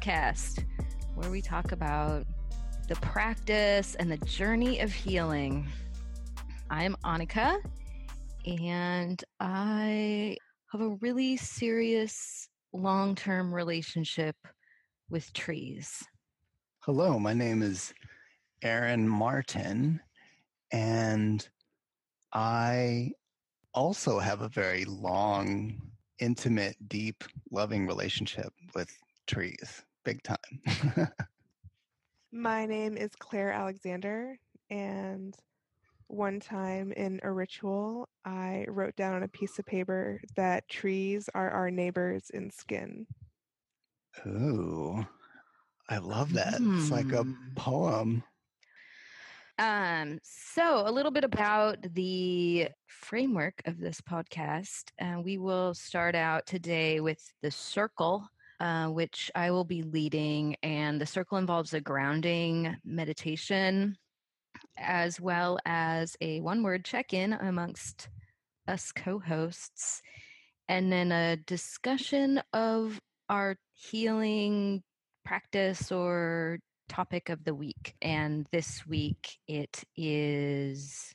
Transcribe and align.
podcast, 0.00 0.64
where 1.14 1.30
we 1.30 1.42
talk 1.42 1.72
about 1.72 2.24
the 2.88 2.96
practice 2.96 3.94
and 3.96 4.10
the 4.10 4.16
journey 4.18 4.80
of 4.80 4.90
healing. 4.92 5.68
I'm 6.70 6.96
Annika, 7.04 7.58
and 8.46 9.22
I 9.40 10.38
have 10.72 10.80
a 10.80 10.96
really 11.00 11.36
serious 11.36 12.48
long 12.72 13.14
term 13.14 13.54
relationship 13.54 14.36
with 15.10 15.30
trees. 15.34 16.02
Hello, 16.80 17.18
my 17.18 17.34
name 17.34 17.62
is 17.62 17.92
Aaron 18.62 19.06
Martin, 19.06 20.00
and 20.72 21.46
I 22.32 23.12
also 23.74 24.18
have 24.18 24.40
a 24.40 24.48
very 24.48 24.86
long, 24.86 25.78
intimate, 26.20 26.76
deep, 26.88 27.22
loving 27.50 27.86
relationship 27.86 28.52
with 28.74 28.90
trees. 29.26 29.84
Big 30.04 30.22
time. 30.22 31.08
My 32.32 32.66
name 32.66 32.96
is 32.96 33.10
Clare 33.18 33.52
Alexander, 33.52 34.38
and 34.70 35.34
one 36.06 36.40
time 36.40 36.92
in 36.92 37.20
a 37.22 37.30
ritual, 37.30 38.08
I 38.24 38.64
wrote 38.68 38.96
down 38.96 39.14
on 39.14 39.22
a 39.22 39.28
piece 39.28 39.58
of 39.58 39.66
paper 39.66 40.20
that 40.36 40.68
trees 40.68 41.28
are 41.34 41.50
our 41.50 41.70
neighbors 41.70 42.30
in 42.32 42.50
skin. 42.50 43.06
Ooh, 44.26 45.04
I 45.88 45.98
love 45.98 46.32
that. 46.32 46.54
Mm. 46.54 46.78
It's 46.78 46.90
like 46.90 47.12
a 47.12 47.22
hmm. 47.22 47.34
poem. 47.56 48.24
Um, 49.58 50.18
so, 50.22 50.88
a 50.88 50.90
little 50.90 51.10
bit 51.10 51.24
about 51.24 51.78
the 51.94 52.68
framework 52.86 53.60
of 53.66 53.78
this 53.78 54.00
podcast. 54.00 54.84
Uh, 55.00 55.20
we 55.20 55.36
will 55.36 55.74
start 55.74 56.14
out 56.14 56.46
today 56.46 57.00
with 57.00 57.22
the 57.42 57.50
circle, 57.50 58.26
uh, 58.60 58.88
which 58.88 59.30
I 59.34 59.50
will 59.50 59.64
be 59.64 59.82
leading. 59.82 60.56
And 60.62 61.00
the 61.00 61.06
circle 61.06 61.38
involves 61.38 61.74
a 61.74 61.80
grounding 61.80 62.76
meditation 62.84 63.96
as 64.78 65.20
well 65.20 65.58
as 65.64 66.16
a 66.20 66.40
one 66.40 66.62
word 66.62 66.84
check 66.84 67.12
in 67.12 67.32
amongst 67.32 68.08
us 68.68 68.92
co 68.92 69.18
hosts, 69.18 70.02
and 70.68 70.92
then 70.92 71.12
a 71.12 71.36
discussion 71.36 72.40
of 72.52 73.00
our 73.28 73.56
healing 73.74 74.82
practice 75.24 75.90
or 75.90 76.58
topic 76.88 77.28
of 77.28 77.44
the 77.44 77.54
week. 77.54 77.94
And 78.02 78.46
this 78.52 78.86
week 78.86 79.38
it 79.46 79.84
is 79.96 81.12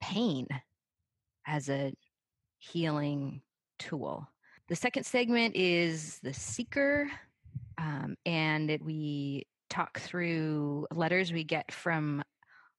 pain 0.00 0.46
as 1.46 1.68
a 1.68 1.92
healing 2.58 3.42
tool. 3.78 4.28
The 4.68 4.76
second 4.76 5.04
segment 5.04 5.56
is 5.56 6.18
the 6.22 6.34
seeker, 6.34 7.10
um, 7.78 8.16
and 8.26 8.70
it, 8.70 8.84
we 8.84 9.46
talk 9.70 9.98
through 9.98 10.86
letters 10.92 11.32
we 11.32 11.42
get 11.42 11.72
from 11.72 12.22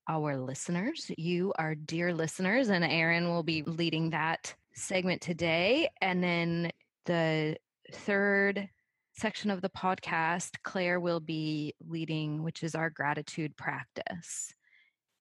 our 0.07 0.37
listeners. 0.37 1.09
You, 1.17 1.51
our 1.57 1.73
dear 1.73 2.13
listeners, 2.13 2.69
and 2.69 2.83
Aaron 2.83 3.29
will 3.29 3.41
be 3.41 3.63
leading 3.63 4.11
that 4.11 4.53
segment 4.75 5.21
today. 5.21 5.89
And 5.99 6.23
then 6.23 6.71
the 7.07 7.57
third 7.91 8.69
section 9.13 9.49
of 9.49 9.61
the 9.61 9.69
podcast, 9.69 10.51
Clare 10.63 10.99
will 10.99 11.19
be 11.19 11.73
leading, 11.87 12.43
which 12.43 12.61
is 12.61 12.75
our 12.75 12.91
gratitude 12.91 13.57
practice, 13.57 14.53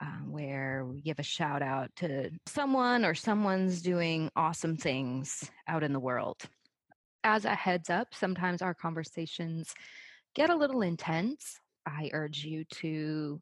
um, 0.03 0.33
where 0.33 0.85
we 0.85 1.01
give 1.01 1.19
a 1.19 1.23
shout 1.23 1.63
out 1.63 1.89
to 1.97 2.29
someone 2.45 3.07
or 3.07 3.15
someone's 3.15 3.81
doing 3.81 4.31
awesome 4.37 4.77
things 4.77 5.51
out 5.67 5.83
in 5.83 5.95
the 5.95 5.99
world. 5.99 6.37
As 7.25 7.45
a 7.45 7.55
heads 7.55 7.91
up, 7.91 8.15
sometimes 8.15 8.63
our 8.63 8.75
conversations 8.75 9.75
get 10.35 10.51
a 10.51 10.57
little 10.57 10.83
intense. 10.83 11.59
I 11.87 12.11
urge 12.13 12.45
you 12.45 12.65
to 12.65 13.41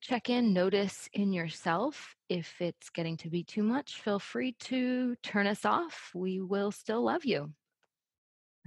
check 0.00 0.28
in, 0.28 0.52
notice 0.52 1.08
in 1.12 1.32
yourself. 1.32 2.16
If 2.28 2.60
it's 2.60 2.90
getting 2.90 3.16
to 3.18 3.30
be 3.30 3.44
too 3.44 3.62
much, 3.62 4.00
feel 4.02 4.18
free 4.18 4.56
to 4.60 5.14
turn 5.22 5.46
us 5.46 5.64
off. 5.64 6.10
We 6.14 6.40
will 6.40 6.72
still 6.72 7.02
love 7.02 7.24
you. 7.24 7.52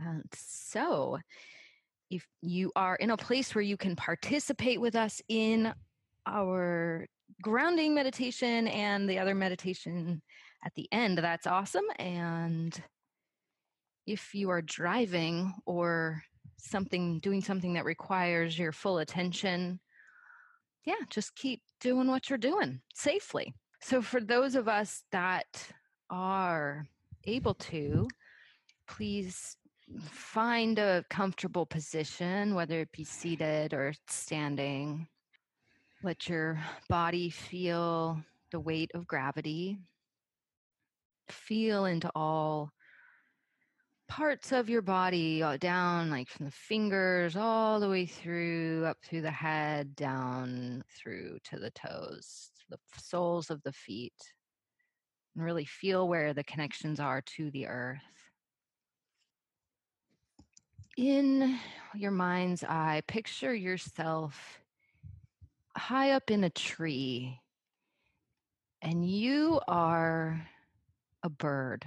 Uh, 0.02 0.20
so, 0.34 1.20
if 2.10 2.26
you 2.42 2.72
are 2.76 2.96
in 2.96 3.12
a 3.12 3.18
place 3.18 3.56
where 3.56 3.62
you 3.62 3.78
can 3.78 3.96
participate 3.96 4.80
with 4.80 4.96
us 4.96 5.22
in 5.28 5.74
our 6.26 7.08
grounding 7.42 7.94
meditation 7.94 8.68
and 8.68 9.10
the 9.10 9.20
other 9.20 9.36
meditation 9.36 10.22
at 10.64 10.74
the 10.76 10.88
end, 10.92 11.18
that's 11.18 11.48
awesome. 11.48 11.86
And 11.98 12.80
if 14.06 14.36
you 14.36 14.50
are 14.50 14.62
driving 14.62 15.54
or 15.66 16.24
something 16.58 17.20
doing 17.20 17.42
something 17.42 17.74
that 17.74 17.86
requires 17.86 18.58
your 18.58 18.72
full 18.72 19.00
attention, 19.00 19.80
yeah, 20.86 20.96
just 21.10 21.36
keep 21.36 21.62
doing 21.80 22.08
what 22.08 22.30
you're 22.30 22.38
doing 22.38 22.82
safely. 22.94 23.54
So, 23.82 24.02
for 24.02 24.22
those 24.22 24.56
of 24.56 24.68
us 24.68 25.04
that 25.12 25.72
are 26.10 26.88
able 27.26 27.56
to, 27.56 28.08
please 28.88 29.58
find 30.10 30.80
a 30.80 31.04
comfortable 31.10 31.66
position, 31.66 32.56
whether 32.56 32.82
it 32.82 32.92
be 32.92 33.04
seated 33.04 33.74
or 33.74 33.94
standing. 34.08 35.08
Let 36.04 36.30
your 36.30 36.60
body 36.90 37.30
feel 37.30 38.20
the 38.52 38.60
weight 38.60 38.92
of 38.94 39.08
gravity. 39.08 39.80
Feel 41.30 41.86
into 41.86 42.12
all 42.16 42.72
parts 44.08 44.52
of 44.52 44.70
your 44.70 44.82
body 44.82 45.42
uh, 45.42 45.58
down, 45.58 46.10
like 46.10 46.30
from 46.30 46.46
the 46.46 46.52
fingers 46.52 47.36
all 47.36 47.80
the 47.80 47.90
way 47.90 48.06
through, 48.06 48.86
up 48.86 48.98
through 49.04 49.22
the 49.22 49.32
head, 49.32 49.96
down 49.96 50.84
through 50.98 51.38
to 51.46 51.60
the 51.60 51.72
toes, 51.72 52.52
the 52.70 52.78
soles 52.98 53.50
of 53.50 53.62
the 53.64 53.74
feet. 53.74 54.14
And 55.36 55.44
really 55.44 55.66
feel 55.66 56.08
where 56.08 56.34
the 56.34 56.44
connections 56.44 57.00
are 57.00 57.22
to 57.22 57.52
the 57.52 57.68
earth 57.68 58.00
in 60.98 61.60
your 61.94 62.12
mind's 62.12 62.64
eye, 62.64 63.02
picture 63.08 63.54
yourself 63.54 64.60
high 65.76 66.12
up 66.12 66.32
in 66.32 66.44
a 66.44 66.50
tree 66.50 67.40
and 68.82 69.08
you 69.10 69.60
are 69.68 70.48
a 71.24 71.30
bird. 71.30 71.86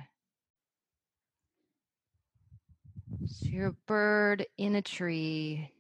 So 3.27 3.47
you're 3.49 3.69
a 3.69 3.77
bird 3.87 4.47
in 4.59 4.77
a 4.77 4.83
tree. 4.83 5.73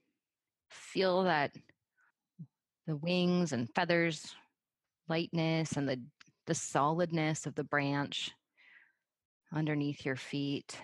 Feel 0.71 1.25
that 1.25 1.53
the 2.87 2.97
wings 2.97 3.53
and 3.53 3.69
feathers, 3.75 4.35
lightness, 5.09 5.73
and 5.73 5.89
the, 5.89 6.01
the 6.47 6.55
solidness 6.55 7.47
of 7.47 7.55
the 7.55 7.65
branch 7.65 8.33
underneath 9.55 10.05
your 10.05 10.17
feet. 10.17 10.79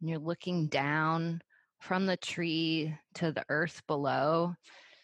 And 0.00 0.10
you're 0.10 0.18
looking 0.18 0.66
down 0.66 1.40
from 1.80 2.06
the 2.06 2.16
tree 2.16 2.94
to 3.14 3.32
the 3.32 3.44
earth 3.48 3.82
below. 3.86 4.54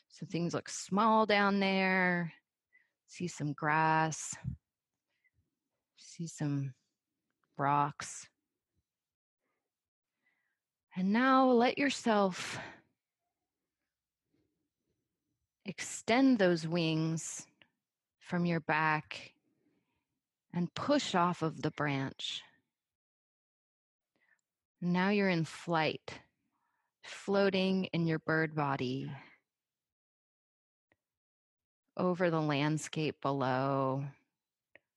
So 0.09 0.27
things 0.27 0.55
look 0.55 0.69
small 0.69 1.27
down 1.27 1.61
there. 1.61 2.33
See 3.07 3.29
some 3.29 3.53
grass, 3.53 4.35
see 5.97 6.27
some 6.27 6.75
rocks. 7.57 8.29
And 10.99 11.13
now 11.13 11.49
let 11.53 11.79
yourself 11.79 12.59
extend 15.65 16.41
those 16.41 16.67
wings 16.67 17.47
from 18.19 18.45
your 18.45 18.59
back 18.59 19.33
and 20.53 20.75
push 20.75 21.15
off 21.15 21.43
of 21.43 21.63
the 21.63 21.71
branch. 21.71 22.43
Now 24.81 25.11
you're 25.11 25.29
in 25.29 25.45
flight 25.45 26.15
floating 27.05 27.85
in 27.93 28.09
your 28.09 28.19
bird 28.19 28.57
body 28.57 29.09
over 31.97 32.29
the 32.29 32.43
landscape 32.43 33.21
below, 33.23 34.03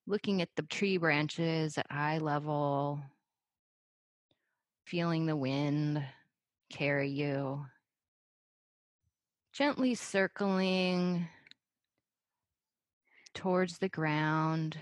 looking 0.07 0.41
at 0.41 0.49
the 0.55 0.63
tree 0.63 0.97
branches 0.97 1.77
at 1.77 1.85
eye 1.91 2.17
level, 2.17 3.03
feeling 4.91 5.25
the 5.25 5.37
wind 5.37 6.03
carry 6.69 7.07
you, 7.07 7.65
gently 9.53 9.95
circling 9.95 11.29
towards 13.33 13.77
the 13.77 13.87
ground, 13.87 14.77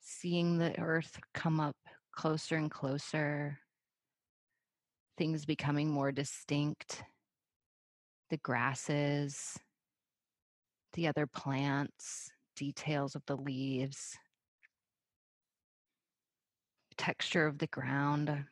seeing 0.00 0.56
the 0.56 0.74
earth 0.80 1.20
come 1.34 1.60
up 1.60 1.76
closer 2.12 2.56
and 2.56 2.70
closer 2.70 3.58
things 5.18 5.44
becoming 5.44 5.90
more 5.90 6.10
distinct 6.10 7.02
the 8.30 8.38
grasses, 8.38 9.58
the 10.94 11.06
other 11.06 11.26
plants, 11.26 12.30
details 12.56 13.14
of 13.14 13.22
the 13.26 13.36
leaves, 13.36 14.16
texture 16.96 17.46
of 17.46 17.58
the 17.58 17.66
ground. 17.68 18.44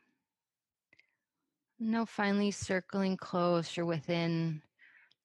Now, 1.79 2.05
finally 2.05 2.51
circling 2.51 3.17
close, 3.17 3.75
you're 3.75 3.85
within 3.85 4.61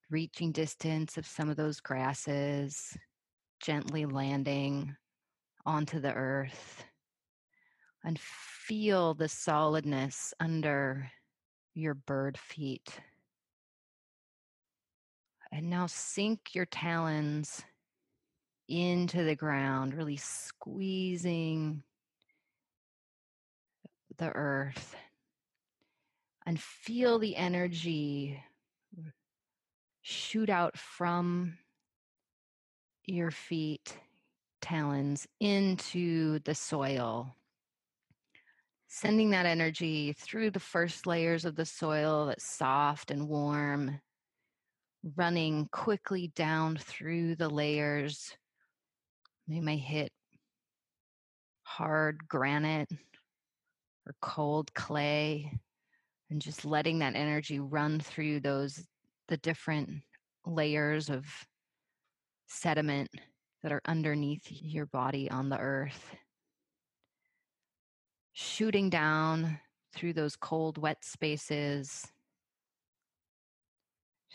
reaching 0.09 0.51
distance 0.51 1.17
of 1.17 1.25
some 1.25 1.49
of 1.49 1.55
those 1.55 1.79
grasses, 1.79 2.97
gently 3.61 4.05
landing 4.05 4.95
onto 5.65 5.99
the 5.99 6.13
earth. 6.13 6.83
And 8.03 8.19
feel 8.19 9.13
the 9.13 9.29
solidness 9.29 10.33
under 10.39 11.11
your 11.73 11.93
bird 11.93 12.37
feet. 12.37 12.99
And 15.51 15.69
now 15.69 15.85
sink 15.85 16.55
your 16.55 16.65
talons 16.65 17.63
into 18.67 19.23
the 19.23 19.35
ground, 19.35 19.93
really 19.93 20.17
squeezing 20.17 21.83
the 24.17 24.31
earth. 24.35 24.95
And 26.45 26.59
feel 26.59 27.19
the 27.19 27.35
energy 27.35 28.41
shoot 30.01 30.49
out 30.49 30.77
from 30.77 31.57
your 33.05 33.31
feet, 33.31 33.97
talons 34.61 35.27
into 35.39 36.39
the 36.39 36.55
soil. 36.55 37.35
Sending 38.87 39.29
that 39.29 39.45
energy 39.45 40.13
through 40.13 40.51
the 40.51 40.59
first 40.59 41.07
layers 41.07 41.45
of 41.45 41.55
the 41.55 41.65
soil 41.65 42.25
that's 42.25 42.43
soft 42.43 43.09
and 43.11 43.29
warm, 43.29 44.01
running 45.15 45.69
quickly 45.71 46.31
down 46.35 46.75
through 46.77 47.35
the 47.35 47.49
layers. 47.49 48.35
You 49.47 49.61
may 49.61 49.77
hit 49.77 50.11
hard 51.63 52.27
granite 52.27 52.89
or 54.07 54.15
cold 54.21 54.73
clay 54.73 55.51
and 56.29 56.41
just 56.41 56.65
letting 56.65 56.99
that 56.99 57.15
energy 57.15 57.59
run 57.59 57.99
through 57.99 58.39
those 58.39 58.83
the 59.27 59.37
different 59.37 60.01
layers 60.45 61.09
of 61.09 61.25
sediment 62.47 63.09
that 63.63 63.71
are 63.71 63.81
underneath 63.85 64.45
your 64.49 64.85
body 64.87 65.29
on 65.29 65.49
the 65.49 65.57
earth. 65.57 66.15
Shooting 68.33 68.89
down 68.89 69.59
through 69.93 70.13
those 70.13 70.35
cold 70.35 70.77
wet 70.77 71.03
spaces. 71.03 72.07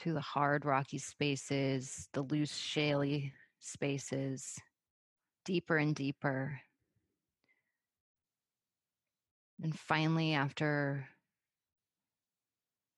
To 0.02 0.12
the 0.12 0.20
hard 0.20 0.66
rocky 0.66 0.98
spaces 0.98 2.08
the 2.12 2.22
loose 2.22 2.52
shaly 2.52 3.32
spaces. 3.60 4.58
Deeper 5.44 5.78
and 5.78 5.94
deeper 5.94 6.60
and 9.66 9.76
finally 9.76 10.32
after 10.32 11.04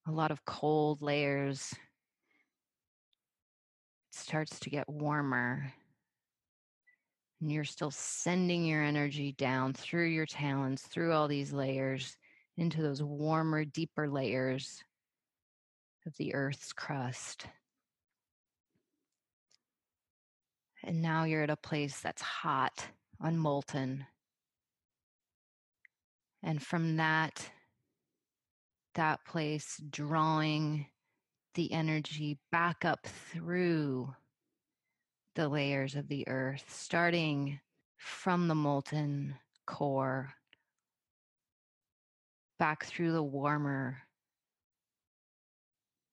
a 0.07 0.11
lot 0.11 0.31
of 0.31 0.45
cold 0.45 1.01
layers 1.01 1.73
it 1.73 1.79
starts 4.19 4.61
to 4.61 4.69
get 4.69 4.87
warmer. 4.87 5.73
And 7.41 7.51
you're 7.51 7.65
still 7.65 7.91
sending 7.91 8.67
your 8.67 8.83
energy 8.83 9.33
down 9.33 9.73
through 9.73 10.09
your 10.09 10.27
talons, 10.27 10.83
through 10.83 11.15
all 11.15 11.27
these 11.27 11.55
layers, 11.55 12.19
into 12.59 12.83
those 12.83 13.03
warmer, 13.03 13.65
deeper 13.65 14.07
layers 14.07 14.85
of 16.05 16.15
the 16.19 16.35
Earth's 16.35 16.75
crust. 16.75 17.47
And 20.85 21.01
now 21.01 21.25
you're 21.25 21.45
at 21.45 21.49
a 21.49 21.57
place 21.57 21.99
that's 22.01 22.21
hot, 22.21 22.89
unmolten. 23.23 24.05
And 26.49 26.63
from 26.63 26.97
that, 26.97 27.51
that 28.95 29.23
place, 29.27 29.79
drawing 29.91 30.87
the 31.53 31.71
energy 31.75 32.39
back 32.51 32.87
up 32.87 33.07
through 33.07 34.15
the 35.35 35.47
layers 35.47 35.95
of 35.95 36.09
the 36.09 36.27
earth, 36.27 36.65
starting 36.69 37.61
from 37.99 38.49
the 38.49 38.55
molten 38.55 39.35
core, 39.67 40.33
back 42.59 42.87
through 42.87 43.13
the 43.13 43.23
warmer 43.23 43.99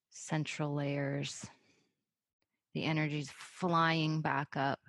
central 0.09 0.73
layers. 0.73 1.45
The 2.73 2.83
energy's 2.83 3.29
flying 3.37 4.19
back 4.19 4.57
up 4.57 4.81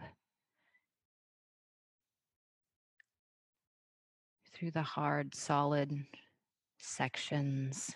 through 4.57 4.71
the 4.71 4.83
hard, 4.83 5.35
solid 5.35 5.93
sections, 6.79 7.95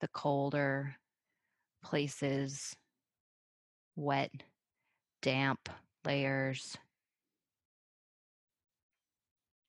the 0.00 0.08
colder 0.08 0.94
places, 1.82 2.76
wet, 3.96 4.30
damp 5.22 5.68
layers. 6.04 6.76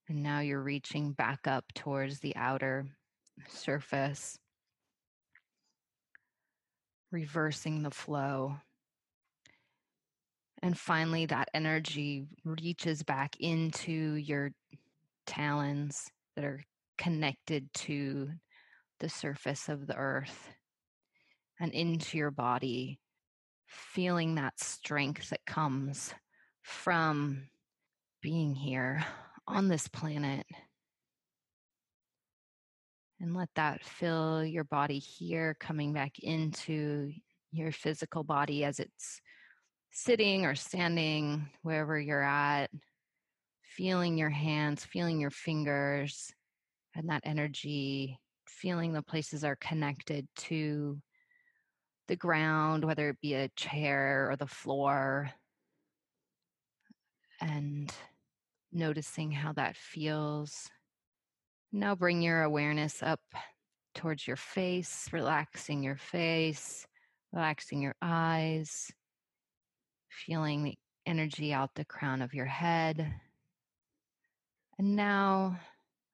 And 0.07 0.21
now 0.21 0.39
you're 0.39 0.61
reaching 0.61 1.13
back 1.13 1.47
up 1.47 1.65
towards 1.73 2.19
the 2.19 2.35
outer 2.35 2.85
surface, 3.47 4.37
reversing 7.11 7.81
the 7.81 7.91
flow. 7.91 8.57
And 10.61 10.77
finally, 10.77 11.25
that 11.27 11.49
energy 11.53 12.27
reaches 12.43 13.01
back 13.01 13.35
into 13.39 14.15
your 14.15 14.51
talons 15.29 16.09
that 16.35 16.43
are 16.43 16.63
connected 16.97 17.71
to 17.73 18.29
the 18.99 19.09
surface 19.09 19.69
of 19.69 19.85
the 19.85 19.95
earth 19.95 20.49
and 21.59 21.71
into 21.71 22.17
your 22.17 22.31
body, 22.31 22.99
feeling 23.67 24.35
that 24.35 24.59
strength 24.59 25.29
that 25.29 25.45
comes 25.45 26.13
from 26.63 27.47
being 28.21 28.55
here 28.55 29.05
on 29.47 29.67
this 29.67 29.87
planet. 29.87 30.47
And 33.21 33.35
let 33.35 33.49
that 33.55 33.83
fill 33.83 34.43
your 34.43 34.63
body 34.63 34.97
here, 34.97 35.55
coming 35.59 35.93
back 35.93 36.17
into 36.19 37.11
your 37.51 37.71
physical 37.71 38.23
body 38.23 38.63
as 38.63 38.79
it's 38.79 39.21
sitting 39.91 40.45
or 40.45 40.55
standing, 40.55 41.49
wherever 41.61 41.99
you're 41.99 42.23
at, 42.23 42.71
feeling 43.79 44.17
your 44.17 44.29
hands, 44.29 44.83
feeling 44.83 45.21
your 45.21 45.29
fingers, 45.29 46.33
and 46.95 47.07
that 47.07 47.21
energy, 47.23 48.19
feeling 48.45 48.91
the 48.91 49.01
places 49.01 49.45
are 49.45 49.55
connected 49.55 50.27
to 50.35 50.99
the 52.09 52.15
ground, 52.17 52.83
whether 52.83 53.07
it 53.07 53.21
be 53.21 53.35
a 53.35 53.47
chair 53.55 54.27
or 54.29 54.35
the 54.35 54.45
floor, 54.45 55.31
and 57.39 57.89
noticing 58.73 59.31
how 59.31 59.53
that 59.53 59.77
feels. 59.77 60.69
Now 61.71 61.95
bring 61.95 62.21
your 62.21 62.43
awareness 62.43 63.01
up 63.01 63.21
towards 63.95 64.27
your 64.27 64.35
face, 64.35 65.07
relaxing 65.13 65.83
your 65.83 65.95
face, 65.95 66.85
relaxing 67.31 67.81
your 67.81 67.95
eyes, 68.01 68.91
feeling 70.09 70.65
the 70.65 70.77
energy 71.05 71.53
out 71.53 71.69
the 71.75 71.85
crown 71.85 72.21
of 72.21 72.33
your 72.33 72.45
head. 72.45 73.13
And 74.79 74.95
now 74.95 75.59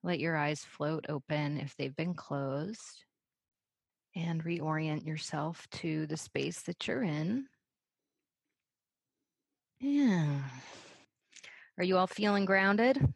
let 0.02 0.20
your 0.20 0.36
eyes 0.36 0.64
float 0.64 1.06
open 1.08 1.60
if 1.60 1.78
they've 1.78 1.96
been 1.96 2.16
closed 2.16 3.06
and 4.16 4.44
reorient 4.44 5.06
yourself 5.06 5.68
to 5.70 6.08
the 6.08 6.18
space 6.18 6.64
that 6.64 6.88
you're 6.88 7.04
in. 7.04 7.46
Yeah. 9.80 10.40
Are 11.78 11.84
you 11.84 11.96
all 11.96 12.08
feeling 12.08 12.46
grounded? 12.46 13.14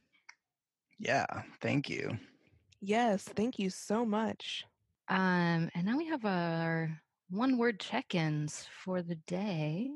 Yeah, 0.99 1.25
thank 1.61 1.89
you. 1.89 2.15
Yes, 2.79 3.23
thank 3.23 3.57
you 3.57 3.71
so 3.71 4.05
much. 4.05 4.65
Um, 5.07 5.71
and 5.73 5.85
now 5.85 5.97
we 5.97 6.05
have 6.05 6.25
our 6.25 7.01
one 7.31 7.57
word 7.57 7.79
check 7.79 8.13
ins 8.13 8.67
for 8.83 9.01
the 9.01 9.15
day. 9.25 9.89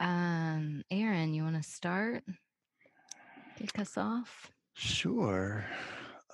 Um, 0.00 0.82
Aaron, 0.90 1.32
you 1.32 1.44
want 1.44 1.62
to 1.62 1.68
start? 1.68 2.24
Kick 3.58 3.80
us 3.80 3.98
off? 3.98 4.52
Sure. 4.74 5.64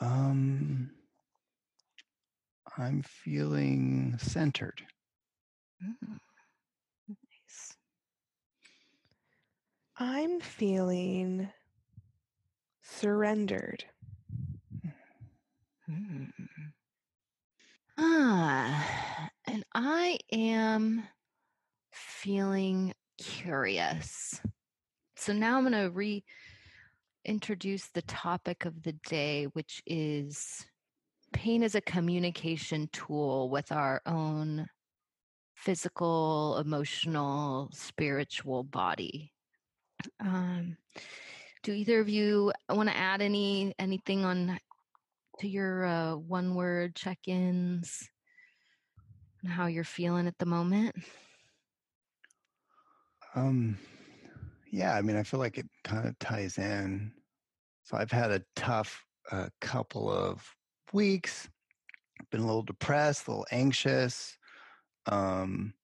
Um, 0.03 0.91
I'm 2.77 3.01
feeling 3.01 4.17
centered. 4.19 4.83
Mm, 5.83 6.19
nice. 7.09 7.77
I'm 9.97 10.39
feeling 10.41 11.49
surrendered. 12.83 13.87
Mm. 15.91 16.31
Ah, 17.97 19.31
and 19.47 19.65
I 19.73 20.19
am 20.31 21.05
feeling 21.91 22.93
curious. 23.17 24.43
So 25.17 25.33
now 25.33 25.57
I'm 25.57 25.63
going 25.63 25.73
to 25.73 25.91
reintroduce 27.27 27.89
the 27.89 28.03
topic 28.03 28.65
of 28.65 28.83
the 28.83 28.93
day, 29.09 29.45
which 29.53 29.83
is 29.87 30.65
pain 31.33 31.63
is 31.63 31.75
a 31.75 31.81
communication 31.81 32.89
tool 32.93 33.51
with 33.51 33.73
our 33.73 34.01
own 34.07 34.67
physical, 35.55 36.59
emotional, 36.59 37.71
spiritual 37.73 38.63
body. 38.63 39.33
Um, 40.21 40.77
do 41.63 41.73
either 41.73 42.01
of 42.01 42.09
you 42.09 42.53
want 42.69 42.89
to 42.89 42.97
add 42.97 43.23
any 43.23 43.75
anything 43.79 44.25
on 44.25 44.59
to 45.41 45.49
your 45.49 45.85
uh, 45.85 46.17
one 46.17 46.55
word 46.55 46.95
check-ins 46.95 48.09
and 49.43 49.51
how 49.51 49.67
you're 49.67 49.83
feeling 49.83 50.27
at 50.27 50.39
the 50.39 50.47
moment? 50.47 50.95
Um, 53.35 53.79
yeah, 54.75 54.97
I 54.97 55.03
mean, 55.03 55.15
I 55.15 55.23
feel 55.23 55.39
like 55.39 55.57
it 55.57 55.69
kind 55.85 56.09
of 56.09 56.19
ties 56.19 56.59
in. 56.59 57.13
So 57.85 57.97
I've 57.97 58.11
had 58.11 58.33
a 58.33 58.43
tough 58.57 59.05
uh, 59.31 59.49
couple 59.61 60.11
of 60.11 60.45
weeks. 60.93 61.49
Been 62.33 62.41
a 62.41 62.47
little 62.47 62.63
depressed, 62.63 63.29
a 63.29 63.31
little 63.31 63.47
anxious. 63.53 64.37
Um, 65.07 65.75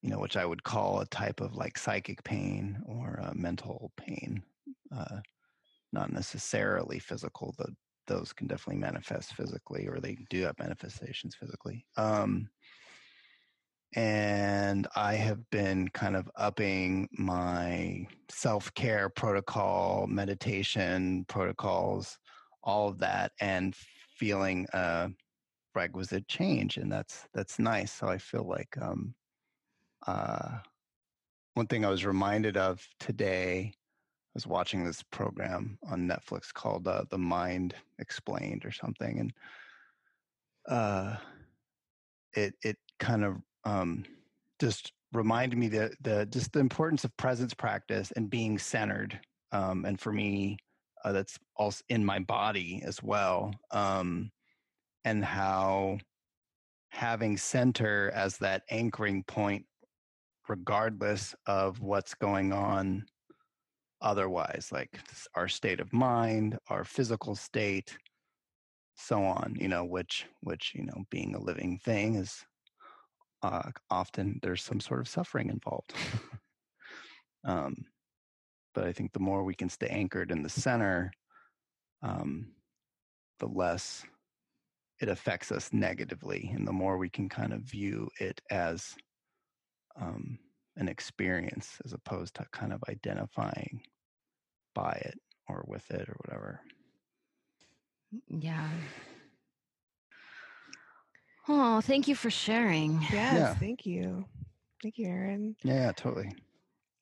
you 0.00 0.08
know, 0.08 0.18
which 0.18 0.38
I 0.38 0.46
would 0.46 0.62
call 0.62 1.00
a 1.00 1.06
type 1.06 1.42
of 1.42 1.56
like 1.56 1.76
psychic 1.76 2.24
pain 2.24 2.80
or 2.86 3.20
uh, 3.22 3.32
mental 3.34 3.92
pain, 3.98 4.42
uh, 4.96 5.20
not 5.92 6.10
necessarily 6.10 6.98
physical. 6.98 7.54
The, 7.58 7.74
those 8.06 8.32
can 8.32 8.46
definitely 8.46 8.80
manifest 8.80 9.34
physically, 9.34 9.88
or 9.88 10.00
they 10.00 10.16
do 10.30 10.42
have 10.44 10.58
manifestations 10.58 11.34
physically. 11.34 11.84
Um, 11.98 12.48
and 13.96 14.86
I 14.94 15.14
have 15.14 15.48
been 15.48 15.88
kind 15.88 16.16
of 16.16 16.30
upping 16.36 17.08
my 17.12 18.06
self 18.28 18.72
care 18.74 19.08
protocol, 19.08 20.06
meditation 20.06 21.24
protocols, 21.28 22.18
all 22.62 22.88
of 22.88 22.98
that, 22.98 23.32
and 23.40 23.74
feeling 23.74 24.66
a 24.74 25.10
requisite 25.74 26.28
change, 26.28 26.76
and 26.76 26.92
that's 26.92 27.26
that's 27.32 27.58
nice. 27.58 27.90
So 27.90 28.06
I 28.06 28.18
feel 28.18 28.46
like 28.46 28.76
um, 28.80 29.14
uh, 30.06 30.58
one 31.54 31.66
thing 31.66 31.86
I 31.86 31.90
was 31.90 32.04
reminded 32.04 32.58
of 32.58 32.86
today. 33.00 33.72
I 33.74 34.34
was 34.34 34.46
watching 34.46 34.84
this 34.84 35.02
program 35.02 35.78
on 35.88 36.06
Netflix 36.06 36.52
called 36.52 36.86
uh, 36.86 37.04
"The 37.08 37.16
Mind 37.16 37.74
Explained" 37.98 38.66
or 38.66 38.72
something, 38.72 39.20
and 39.20 39.32
uh, 40.68 41.16
it 42.34 42.54
it 42.62 42.76
kind 43.00 43.24
of 43.24 43.36
um, 43.66 44.04
just 44.60 44.92
reminded 45.12 45.58
me 45.58 45.68
that 45.68 45.92
the 46.00 46.26
just 46.26 46.52
the 46.52 46.60
importance 46.60 47.04
of 47.04 47.14
presence 47.16 47.52
practice 47.52 48.12
and 48.12 48.30
being 48.30 48.58
centered. 48.58 49.18
Um, 49.52 49.84
and 49.84 50.00
for 50.00 50.12
me, 50.12 50.56
uh, 51.04 51.12
that's 51.12 51.38
also 51.56 51.82
in 51.88 52.04
my 52.04 52.20
body 52.20 52.82
as 52.84 53.02
well, 53.02 53.52
um, 53.72 54.30
and 55.04 55.24
how 55.24 55.98
having 56.90 57.36
center 57.36 58.10
as 58.14 58.38
that 58.38 58.62
anchoring 58.70 59.22
point, 59.24 59.64
regardless 60.48 61.34
of 61.46 61.80
what's 61.80 62.14
going 62.14 62.52
on 62.52 63.04
otherwise, 64.00 64.68
like 64.72 64.98
our 65.34 65.48
state 65.48 65.80
of 65.80 65.92
mind, 65.92 66.58
our 66.68 66.84
physical 66.84 67.34
state, 67.34 67.96
so 68.94 69.22
on. 69.22 69.56
You 69.58 69.68
know, 69.68 69.84
which 69.84 70.26
which 70.42 70.72
you 70.74 70.84
know, 70.84 71.04
being 71.10 71.34
a 71.34 71.40
living 71.42 71.80
thing 71.84 72.16
is 72.16 72.44
uh, 73.46 73.70
often 73.90 74.38
there's 74.42 74.62
some 74.62 74.80
sort 74.80 75.00
of 75.00 75.08
suffering 75.08 75.50
involved. 75.50 75.94
um, 77.44 77.74
but 78.74 78.84
I 78.84 78.92
think 78.92 79.12
the 79.12 79.20
more 79.20 79.44
we 79.44 79.54
can 79.54 79.68
stay 79.68 79.88
anchored 79.88 80.30
in 80.30 80.42
the 80.42 80.48
center, 80.48 81.12
um, 82.02 82.52
the 83.38 83.46
less 83.46 84.04
it 85.00 85.08
affects 85.08 85.52
us 85.52 85.72
negatively, 85.72 86.50
and 86.54 86.66
the 86.66 86.72
more 86.72 86.96
we 86.98 87.08
can 87.08 87.28
kind 87.28 87.52
of 87.52 87.60
view 87.60 88.08
it 88.18 88.40
as 88.50 88.94
um, 90.00 90.38
an 90.76 90.88
experience 90.88 91.78
as 91.84 91.92
opposed 91.92 92.34
to 92.34 92.46
kind 92.52 92.72
of 92.72 92.82
identifying 92.88 93.82
by 94.74 94.92
it 95.04 95.18
or 95.48 95.64
with 95.68 95.90
it 95.90 96.08
or 96.08 96.16
whatever. 96.24 96.60
Yeah. 98.28 98.70
Oh, 101.48 101.80
thank 101.80 102.08
you 102.08 102.16
for 102.16 102.30
sharing. 102.30 103.02
Yes, 103.12 103.34
yeah. 103.34 103.54
thank 103.54 103.86
you. 103.86 104.24
Thank 104.82 104.98
you, 104.98 105.06
Aaron. 105.06 105.56
Yeah, 105.62 105.74
yeah, 105.74 105.92
totally. 105.92 106.32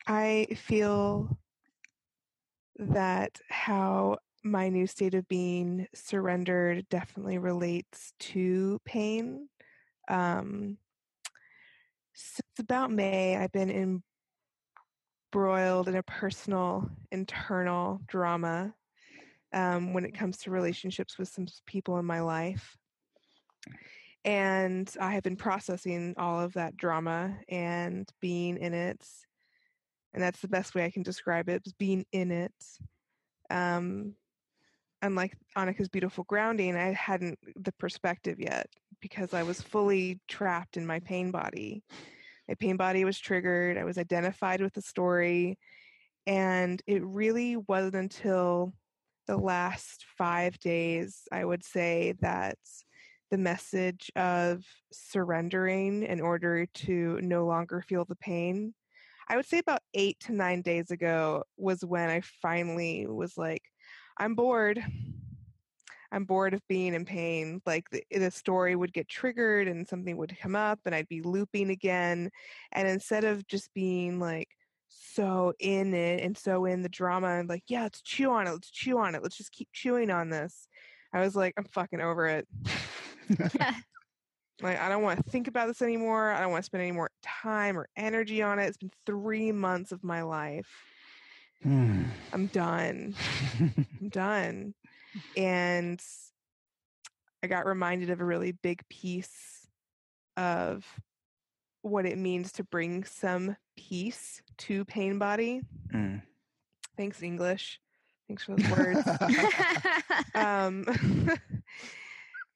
I 0.06 0.48
feel 0.54 1.38
that 2.76 3.40
how 3.48 4.18
my 4.42 4.68
new 4.68 4.86
state 4.86 5.14
of 5.14 5.26
being 5.28 5.86
surrendered 5.94 6.86
definitely 6.90 7.38
relates 7.38 8.12
to 8.18 8.78
pain. 8.84 9.48
Um, 10.08 10.76
since 12.12 12.58
about 12.58 12.90
May, 12.90 13.36
I've 13.36 13.52
been 13.52 14.02
embroiled 15.32 15.88
in 15.88 15.96
a 15.96 16.02
personal, 16.02 16.90
internal 17.10 18.02
drama 18.06 18.74
um, 19.54 19.94
when 19.94 20.04
it 20.04 20.14
comes 20.14 20.36
to 20.38 20.50
relationships 20.50 21.18
with 21.18 21.28
some 21.28 21.46
people 21.66 21.96
in 21.98 22.04
my 22.04 22.20
life 22.20 22.76
and 24.24 24.90
I 25.00 25.12
have 25.12 25.22
been 25.22 25.36
processing 25.36 26.14
all 26.16 26.40
of 26.40 26.54
that 26.54 26.76
drama 26.76 27.36
and 27.48 28.08
being 28.20 28.56
in 28.56 28.72
it. 28.72 29.06
And 30.14 30.22
that's 30.22 30.40
the 30.40 30.48
best 30.48 30.74
way 30.74 30.84
I 30.84 30.90
can 30.90 31.02
describe 31.02 31.48
it, 31.48 31.62
being 31.78 32.06
in 32.12 32.30
it. 32.30 32.54
Um, 33.50 34.14
unlike 35.02 35.36
Annika's 35.58 35.88
beautiful 35.88 36.24
grounding, 36.24 36.76
I 36.76 36.92
hadn't 36.92 37.38
the 37.56 37.72
perspective 37.72 38.40
yet 38.40 38.68
because 39.00 39.34
I 39.34 39.42
was 39.42 39.60
fully 39.60 40.20
trapped 40.28 40.76
in 40.76 40.86
my 40.86 41.00
pain 41.00 41.30
body. 41.30 41.82
My 42.48 42.54
pain 42.54 42.76
body 42.76 43.04
was 43.04 43.18
triggered. 43.18 43.76
I 43.76 43.84
was 43.84 43.98
identified 43.98 44.62
with 44.62 44.72
the 44.72 44.82
story. 44.82 45.58
And 46.26 46.80
it 46.86 47.04
really 47.04 47.56
wasn't 47.56 47.96
until 47.96 48.72
the 49.26 49.36
last 49.36 50.06
five 50.16 50.58
days, 50.58 51.22
I 51.30 51.44
would 51.44 51.64
say, 51.64 52.14
that 52.20 52.58
the 53.34 53.38
message 53.38 54.12
of 54.14 54.64
surrendering 54.92 56.04
in 56.04 56.20
order 56.20 56.66
to 56.66 57.18
no 57.20 57.44
longer 57.46 57.82
feel 57.82 58.04
the 58.04 58.14
pain. 58.14 58.72
I 59.28 59.34
would 59.34 59.44
say 59.44 59.58
about 59.58 59.80
eight 59.92 60.20
to 60.20 60.32
nine 60.32 60.62
days 60.62 60.92
ago 60.92 61.42
was 61.56 61.84
when 61.84 62.10
I 62.10 62.20
finally 62.40 63.08
was 63.08 63.36
like, 63.36 63.62
I'm 64.16 64.36
bored. 64.36 64.80
I'm 66.12 66.26
bored 66.26 66.54
of 66.54 66.62
being 66.68 66.94
in 66.94 67.04
pain. 67.04 67.60
Like 67.66 67.90
the, 67.90 68.04
the 68.08 68.30
story 68.30 68.76
would 68.76 68.92
get 68.92 69.08
triggered 69.08 69.66
and 69.66 69.88
something 69.88 70.16
would 70.16 70.38
come 70.40 70.54
up 70.54 70.78
and 70.86 70.94
I'd 70.94 71.08
be 71.08 71.22
looping 71.22 71.70
again. 71.70 72.30
And 72.70 72.86
instead 72.86 73.24
of 73.24 73.44
just 73.48 73.74
being 73.74 74.20
like, 74.20 74.50
so 74.86 75.54
in 75.58 75.92
it 75.92 76.22
and 76.22 76.38
so 76.38 76.66
in 76.66 76.82
the 76.82 76.88
drama 76.88 77.30
and 77.30 77.48
like, 77.48 77.64
yeah, 77.66 77.82
let's 77.82 78.00
chew 78.00 78.30
on 78.30 78.46
it. 78.46 78.52
Let's 78.52 78.70
chew 78.70 78.96
on 79.00 79.16
it. 79.16 79.24
Let's 79.24 79.36
just 79.36 79.50
keep 79.50 79.70
chewing 79.72 80.12
on 80.12 80.30
this. 80.30 80.68
I 81.12 81.18
was 81.18 81.34
like, 81.34 81.54
I'm 81.56 81.64
fucking 81.64 82.00
over 82.00 82.28
it. 82.28 82.46
like 84.62 84.78
I 84.78 84.88
don't 84.88 85.02
want 85.02 85.24
to 85.24 85.30
think 85.30 85.48
about 85.48 85.68
this 85.68 85.82
anymore. 85.82 86.32
I 86.32 86.40
don't 86.40 86.50
want 86.50 86.62
to 86.62 86.66
spend 86.66 86.82
any 86.82 86.92
more 86.92 87.10
time 87.22 87.78
or 87.78 87.88
energy 87.96 88.42
on 88.42 88.58
it. 88.58 88.66
It's 88.66 88.76
been 88.76 88.90
three 89.06 89.52
months 89.52 89.92
of 89.92 90.04
my 90.04 90.22
life. 90.22 90.68
Mm. 91.64 92.06
I'm 92.32 92.46
done. 92.46 93.14
I'm 93.60 94.08
done. 94.08 94.74
And 95.36 96.02
I 97.42 97.46
got 97.46 97.66
reminded 97.66 98.10
of 98.10 98.20
a 98.20 98.24
really 98.24 98.52
big 98.52 98.86
piece 98.88 99.66
of 100.36 100.84
what 101.82 102.06
it 102.06 102.18
means 102.18 102.52
to 102.52 102.64
bring 102.64 103.04
some 103.04 103.56
peace 103.76 104.42
to 104.58 104.84
pain 104.84 105.18
body. 105.18 105.62
Mm. 105.92 106.22
Thanks, 106.96 107.22
English. 107.22 107.80
Thanks 108.28 108.44
for 108.44 108.56
those 108.56 108.70
words. 108.70 109.08
um, 110.34 110.86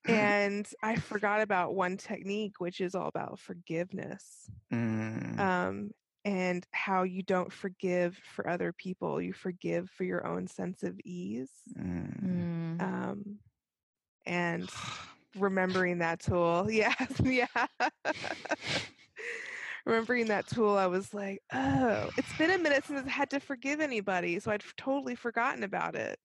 and 0.09 0.69
I 0.83 0.97
forgot 0.97 1.41
about 1.41 1.75
one 1.75 1.97
technique, 1.97 2.55
which 2.59 2.81
is 2.81 2.95
all 2.95 3.09
about 3.09 3.39
forgiveness. 3.39 4.51
Mm. 4.73 5.39
Um, 5.39 5.91
and 6.25 6.67
how 6.73 7.05
you 7.05 7.23
don't 7.23 7.53
forgive 7.53 8.19
for 8.35 8.49
other 8.49 8.73
people, 8.73 9.21
you 9.21 9.33
forgive 9.33 9.89
for 9.91 10.05
your 10.05 10.27
own 10.27 10.47
sense 10.47 10.83
of 10.83 10.99
ease. 11.05 11.51
Mm. 11.79 12.83
Um, 12.83 13.39
and 14.27 14.69
remembering 15.39 15.99
that 15.99 16.21
tool, 16.21 16.67
yeah, 16.71 16.95
yeah. 17.23 17.47
remembering 19.87 20.27
that 20.27 20.47
tool, 20.49 20.77
I 20.77 20.87
was 20.87 21.15
like, 21.15 21.41
oh, 21.53 22.11
it's 22.17 22.37
been 22.37 22.51
a 22.51 22.59
minute 22.59 22.85
since 22.85 23.07
I 23.07 23.11
had 23.11 23.31
to 23.31 23.41
forgive 23.41 23.81
anybody, 23.81 24.39
so 24.41 24.51
I'd 24.51 24.65
totally 24.77 25.15
forgotten 25.15 25.63
about 25.63 25.95
it 25.95 26.19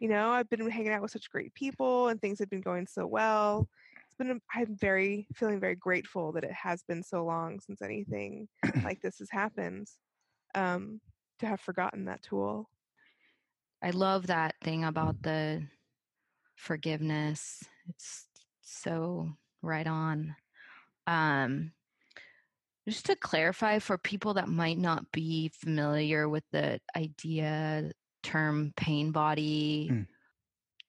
you 0.00 0.08
know, 0.08 0.30
I've 0.30 0.48
been 0.48 0.68
hanging 0.68 0.92
out 0.92 1.02
with 1.02 1.10
such 1.10 1.30
great 1.30 1.54
people 1.54 2.08
and 2.08 2.20
things 2.20 2.38
have 2.38 2.50
been 2.50 2.62
going 2.62 2.86
so 2.86 3.06
well. 3.06 3.68
It's 4.06 4.14
been, 4.16 4.40
I'm 4.54 4.76
very, 4.76 5.26
feeling 5.34 5.60
very 5.60 5.76
grateful 5.76 6.32
that 6.32 6.42
it 6.42 6.52
has 6.52 6.82
been 6.82 7.02
so 7.02 7.24
long 7.24 7.60
since 7.60 7.82
anything 7.82 8.48
like 8.84 9.02
this 9.02 9.18
has 9.18 9.30
happened 9.30 9.88
um, 10.54 11.00
to 11.38 11.46
have 11.46 11.60
forgotten 11.60 12.06
that 12.06 12.22
tool. 12.22 12.70
I 13.82 13.90
love 13.90 14.26
that 14.28 14.54
thing 14.64 14.84
about 14.84 15.22
the 15.22 15.62
forgiveness. 16.56 17.62
It's 17.88 18.26
so 18.62 19.28
right 19.62 19.86
on. 19.86 20.34
Um, 21.06 21.72
just 22.88 23.06
to 23.06 23.16
clarify 23.16 23.78
for 23.78 23.98
people 23.98 24.34
that 24.34 24.48
might 24.48 24.78
not 24.78 25.12
be 25.12 25.50
familiar 25.54 26.28
with 26.28 26.44
the 26.52 26.80
idea 26.96 27.90
term 28.22 28.72
pain 28.76 29.12
body, 29.12 29.88
Mm. 29.90 30.06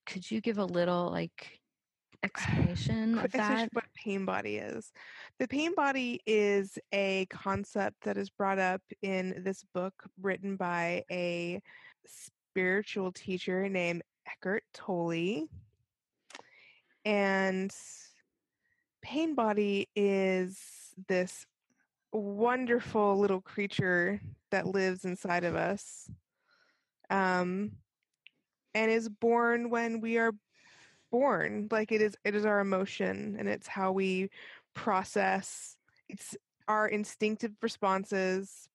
could 0.05 0.29
you 0.29 0.41
give 0.41 0.57
a 0.57 0.65
little 0.65 1.09
like 1.11 1.59
explanation 2.23 3.17
of 3.17 3.31
that? 3.31 3.69
what 3.73 3.85
pain 3.95 4.25
body 4.25 4.57
is. 4.57 4.91
The 5.39 5.47
pain 5.47 5.73
body 5.75 6.21
is 6.27 6.77
a 6.93 7.25
concept 7.31 7.97
that 8.03 8.17
is 8.17 8.29
brought 8.29 8.59
up 8.59 8.81
in 9.01 9.41
this 9.43 9.63
book 9.73 9.93
written 10.21 10.55
by 10.55 11.03
a 11.11 11.61
spiritual 12.05 13.11
teacher 13.11 13.67
named 13.69 14.03
Eckhart 14.27 14.63
Tolle. 14.73 15.47
And 17.05 17.73
pain 19.01 19.33
body 19.33 19.89
is 19.95 20.59
this 21.07 21.47
wonderful 22.13 23.17
little 23.17 23.41
creature 23.41 24.21
that 24.51 24.67
lives 24.67 25.05
inside 25.05 25.43
of 25.43 25.55
us 25.55 26.07
um, 27.12 27.72
and 28.74 28.89
is 28.89 29.10
born 29.10 29.70
when 29.70 30.01
we 30.01 30.18
are 30.18 30.32
born. 31.12 31.68
Like 31.70 31.91
it 31.91 32.01
is 32.01 32.15
it 32.24 32.34
is 32.34 32.46
our 32.46 32.62
emotion 32.62 33.36
and 33.38 33.48
it's 33.48 33.68
how 33.68 33.91
we 33.91 34.30
process. 34.74 35.75
It's 36.10 36.36
our 36.68 36.88
instinctive 36.88 37.51
responses 37.62 38.70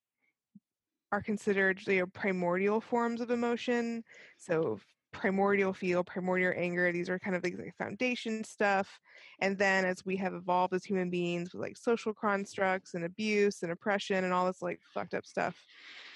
are 1.13 1.23
considered 1.23 1.81
you 1.87 2.01
know, 2.01 2.07
primordial 2.07 2.81
forms 2.81 3.21
of 3.21 3.31
emotion. 3.31 4.05
So 4.37 4.79
primordial 5.13 5.73
feel 5.73 6.05
primordial 6.05 6.53
anger 6.55 6.93
these 6.93 7.09
are 7.09 7.19
kind 7.19 7.35
of 7.35 7.43
like, 7.43 7.57
foundation 7.79 8.45
stuff. 8.45 9.01
And 9.41 9.57
then 9.57 9.87
as 9.87 10.05
we 10.05 10.17
have 10.17 10.35
evolved 10.35 10.75
as 10.75 10.85
human 10.85 11.09
beings 11.09 11.55
with 11.55 11.63
like 11.63 11.79
social 11.79 12.13
constructs 12.13 12.93
and 12.93 13.05
abuse 13.05 13.63
and 13.63 13.73
oppression 13.73 14.25
and 14.25 14.35
all 14.35 14.45
this 14.45 14.61
like 14.61 14.81
fucked 14.93 15.15
up 15.15 15.25
stuff 15.25 15.57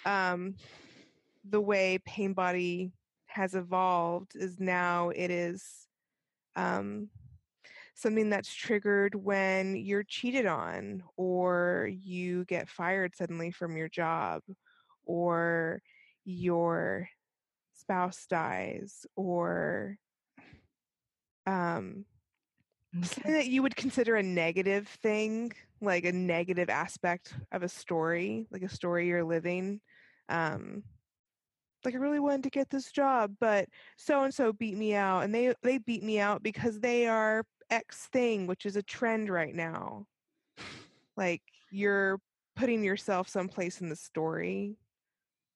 um 0.04 0.54
the 1.50 1.60
way 1.60 1.98
pain 2.04 2.32
body 2.32 2.92
has 3.26 3.54
evolved 3.54 4.32
is 4.34 4.58
now 4.58 5.10
it 5.10 5.30
is 5.30 5.86
um, 6.56 7.08
something 7.94 8.30
that's 8.30 8.52
triggered 8.52 9.14
when 9.14 9.76
you're 9.76 10.02
cheated 10.02 10.46
on 10.46 11.02
or 11.16 11.90
you 12.02 12.44
get 12.46 12.68
fired 12.68 13.14
suddenly 13.14 13.50
from 13.50 13.76
your 13.76 13.88
job 13.88 14.42
or 15.04 15.82
your 16.24 17.08
spouse 17.74 18.26
dies 18.28 19.06
or 19.16 19.96
um, 21.46 22.04
something 23.02 23.32
that 23.32 23.46
you 23.46 23.62
would 23.62 23.76
consider 23.76 24.16
a 24.16 24.22
negative 24.22 24.88
thing 25.02 25.52
like 25.80 26.04
a 26.04 26.12
negative 26.12 26.68
aspect 26.68 27.34
of 27.52 27.62
a 27.62 27.68
story 27.68 28.46
like 28.50 28.62
a 28.62 28.68
story 28.68 29.06
you're 29.06 29.24
living 29.24 29.80
um, 30.28 30.82
like 31.84 31.94
I 31.94 31.98
really 31.98 32.20
wanted 32.20 32.44
to 32.44 32.50
get 32.50 32.70
this 32.70 32.92
job, 32.92 33.34
but 33.40 33.68
so 33.96 34.24
and 34.24 34.34
so 34.34 34.52
beat 34.52 34.76
me 34.76 34.94
out, 34.94 35.20
and 35.22 35.34
they 35.34 35.54
they 35.62 35.78
beat 35.78 36.02
me 36.02 36.18
out 36.20 36.42
because 36.42 36.80
they 36.80 37.06
are 37.06 37.44
X 37.70 38.08
thing, 38.12 38.46
which 38.46 38.66
is 38.66 38.76
a 38.76 38.82
trend 38.82 39.28
right 39.30 39.54
now. 39.54 40.06
Like 41.16 41.42
you're 41.70 42.20
putting 42.56 42.82
yourself 42.84 43.28
someplace 43.28 43.80
in 43.80 43.88
the 43.88 43.96
story, 43.96 44.76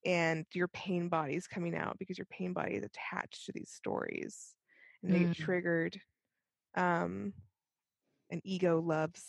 and 0.04 0.46
your 0.54 0.68
pain 0.68 1.08
body 1.08 1.34
is 1.34 1.46
coming 1.46 1.74
out 1.76 1.98
because 1.98 2.18
your 2.18 2.26
pain 2.26 2.52
body 2.52 2.74
is 2.74 2.84
attached 2.84 3.46
to 3.46 3.52
these 3.52 3.70
stories, 3.70 4.54
and 5.02 5.14
they 5.14 5.20
get 5.20 5.30
Mm. 5.30 5.34
triggered. 5.34 6.00
Um, 6.76 7.32
and 8.30 8.40
ego 8.44 8.80
loves 8.80 9.22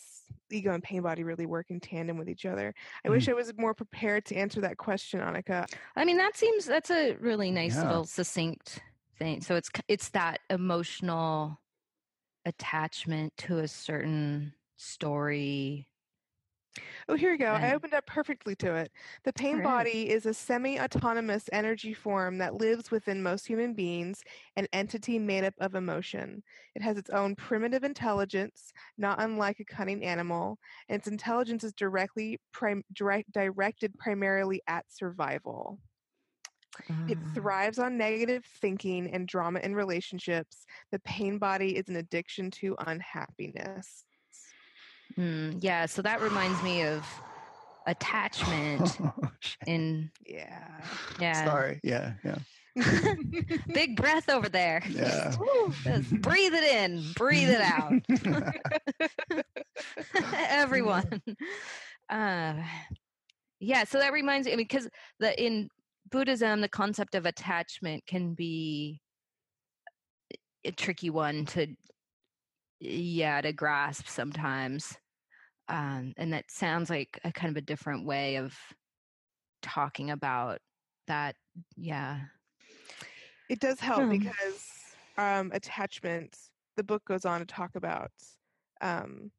ego 0.50 0.72
and 0.72 0.82
pain 0.82 1.02
body 1.02 1.24
really 1.24 1.46
work 1.46 1.70
in 1.70 1.80
tandem 1.80 2.18
with 2.18 2.28
each 2.28 2.46
other. 2.46 2.74
I 3.04 3.10
wish 3.10 3.26
mm. 3.26 3.30
I 3.30 3.34
was 3.34 3.52
more 3.56 3.74
prepared 3.74 4.24
to 4.26 4.36
answer 4.36 4.60
that 4.60 4.76
question, 4.76 5.20
Annika. 5.20 5.66
I 5.94 6.04
mean, 6.04 6.16
that 6.16 6.36
seems 6.36 6.64
that's 6.64 6.90
a 6.90 7.14
really 7.14 7.50
nice 7.50 7.76
Yeah. 7.76 7.86
little 7.86 8.04
succinct 8.04 8.80
thing. 9.18 9.40
So 9.40 9.54
it's 9.54 9.70
it's 9.88 10.08
that 10.10 10.40
emotional 10.50 11.60
attachment 12.44 13.36
to 13.38 13.58
a 13.58 13.68
certain 13.68 14.54
story. 14.76 15.88
Oh, 17.08 17.14
here 17.14 17.30
we 17.30 17.38
go. 17.38 17.46
I 17.52 17.74
opened 17.74 17.94
up 17.94 18.06
perfectly 18.06 18.54
to 18.56 18.74
it. 18.74 18.92
The 19.24 19.32
pain 19.32 19.56
Alright. 19.56 19.64
body 19.64 20.10
is 20.10 20.26
a 20.26 20.34
semi 20.34 20.80
autonomous 20.80 21.48
energy 21.52 21.94
form 21.94 22.38
that 22.38 22.54
lives 22.54 22.90
within 22.90 23.22
most 23.22 23.46
human 23.46 23.74
beings, 23.74 24.22
an 24.56 24.66
entity 24.72 25.18
made 25.18 25.44
up 25.44 25.54
of 25.58 25.74
emotion. 25.74 26.42
It 26.74 26.82
has 26.82 26.96
its 26.96 27.10
own 27.10 27.36
primitive 27.36 27.84
intelligence, 27.84 28.72
not 28.98 29.20
unlike 29.20 29.60
a 29.60 29.64
cunning 29.64 30.04
animal, 30.04 30.58
and 30.88 30.98
its 30.98 31.08
intelligence 31.08 31.64
is 31.64 31.72
directly 31.74 32.40
prim- 32.52 32.84
direct- 32.92 33.32
directed 33.32 33.96
primarily 33.98 34.60
at 34.66 34.84
survival. 34.90 35.78
It 37.08 37.16
Ah. 37.18 37.30
thrives 37.34 37.78
on 37.78 37.96
negative 37.96 38.44
thinking 38.44 39.10
and 39.14 39.26
drama 39.26 39.60
in 39.60 39.74
relationships. 39.74 40.66
The 40.90 40.98
pain 40.98 41.38
body 41.38 41.76
is 41.76 41.88
an 41.88 41.96
addiction 41.96 42.50
to 42.52 42.76
unhappiness. 42.80 44.04
Mm, 45.18 45.58
yeah, 45.62 45.86
so 45.86 46.02
that 46.02 46.20
reminds 46.20 46.62
me 46.62 46.82
of 46.82 47.06
attachment 47.86 48.98
in 49.66 50.10
Yeah. 50.26 50.80
yeah. 51.18 51.44
Sorry. 51.44 51.80
Yeah. 51.82 52.14
Yeah. 52.24 52.38
Big 53.72 53.96
breath 53.96 54.28
over 54.28 54.48
there. 54.48 54.82
Yeah. 54.90 55.34
Just 55.84 56.10
breathe 56.20 56.52
it 56.52 56.64
in, 56.64 57.02
breathe 57.14 57.48
it 57.48 57.62
out. 57.62 57.92
Everyone. 60.50 61.22
Uh, 62.10 62.62
yeah, 63.60 63.84
so 63.84 63.98
that 63.98 64.12
reminds 64.12 64.46
me 64.46 64.52
I 64.52 64.56
mean, 64.56 64.66
because 64.68 64.88
the 65.18 65.42
in 65.42 65.68
Buddhism, 66.10 66.60
the 66.60 66.68
concept 66.68 67.14
of 67.14 67.24
attachment 67.24 68.06
can 68.06 68.34
be 68.34 69.00
a 70.64 70.72
tricky 70.72 71.10
one 71.10 71.46
to 71.46 71.68
yeah 72.80 73.40
to 73.40 73.52
grasp 73.52 74.06
sometimes 74.08 74.98
um 75.68 76.12
and 76.16 76.32
that 76.32 76.50
sounds 76.50 76.90
like 76.90 77.18
a 77.24 77.32
kind 77.32 77.50
of 77.50 77.56
a 77.56 77.66
different 77.66 78.06
way 78.06 78.36
of 78.36 78.56
talking 79.62 80.10
about 80.10 80.58
that 81.06 81.34
yeah 81.76 82.20
It 83.48 83.60
does 83.60 83.80
help 83.80 84.04
Hmm. 84.04 84.10
because 84.10 84.62
um, 85.18 85.50
attachment, 85.54 86.36
the 86.76 86.84
book 86.84 87.04
goes 87.04 87.24
on 87.24 87.40
to 87.40 87.46
talk 87.46 87.70
about 87.74 88.10
um, 88.80 89.30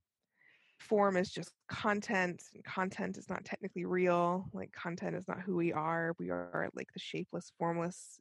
form 0.80 1.18
is 1.18 1.30
just 1.32 1.52
content, 1.70 2.42
and 2.54 2.64
content 2.64 3.18
is 3.18 3.30
not 3.30 3.46
technically 3.46 3.86
real. 3.86 4.46
Like, 4.54 4.72
content 4.72 5.16
is 5.16 5.28
not 5.28 5.42
who 5.42 5.56
we 5.56 5.74
are. 5.74 6.14
We 6.20 6.30
are 6.30 6.70
like 6.74 6.88
the 6.94 7.00
shapeless, 7.00 7.52
formless 7.60 8.20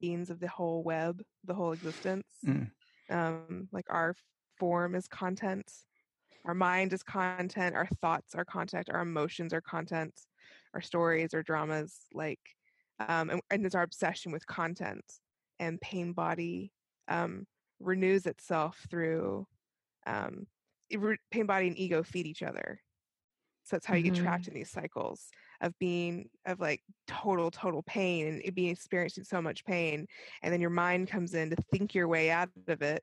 beings 0.00 0.30
of 0.30 0.40
the 0.40 0.48
whole 0.48 0.82
web, 0.82 1.22
the 1.44 1.54
whole 1.54 1.72
existence. 1.72 2.26
Mm. 2.46 2.70
Um, 3.10 3.68
like, 3.72 3.86
our 3.88 4.14
form 4.58 4.94
is 4.94 5.06
content, 5.06 5.70
our 6.44 6.54
mind 6.54 6.92
is 6.92 7.02
content, 7.02 7.76
our 7.76 7.88
thoughts 8.00 8.34
are 8.34 8.44
content, 8.44 8.88
our 8.90 9.00
emotions 9.00 9.52
are 9.52 9.60
content, 9.60 10.14
our 10.74 10.80
stories 10.80 11.34
or 11.34 11.42
dramas. 11.42 12.06
Like, 12.12 12.40
um, 13.00 13.30
and, 13.30 13.40
and 13.50 13.66
it's 13.66 13.74
our 13.74 13.82
obsession 13.82 14.32
with 14.32 14.46
content 14.46 15.04
and 15.58 15.80
pain 15.80 16.12
body 16.12 16.72
um, 17.08 17.46
renews 17.80 18.26
itself 18.26 18.86
through 18.90 19.46
um, 20.06 20.46
pain 21.30 21.46
body 21.46 21.68
and 21.68 21.78
ego 21.78 22.02
feed 22.02 22.26
each 22.26 22.42
other 22.42 22.80
so 23.64 23.76
that's 23.76 23.86
how 23.86 23.94
you 23.94 24.02
get 24.02 24.14
trapped 24.14 24.48
in 24.48 24.54
these 24.54 24.70
cycles 24.70 25.28
of 25.60 25.78
being 25.78 26.28
of 26.46 26.58
like 26.58 26.80
total 27.06 27.50
total 27.50 27.82
pain 27.84 28.40
and 28.44 28.54
being 28.54 28.70
experiencing 28.70 29.22
so 29.22 29.40
much 29.40 29.64
pain 29.64 30.06
and 30.42 30.52
then 30.52 30.60
your 30.60 30.70
mind 30.70 31.08
comes 31.08 31.34
in 31.34 31.50
to 31.50 31.56
think 31.70 31.94
your 31.94 32.08
way 32.08 32.30
out 32.30 32.48
of 32.66 32.82
it 32.82 33.02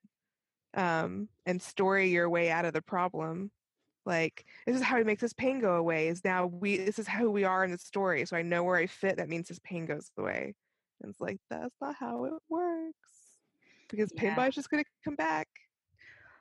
um, 0.77 1.27
and 1.45 1.61
story 1.61 2.09
your 2.09 2.29
way 2.29 2.49
out 2.49 2.63
of 2.63 2.73
the 2.73 2.81
problem 2.81 3.51
like 4.05 4.45
this 4.65 4.77
is 4.77 4.81
how 4.81 4.97
he 4.97 5.03
makes 5.03 5.21
this 5.21 5.33
pain 5.33 5.59
go 5.59 5.75
away 5.75 6.07
is 6.07 6.23
now 6.23 6.45
we 6.45 6.77
this 6.77 6.97
is 6.99 7.07
who 7.09 7.29
we 7.29 7.43
are 7.43 7.65
in 7.65 7.71
the 7.71 7.77
story 7.77 8.25
so 8.25 8.37
i 8.37 8.41
know 8.41 8.63
where 8.63 8.77
i 8.77 8.87
fit 8.87 9.17
that 9.17 9.27
means 9.27 9.49
this 9.49 9.59
pain 9.63 9.85
goes 9.85 10.09
away 10.17 10.53
and 11.01 11.11
it's 11.11 11.19
like 11.19 11.37
that's 11.49 11.75
not 11.81 11.95
how 11.99 12.23
it 12.23 12.33
works 12.47 12.93
because 13.89 14.11
pain 14.13 14.33
Yeah. 14.37 14.47
is 14.47 14.55
just 14.55 14.69
going 14.69 14.83
to 14.83 14.89
come 15.03 15.15
back 15.15 15.47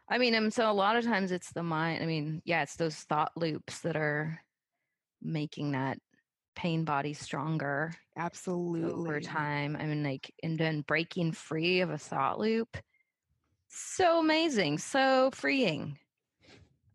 I 0.08 0.18
mean, 0.18 0.34
and 0.34 0.54
so 0.54 0.70
a 0.70 0.72
lot 0.72 0.94
of 0.94 1.04
times 1.04 1.32
it's 1.32 1.52
the 1.52 1.64
mind. 1.64 2.02
I 2.02 2.06
mean, 2.06 2.40
yeah, 2.44 2.62
it's 2.62 2.76
those 2.76 2.94
thought 2.94 3.32
loops 3.34 3.80
that 3.80 3.96
are 3.96 4.40
making 5.20 5.72
that 5.72 5.98
pain 6.54 6.84
body 6.84 7.12
stronger 7.12 7.92
absolutely 8.16 8.92
over 8.92 9.20
time. 9.20 9.76
I 9.78 9.84
mean, 9.86 10.04
like, 10.04 10.32
and 10.42 10.56
then 10.58 10.82
breaking 10.82 11.32
free 11.32 11.80
of 11.80 11.90
a 11.90 11.98
thought 11.98 12.38
loop. 12.38 12.76
So 13.78 14.20
amazing, 14.20 14.78
so 14.78 15.30
freeing. 15.34 15.98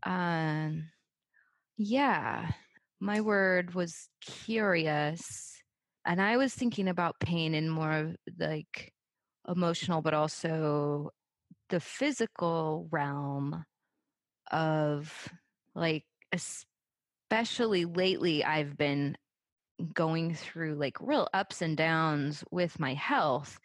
Um, 0.01 0.89
yeah, 1.77 2.49
my 2.99 3.21
word 3.21 3.75
was 3.75 4.09
curious, 4.19 5.61
and 6.07 6.19
I 6.19 6.37
was 6.37 6.55
thinking 6.55 6.87
about 6.87 7.19
pain 7.19 7.53
in 7.53 7.69
more 7.69 7.91
of 7.91 8.15
like 8.39 8.91
emotional, 9.47 10.01
but 10.01 10.15
also 10.15 11.11
the 11.69 11.79
physical 11.79 12.87
realm 12.89 13.63
of 14.51 15.29
like 15.75 16.05
especially 17.29 17.85
lately 17.85 18.43
I've 18.43 18.75
been 18.75 19.15
going 19.93 20.33
through 20.33 20.75
like 20.75 20.97
real 20.99 21.27
ups 21.31 21.61
and 21.61 21.77
downs 21.77 22.43
with 22.49 22.79
my 22.79 22.95
health 22.95 23.59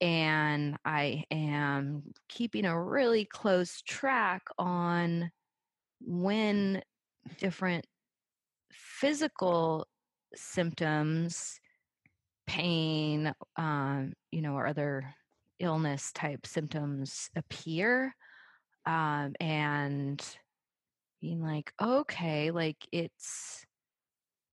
and 0.00 0.76
I 0.84 1.24
am 1.30 2.12
keeping 2.28 2.64
a 2.64 2.80
really 2.80 3.24
close 3.24 3.82
track 3.82 4.42
on 4.58 5.30
when 6.00 6.82
different 7.38 7.86
physical 8.70 9.86
symptoms, 10.34 11.58
pain, 12.46 13.32
um, 13.56 14.12
you 14.30 14.42
know, 14.42 14.54
or 14.54 14.66
other 14.66 15.14
illness 15.58 16.12
type 16.12 16.46
symptoms 16.46 17.30
appear. 17.34 18.14
Um, 18.84 19.34
and 19.40 20.22
being 21.20 21.42
like, 21.42 21.72
okay, 21.82 22.50
like 22.50 22.86
it's, 22.92 23.64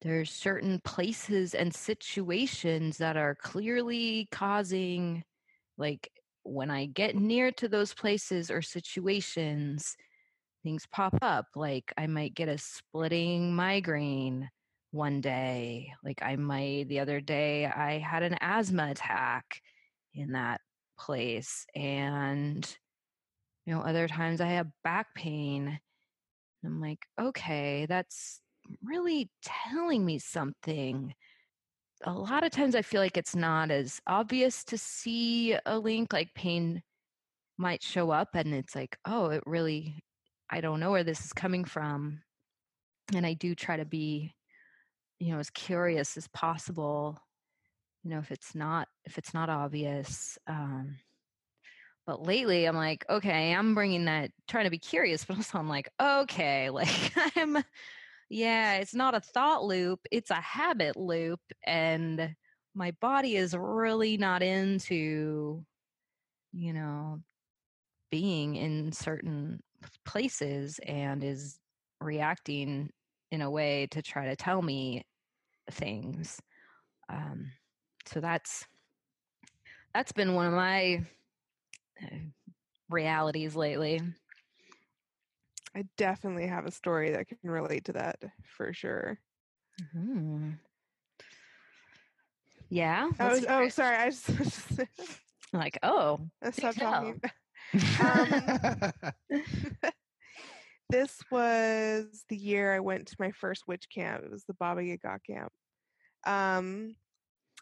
there's 0.02 0.32
certain 0.32 0.80
places 0.84 1.54
and 1.54 1.74
situations 1.74 2.98
that 2.98 3.16
are 3.16 3.36
clearly 3.36 4.28
causing 4.32 5.24
like 5.78 6.10
when 6.44 6.70
I 6.70 6.86
get 6.86 7.16
near 7.16 7.52
to 7.54 7.68
those 7.68 7.94
places 7.94 8.52
or 8.52 8.62
situations, 8.62 9.96
things 10.64 10.86
pop 10.92 11.16
up. 11.22 11.48
Like 11.56 11.94
I 11.98 12.08
might 12.08 12.36
get 12.36 12.50
a 12.50 12.58
splitting 12.58 13.56
migraine 13.56 14.50
one 14.92 15.22
day. 15.22 15.92
Like 16.04 16.22
I 16.22 16.36
might, 16.36 16.88
the 16.88 17.00
other 17.00 17.22
day, 17.22 17.66
I 17.66 18.00
had 18.00 18.24
an 18.24 18.38
asthma 18.42 18.92
attack 18.92 19.46
in 20.14 20.34
that 20.34 20.62
place. 21.00 21.66
And, 21.76 22.66
you 23.66 23.74
know, 23.74 23.82
other 23.82 24.08
times 24.08 24.42
I 24.42 24.48
have 24.48 24.68
back 24.84 25.08
pain. 25.16 25.80
I'm 26.66 26.80
like, 26.80 27.00
okay, 27.20 27.86
that's 27.88 28.40
really 28.84 29.30
telling 29.44 30.06
me 30.06 30.20
something 30.20 31.14
a 32.04 32.14
lot 32.14 32.44
of 32.44 32.52
times 32.52 32.76
I 32.76 32.82
feel 32.82 33.02
like 33.02 33.18
it's 33.18 33.36
not 33.36 33.72
as 33.72 34.02
obvious 34.08 34.64
to 34.66 34.78
see 34.78 35.56
a 35.66 35.78
link, 35.78 36.14
like 36.14 36.34
pain 36.36 36.84
might 37.58 37.82
show 37.82 38.12
up 38.12 38.36
and 38.36 38.54
it's 38.54 38.76
like, 38.76 38.98
oh, 39.06 39.28
it 39.28 39.44
really, 39.46 40.04
I 40.50 40.62
don't 40.62 40.80
know 40.80 40.92
where 40.92 41.04
this 41.04 41.26
is 41.26 41.34
coming 41.34 41.66
from. 41.66 42.22
And 43.16 43.26
I 43.26 43.34
do 43.34 43.56
try 43.56 43.78
to 43.78 43.86
be, 43.86 44.34
you 45.20 45.34
know, 45.34 45.40
as 45.40 45.50
curious 45.50 46.18
as 46.18 46.28
possible, 46.30 47.20
you 48.04 48.10
know, 48.10 48.20
if 48.20 48.32
it's 48.32 48.56
not, 48.56 48.88
if 49.06 49.18
it's 49.18 49.34
not 49.34 49.50
obvious. 49.50 50.38
Um, 50.48 50.98
but 52.06 52.26
lately 52.26 52.66
I'm 52.66 52.76
like, 52.76 53.06
okay, 53.10 53.54
I'm 53.54 53.76
bringing 53.76 54.06
that, 54.06 54.32
trying 54.48 54.66
to 54.66 54.72
be 54.72 54.80
curious, 54.80 55.24
but 55.26 55.38
also 55.38 55.58
I'm 55.58 55.70
like, 55.70 55.90
okay, 56.02 56.70
like 56.70 57.14
I'm, 57.36 57.64
yeah, 58.34 58.76
it's 58.76 58.96
not 58.96 59.14
a 59.14 59.22
thought 59.22 59.64
loop, 59.64 60.00
it's 60.12 60.32
a 60.32 60.36
habit 60.36 60.98
loop. 60.98 61.40
And 61.68 62.36
my 62.74 62.92
body 63.00 63.36
is 63.36 63.56
really 63.56 64.18
not 64.18 64.42
into, 64.42 65.64
you 66.52 66.74
know, 66.74 67.20
being 68.10 68.56
in 68.56 68.92
certain 68.92 69.62
places 70.04 70.80
and 70.88 71.24
is 71.24 71.60
reacting 72.02 72.90
in 73.32 73.42
a 73.42 73.52
way 73.52 73.88
to 73.92 74.02
try 74.02 74.26
to 74.26 74.36
tell 74.36 74.64
me 74.64 75.04
things. 75.70 76.42
Um, 77.10 77.52
so 78.08 78.20
that's 78.20 78.66
that's 79.94 80.12
been 80.12 80.34
one 80.34 80.48
of 80.48 80.54
my 80.54 81.06
uh, 82.02 82.18
realities 82.90 83.56
lately. 83.56 84.02
I 85.76 85.86
definitely 85.98 86.48
have 86.48 86.66
a 86.66 86.72
story 86.72 87.12
that 87.12 87.28
can 87.28 87.38
relate 87.44 87.86
to 87.86 87.94
that 87.94 88.24
for 88.44 88.74
sure. 88.74 89.18
Mm-hmm. 89.82 90.52
Yeah. 92.70 93.10
Oh, 93.20 93.40
oh, 93.50 93.70
sorry. 93.70 93.98
I 93.98 94.10
just, 94.10 94.30
like, 95.54 95.80
oh, 95.84 96.20
stop 96.52 96.76
talking. 96.76 97.22
um, 98.02 98.92
this 100.90 101.20
was 101.32 102.24
the 102.30 102.38
year 102.38 102.74
I 102.74 102.80
went 102.80 103.08
to 103.08 103.16
my 103.20 103.32
first 103.32 103.64
witch 103.68 103.88
camp. 103.94 104.24
It 104.24 104.32
was 104.32 104.46
the 104.46 104.56
Baba 104.56 104.84
Yaga 104.84 105.20
camp. 105.26 105.52
Um, 106.26 106.96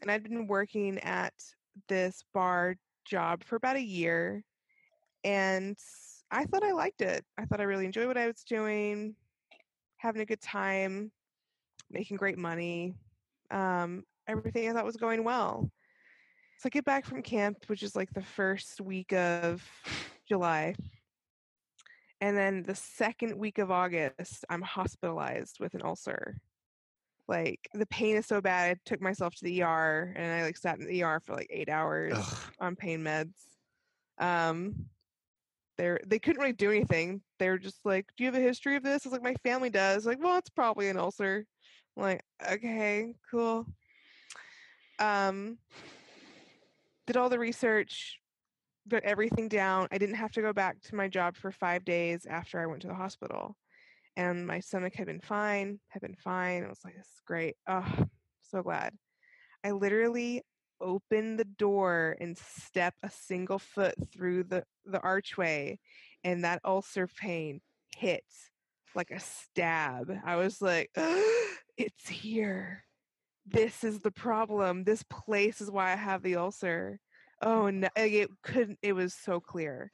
and 0.01 0.11
I'd 0.11 0.23
been 0.23 0.47
working 0.47 0.99
at 0.99 1.33
this 1.87 2.23
bar 2.33 2.75
job 3.05 3.43
for 3.43 3.55
about 3.55 3.77
a 3.77 3.81
year. 3.81 4.43
And 5.23 5.77
I 6.31 6.45
thought 6.45 6.63
I 6.63 6.71
liked 6.71 7.01
it. 7.01 7.25
I 7.37 7.45
thought 7.45 7.59
I 7.59 7.65
really 7.65 7.85
enjoyed 7.85 8.07
what 8.07 8.17
I 8.17 8.27
was 8.27 8.43
doing, 8.43 9.15
having 9.97 10.21
a 10.21 10.25
good 10.25 10.41
time, 10.41 11.11
making 11.89 12.17
great 12.17 12.37
money. 12.37 12.95
Um, 13.51 14.03
everything 14.27 14.69
I 14.69 14.73
thought 14.73 14.85
was 14.85 14.95
going 14.95 15.23
well. 15.25 15.69
So 16.59 16.67
I 16.67 16.69
get 16.69 16.85
back 16.85 17.05
from 17.05 17.21
camp, 17.21 17.57
which 17.67 17.83
is 17.83 17.95
like 17.95 18.13
the 18.13 18.21
first 18.21 18.79
week 18.79 19.11
of 19.13 19.67
July. 20.27 20.75
And 22.21 22.37
then 22.37 22.63
the 22.63 22.75
second 22.75 23.37
week 23.37 23.57
of 23.57 23.71
August, 23.71 24.45
I'm 24.49 24.61
hospitalized 24.61 25.57
with 25.59 25.73
an 25.73 25.81
ulcer. 25.83 26.37
Like 27.27 27.67
the 27.73 27.87
pain 27.87 28.15
is 28.15 28.27
so 28.27 28.41
bad, 28.41 28.77
I 28.77 28.79
took 28.85 29.01
myself 29.01 29.33
to 29.35 29.43
the 29.43 29.63
ER 29.63 30.13
and 30.15 30.31
I 30.31 30.43
like 30.43 30.57
sat 30.57 30.79
in 30.79 30.85
the 30.85 31.03
ER 31.03 31.19
for 31.19 31.33
like 31.33 31.47
eight 31.49 31.69
hours 31.69 32.13
Ugh. 32.15 32.37
on 32.59 32.75
pain 32.75 33.01
meds. 33.01 33.33
Um, 34.19 34.85
they're 35.81 35.99
they 36.05 36.19
couldn't 36.19 36.39
really 36.39 36.53
do 36.53 36.69
anything. 36.69 37.21
They 37.39 37.49
were 37.49 37.57
just 37.57 37.79
like, 37.83 38.05
"Do 38.15 38.23
you 38.23 38.31
have 38.31 38.39
a 38.39 38.43
history 38.43 38.75
of 38.75 38.83
this?" 38.83 39.03
I 39.03 39.09
was 39.09 39.13
like, 39.13 39.23
"My 39.23 39.33
family 39.41 39.71
does." 39.71 40.05
Like, 40.05 40.23
well, 40.23 40.37
it's 40.37 40.49
probably 40.49 40.89
an 40.89 40.97
ulcer. 40.97 41.43
I'm 41.97 42.03
like, 42.03 42.21
okay, 42.51 43.15
cool. 43.31 43.65
Um, 44.99 45.57
did 47.07 47.17
all 47.17 47.29
the 47.29 47.39
research, 47.39 48.19
got 48.87 49.03
everything 49.03 49.47
down. 49.47 49.87
I 49.91 49.97
didn't 49.97 50.15
have 50.15 50.31
to 50.33 50.41
go 50.41 50.53
back 50.53 50.79
to 50.83 50.95
my 50.95 51.07
job 51.07 51.35
for 51.35 51.51
five 51.51 51.83
days 51.83 52.27
after 52.29 52.59
I 52.61 52.67
went 52.67 52.83
to 52.83 52.87
the 52.87 52.93
hospital, 52.93 53.57
and 54.15 54.45
my 54.45 54.59
stomach 54.59 54.93
had 54.95 55.07
been 55.07 55.19
fine. 55.19 55.79
Had 55.87 56.03
been 56.03 56.15
fine. 56.15 56.63
I 56.63 56.69
was 56.69 56.81
like, 56.85 56.95
"This 56.95 57.07
is 57.07 57.21
great." 57.25 57.55
Oh, 57.67 58.05
so 58.43 58.61
glad. 58.61 58.93
I 59.63 59.71
literally 59.71 60.43
open 60.81 61.37
the 61.37 61.45
door 61.45 62.17
and 62.19 62.37
step 62.37 62.93
a 63.03 63.09
single 63.09 63.59
foot 63.59 63.95
through 64.11 64.43
the, 64.43 64.63
the 64.85 64.99
archway 64.99 65.79
and 66.23 66.43
that 66.43 66.61
ulcer 66.65 67.07
pain 67.07 67.61
hits 67.95 68.49
like 68.95 69.11
a 69.11 69.19
stab. 69.19 70.11
I 70.25 70.35
was 70.35 70.61
like, 70.61 70.89
it's 71.77 72.09
here. 72.09 72.83
This 73.45 73.83
is 73.83 73.99
the 73.99 74.11
problem. 74.11 74.83
This 74.83 75.03
place 75.03 75.61
is 75.61 75.71
why 75.71 75.91
I 75.91 75.95
have 75.95 76.21
the 76.21 76.35
ulcer. 76.35 76.99
Oh 77.41 77.69
no, 77.69 77.89
it 77.95 78.29
couldn't, 78.43 78.79
it 78.81 78.93
was 78.93 79.13
so 79.13 79.39
clear. 79.39 79.91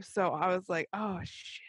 So 0.00 0.28
I 0.28 0.54
was 0.54 0.68
like, 0.68 0.88
oh 0.92 1.20
shit. 1.24 1.62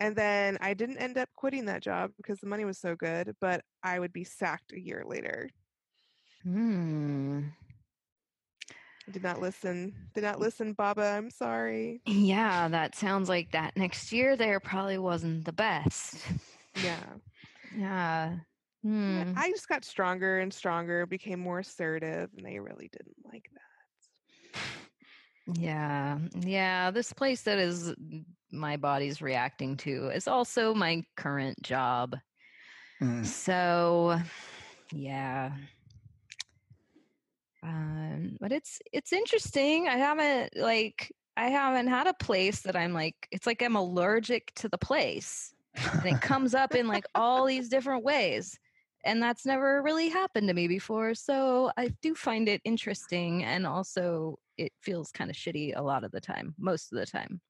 And 0.00 0.14
then 0.14 0.58
I 0.60 0.74
didn't 0.74 0.98
end 0.98 1.18
up 1.18 1.28
quitting 1.36 1.66
that 1.66 1.82
job 1.82 2.12
because 2.16 2.38
the 2.38 2.46
money 2.46 2.64
was 2.64 2.78
so 2.78 2.94
good, 2.94 3.34
but 3.40 3.62
I 3.82 3.98
would 3.98 4.12
be 4.12 4.24
sacked 4.24 4.72
a 4.72 4.80
year 4.80 5.04
later. 5.06 5.50
Hmm. 6.48 7.40
Did 9.10 9.22
not 9.22 9.40
listen. 9.40 9.94
Did 10.14 10.24
not 10.24 10.40
listen, 10.40 10.72
Baba. 10.72 11.02
I'm 11.02 11.30
sorry. 11.30 12.00
Yeah, 12.06 12.68
that 12.68 12.94
sounds 12.94 13.28
like 13.28 13.52
that 13.52 13.76
next 13.76 14.12
year 14.12 14.34
there 14.36 14.58
probably 14.60 14.98
wasn't 14.98 15.44
the 15.44 15.52
best. 15.52 16.26
Yeah. 16.82 17.04
Yeah. 17.76 18.36
Hmm. 18.82 19.32
I 19.36 19.50
just 19.50 19.68
got 19.68 19.84
stronger 19.84 20.38
and 20.38 20.52
stronger, 20.52 21.04
became 21.06 21.40
more 21.40 21.58
assertive, 21.58 22.30
and 22.36 22.46
they 22.46 22.58
really 22.60 22.88
didn't 22.92 23.16
like 23.30 23.50
that. 24.54 25.60
Yeah. 25.60 26.18
Yeah. 26.40 26.90
This 26.90 27.12
place 27.12 27.42
that 27.42 27.58
is 27.58 27.92
my 28.52 28.76
body's 28.76 29.20
reacting 29.20 29.76
to 29.78 30.08
is 30.08 30.28
also 30.28 30.72
my 30.72 31.02
current 31.16 31.60
job. 31.62 32.16
Mm. 33.02 33.24
So, 33.24 34.18
yeah. 34.92 35.52
Um, 37.62 38.36
but 38.40 38.52
it's 38.52 38.80
it's 38.92 39.12
interesting. 39.12 39.88
I 39.88 39.96
haven't 39.96 40.56
like 40.56 41.12
I 41.36 41.48
haven't 41.48 41.88
had 41.88 42.06
a 42.06 42.14
place 42.14 42.60
that 42.62 42.76
I'm 42.76 42.92
like 42.92 43.16
it's 43.30 43.46
like 43.46 43.62
I'm 43.62 43.76
allergic 43.76 44.52
to 44.56 44.68
the 44.68 44.78
place. 44.78 45.54
And 45.92 46.06
it 46.06 46.20
comes 46.20 46.54
up 46.54 46.74
in 46.74 46.88
like 46.88 47.04
all 47.14 47.44
these 47.44 47.68
different 47.68 48.04
ways. 48.04 48.58
And 49.04 49.22
that's 49.22 49.46
never 49.46 49.80
really 49.82 50.08
happened 50.08 50.48
to 50.48 50.54
me 50.54 50.66
before. 50.66 51.14
So 51.14 51.70
I 51.76 51.92
do 52.02 52.14
find 52.14 52.48
it 52.48 52.60
interesting 52.64 53.44
and 53.44 53.64
also 53.64 54.38
it 54.56 54.72
feels 54.82 55.12
kind 55.12 55.30
of 55.30 55.36
shitty 55.36 55.74
a 55.76 55.82
lot 55.82 56.02
of 56.02 56.10
the 56.10 56.20
time, 56.20 56.54
most 56.58 56.92
of 56.92 56.98
the 56.98 57.06
time. 57.06 57.40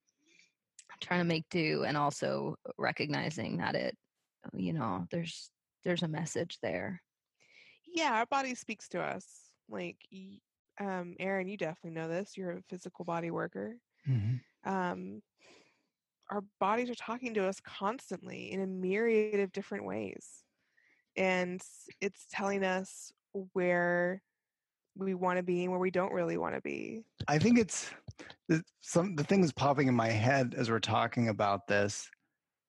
I'm 0.91 0.99
trying 1.01 1.21
to 1.21 1.25
make 1.25 1.49
do 1.51 1.85
and 1.85 1.97
also 1.97 2.57
recognizing 2.77 3.59
that 3.59 3.75
it 3.75 3.97
you 4.55 4.73
know, 4.73 5.07
there's 5.11 5.51
there's 5.85 6.03
a 6.03 6.09
message 6.09 6.59
there. 6.63 7.03
Yeah, 7.87 8.13
our 8.13 8.27
body 8.27 8.55
speaks 8.55 8.89
to 8.89 9.01
us 9.01 9.48
like 9.69 9.99
um 10.81 11.15
aaron 11.19 11.49
you 11.49 11.57
definitely 11.57 11.91
know 11.91 12.09
this 12.09 12.37
you're 12.37 12.53
a 12.53 12.63
physical 12.69 13.05
body 13.05 13.31
worker 13.31 13.77
Mm-hmm. 14.09 14.71
Um, 14.71 15.23
our 16.31 16.45
bodies 16.61 16.91
are 16.91 16.95
talking 16.95 17.35
to 17.35 17.47
us 17.47 17.61
constantly 17.61 18.53
in 18.53 18.61
a 18.61 18.67
myriad 18.67 19.41
of 19.41 19.53
different 19.53 19.85
ways. 19.85 20.27
And 21.17 21.61
it's 22.01 22.27
telling 22.31 22.65
us 22.65 23.13
where 23.53 24.23
we 24.97 25.15
want 25.15 25.39
to 25.39 25.43
be 25.43 25.63
and 25.63 25.71
where 25.71 25.81
we 25.81 25.91
don't 25.91 26.13
really 26.13 26.37
want 26.37 26.55
to 26.55 26.61
be. 26.61 27.05
I 27.29 27.39
think 27.39 27.59
it's 27.59 27.91
some 28.81 29.15
the 29.15 29.25
thing 29.25 29.41
that's 29.41 29.53
popping 29.53 29.89
in 29.89 29.95
my 29.95 30.09
head 30.09 30.55
as 30.57 30.71
we're 30.71 30.81
talking 30.81 31.29
about 31.29 31.67
this 31.67 32.11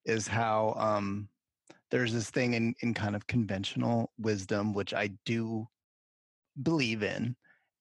is 0.06 0.28
how 0.28 0.74
um, 0.78 1.28
there's 1.92 2.14
this 2.14 2.30
thing 2.30 2.54
in, 2.54 2.74
in 2.82 2.94
kind 2.94 3.16
of 3.16 3.28
conventional 3.28 4.12
wisdom, 4.18 4.74
which 4.74 4.94
I 4.94 5.08
do 5.26 5.68
believe 6.64 7.04
in. 7.04 7.36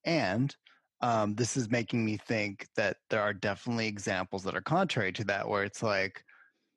And 0.05 0.55
um, 1.01 1.35
this 1.35 1.57
is 1.57 1.71
making 1.71 2.05
me 2.05 2.17
think 2.17 2.67
that 2.77 2.97
there 3.11 3.23
are 3.23 3.35
definitely 3.35 3.87
examples 3.87 4.43
that 4.45 4.57
are 4.57 4.61
contrary 4.61 5.13
to 5.13 5.25
that, 5.25 5.49
where 5.49 5.65
it's 5.65 5.83
like, 5.83 6.23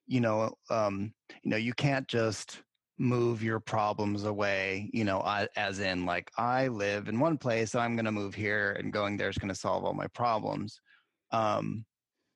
you 0.08 0.20
know, 0.20 0.54
um, 0.70 1.14
you 1.44 1.50
know, 1.50 1.58
you 1.58 1.74
can't 1.74 2.08
just 2.08 2.62
move 3.00 3.42
your 3.42 3.60
problems 3.60 4.26
away. 4.26 4.90
You 4.94 5.06
know, 5.06 5.22
I, 5.22 5.48
as 5.56 5.80
in 5.80 6.06
like 6.06 6.30
I 6.38 6.68
live 6.68 7.08
in 7.08 7.20
one 7.20 7.38
place, 7.38 7.74
I'm 7.74 7.96
going 7.96 8.06
to 8.06 8.12
move 8.12 8.36
here, 8.36 8.74
and 8.74 8.94
going 8.94 9.18
there 9.18 9.30
is 9.30 9.38
going 9.38 9.50
to 9.50 9.56
solve 9.56 9.84
all 9.84 9.94
my 9.94 10.08
problems, 10.08 10.80
um, 11.32 11.86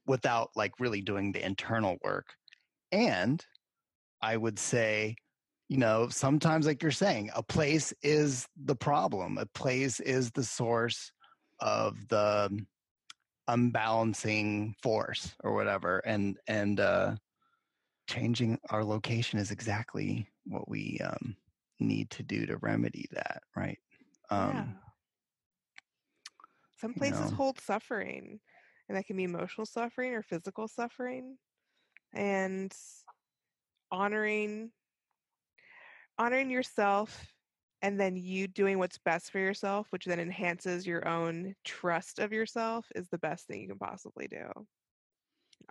without 0.07 0.49
like 0.55 0.79
really 0.79 1.01
doing 1.01 1.31
the 1.31 1.45
internal 1.45 1.97
work. 2.03 2.27
And 2.91 3.45
I 4.21 4.37
would 4.37 4.57
say, 4.57 5.15
you 5.67 5.77
know, 5.77 6.07
sometimes 6.09 6.65
like 6.65 6.81
you're 6.81 6.91
saying, 6.91 7.31
a 7.35 7.41
place 7.41 7.93
is 8.03 8.47
the 8.65 8.75
problem. 8.75 9.37
A 9.37 9.45
place 9.47 9.99
is 9.99 10.31
the 10.31 10.43
source 10.43 11.11
of 11.59 12.07
the 12.09 12.65
unbalancing 13.47 14.75
force 14.81 15.35
or 15.43 15.53
whatever 15.53 15.99
and 15.99 16.37
and 16.47 16.79
uh 16.79 17.15
changing 18.07 18.57
our 18.71 18.83
location 18.83 19.37
is 19.37 19.51
exactly 19.51 20.27
what 20.45 20.67
we 20.67 20.99
um 21.03 21.35
need 21.79 22.09
to 22.09 22.23
do 22.23 22.45
to 22.45 22.57
remedy 22.57 23.05
that 23.11 23.41
right 23.55 23.77
um 24.31 24.51
yeah. 24.51 24.65
some 26.77 26.93
places 26.93 27.19
you 27.19 27.25
know. 27.29 27.35
hold 27.35 27.59
suffering 27.59 28.39
and 28.89 28.97
that 28.97 29.05
can 29.05 29.15
be 29.15 29.23
emotional 29.23 29.65
suffering 29.65 30.13
or 30.13 30.23
physical 30.23 30.67
suffering 30.67 31.37
and 32.13 32.73
honoring 33.91 34.71
honoring 36.17 36.49
yourself 36.49 37.25
and 37.81 37.99
then 37.99 38.15
you 38.15 38.47
doing 38.47 38.79
what's 38.79 38.97
best 38.99 39.31
for 39.31 39.39
yourself, 39.39 39.87
which 39.91 40.05
then 40.05 40.19
enhances 40.19 40.87
your 40.87 41.07
own 41.07 41.53
trust 41.63 42.19
of 42.19 42.33
yourself, 42.33 42.85
is 42.95 43.07
the 43.09 43.17
best 43.17 43.47
thing 43.47 43.61
you 43.61 43.67
can 43.67 43.77
possibly 43.77 44.27
do. 44.27 44.47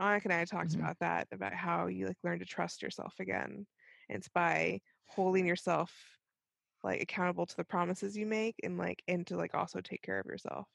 Annika 0.00 0.24
and 0.24 0.32
I 0.32 0.44
talked 0.44 0.70
mm-hmm. 0.70 0.80
about 0.80 0.98
that, 1.00 1.28
about 1.32 1.54
how 1.54 1.86
you 1.86 2.06
like 2.06 2.16
learn 2.22 2.38
to 2.38 2.44
trust 2.44 2.82
yourself 2.82 3.14
again. 3.20 3.66
And 4.08 4.18
it's 4.18 4.28
by 4.28 4.80
holding 5.06 5.46
yourself 5.46 5.92
like 6.82 7.02
accountable 7.02 7.46
to 7.46 7.56
the 7.56 7.64
promises 7.64 8.16
you 8.16 8.26
make 8.26 8.56
and 8.62 8.78
like 8.78 9.02
and 9.08 9.26
to 9.26 9.36
like 9.36 9.54
also 9.54 9.80
take 9.80 10.02
care 10.02 10.20
of 10.20 10.26
yourself. 10.26 10.68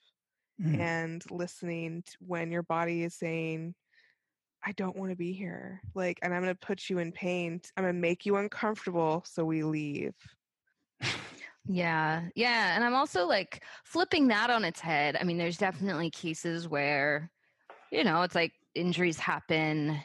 Mm. 0.61 0.79
And 0.79 1.31
listening 1.31 2.03
when 2.19 2.51
your 2.51 2.63
body 2.63 3.03
is 3.03 3.15
saying, 3.15 3.75
I 4.65 4.73
don't 4.73 4.97
want 4.97 5.11
to 5.11 5.15
be 5.15 5.31
here. 5.31 5.81
Like, 5.95 6.19
and 6.21 6.33
I'm 6.33 6.41
going 6.41 6.53
to 6.53 6.59
put 6.59 6.89
you 6.89 6.99
in 6.99 7.11
pain. 7.11 7.61
I'm 7.77 7.83
going 7.83 7.93
to 7.93 7.99
make 7.99 8.25
you 8.25 8.35
uncomfortable. 8.35 9.23
So 9.25 9.45
we 9.45 9.63
leave. 9.63 10.13
Yeah. 11.65 12.23
Yeah. 12.35 12.75
And 12.75 12.83
I'm 12.83 12.95
also 12.95 13.25
like 13.27 13.63
flipping 13.85 14.27
that 14.29 14.49
on 14.49 14.65
its 14.65 14.79
head. 14.79 15.17
I 15.19 15.23
mean, 15.23 15.37
there's 15.37 15.57
definitely 15.57 16.09
cases 16.09 16.67
where, 16.67 17.31
you 17.91 18.03
know, 18.03 18.23
it's 18.23 18.35
like 18.35 18.53
injuries 18.75 19.19
happen, 19.19 19.99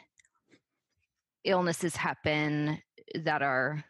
illnesses 1.43 1.95
happen 1.95 2.79
that 3.15 3.41
are, 3.41 3.83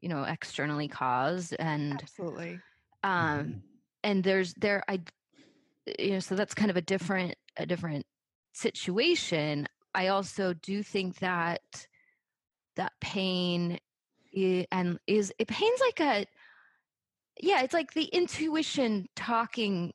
you 0.00 0.08
know, 0.08 0.24
externally 0.24 0.88
caused. 0.88 1.54
And 1.58 2.00
absolutely. 2.02 2.60
Um, 3.04 3.62
and 4.02 4.24
there's 4.24 4.52
there, 4.54 4.82
I, 4.88 5.00
you 5.98 6.12
know, 6.12 6.20
so 6.20 6.34
that's 6.34 6.54
kind 6.54 6.70
of 6.70 6.76
a 6.76 6.82
different, 6.82 7.36
a 7.56 7.64
different 7.64 8.06
situation. 8.52 9.68
I 9.94 10.08
also 10.08 10.54
do 10.54 10.82
think 10.82 11.18
that 11.20 11.86
that 12.76 12.92
pain 13.00 13.78
and 14.72 14.98
is 15.06 15.32
it 15.38 15.46
pain's 15.46 15.80
like 15.80 16.00
a 16.00 16.26
yeah, 17.40 17.62
it's 17.62 17.74
like 17.74 17.92
the 17.94 18.04
intuition 18.04 19.06
talking 19.16 19.92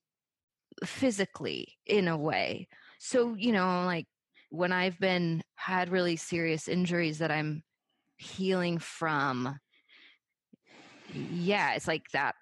physically 0.83 1.77
in 1.85 2.07
a 2.07 2.17
way. 2.17 2.67
So, 2.99 3.35
you 3.35 3.51
know, 3.51 3.85
like 3.85 4.07
when 4.49 4.71
I've 4.71 4.99
been 4.99 5.43
had 5.55 5.89
really 5.89 6.15
serious 6.15 6.67
injuries 6.67 7.19
that 7.19 7.31
I'm 7.31 7.63
healing 8.17 8.77
from, 8.77 9.57
yeah, 11.13 11.73
it's 11.75 11.87
like 11.87 12.09
that 12.11 12.35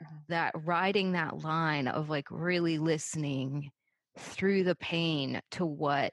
mm-hmm. 0.00 0.16
that 0.28 0.54
riding 0.64 1.12
that 1.12 1.38
line 1.42 1.88
of 1.88 2.08
like 2.08 2.26
really 2.30 2.78
listening 2.78 3.70
through 4.18 4.62
the 4.64 4.76
pain 4.76 5.40
to 5.52 5.66
what 5.66 6.12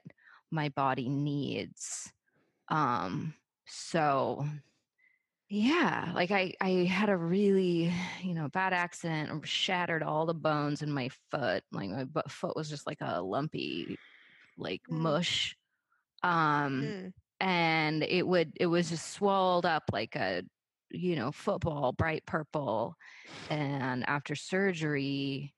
my 0.50 0.68
body 0.70 1.08
needs. 1.08 2.12
Um 2.68 3.34
so 3.66 4.46
yeah, 5.48 6.12
like 6.14 6.30
I 6.30 6.54
I 6.60 6.84
had 6.84 7.08
a 7.08 7.16
really, 7.16 7.92
you 8.22 8.34
know, 8.34 8.48
bad 8.48 8.72
accident, 8.72 9.46
shattered 9.46 10.02
all 10.02 10.26
the 10.26 10.34
bones 10.34 10.82
in 10.82 10.92
my 10.92 11.10
foot. 11.30 11.64
Like 11.72 11.90
my 11.90 12.06
foot 12.28 12.56
was 12.56 12.68
just 12.68 12.86
like 12.86 12.98
a 13.00 13.20
lumpy 13.20 13.98
like 14.56 14.82
mm. 14.90 14.98
mush. 14.98 15.56
Um 16.22 16.82
mm. 16.82 17.12
and 17.40 18.02
it 18.04 18.26
would 18.26 18.52
it 18.60 18.66
was 18.66 18.90
just 18.90 19.12
swelled 19.12 19.66
up 19.66 19.84
like 19.92 20.14
a 20.16 20.42
you 20.90 21.16
know, 21.16 21.32
football, 21.32 21.92
bright 21.92 22.26
purple. 22.26 22.96
And 23.48 24.08
after 24.08 24.34
surgery 24.34 25.54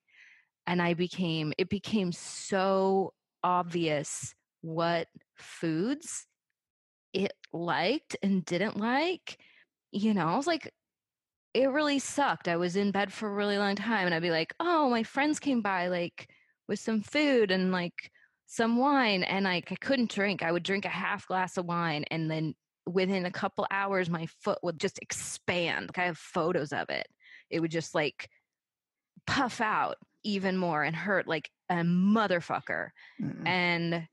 and 0.67 0.81
I 0.81 0.95
became 0.95 1.53
it 1.59 1.69
became 1.69 2.13
so 2.13 3.13
obvious 3.43 4.35
what 4.63 5.07
foods 5.37 6.27
it 7.13 7.33
liked 7.53 8.17
and 8.23 8.45
didn't 8.45 8.79
like 8.79 9.39
you 9.93 10.15
know, 10.15 10.27
I 10.27 10.37
was 10.37 10.47
like, 10.47 10.73
it 11.55 11.71
really 11.71 11.99
sucked. 11.99 12.49
I 12.49 12.57
was 12.57 12.77
in 12.77 12.91
bed 12.91 13.13
for 13.13 13.29
a 13.29 13.35
really 13.35 13.59
long 13.59 13.77
time 13.77 14.07
and 14.07 14.15
I'd 14.15 14.23
be 14.23 14.31
like, 14.31 14.55
oh, 14.59 14.89
my 14.89 15.03
friends 15.03 15.39
came 15.39 15.61
by 15.61 15.89
like 15.89 16.29
with 16.67 16.81
some 16.81 17.03
food 17.03 17.51
and 17.51 17.71
like 17.71 18.11
some 18.47 18.79
wine 18.79 19.23
and 19.23 19.45
like 19.45 19.71
I 19.71 19.77
couldn't 19.77 20.11
drink. 20.11 20.43
I 20.43 20.51
would 20.51 20.63
drink 20.63 20.87
a 20.87 20.91
half 20.91 21.27
glass 21.27 21.59
of 21.59 21.67
wine 21.67 22.05
and 22.11 22.31
then 22.31 22.55
within 22.87 23.27
a 23.27 23.31
couple 23.31 23.67
hours 23.71 24.11
my 24.11 24.27
foot 24.43 24.59
would 24.63 24.81
just 24.81 24.99
expand. 25.01 25.89
Like 25.89 25.99
I 25.99 26.07
have 26.07 26.19
photos 26.19 26.73
of 26.73 26.89
it. 26.89 27.07
It 27.51 27.61
would 27.61 27.71
just 27.71 27.95
like 27.95 28.31
puff 29.27 29.61
out 29.61 29.97
even 30.25 30.57
more 30.57 30.83
and 30.83 30.97
hurt 30.97 31.29
like 31.29 31.51
a 31.69 31.77
motherfucker. 31.77 32.89
Mm-mm. 33.21 33.47
And 33.47 34.09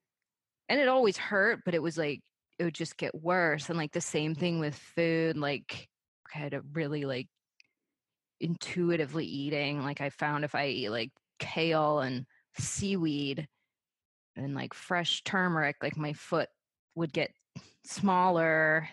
and 0.69 0.79
it 0.79 0.87
always 0.87 1.17
hurt, 1.17 1.61
but 1.65 1.73
it 1.73 1.81
was 1.81 1.97
like 1.97 2.21
it 2.59 2.65
would 2.65 2.75
just 2.75 2.97
get 2.97 3.15
worse 3.15 3.69
and 3.69 3.77
like 3.77 3.93
the 3.93 4.01
same 4.01 4.35
thing 4.35 4.59
with 4.59 4.75
food 4.75 5.37
like 5.37 5.87
kind 6.31 6.53
of 6.53 6.63
really 6.73 7.05
like 7.05 7.27
intuitively 8.41 9.25
eating 9.25 9.81
like 9.81 10.01
i 10.01 10.09
found 10.09 10.45
if 10.45 10.55
i 10.55 10.67
eat 10.67 10.89
like 10.89 11.11
kale 11.39 11.99
and 11.99 12.25
seaweed 12.57 13.47
and 14.35 14.53
like 14.53 14.73
fresh 14.73 15.23
turmeric 15.23 15.77
like 15.81 15.97
my 15.97 16.13
foot 16.13 16.49
would 16.95 17.11
get 17.11 17.31
smaller 17.85 18.87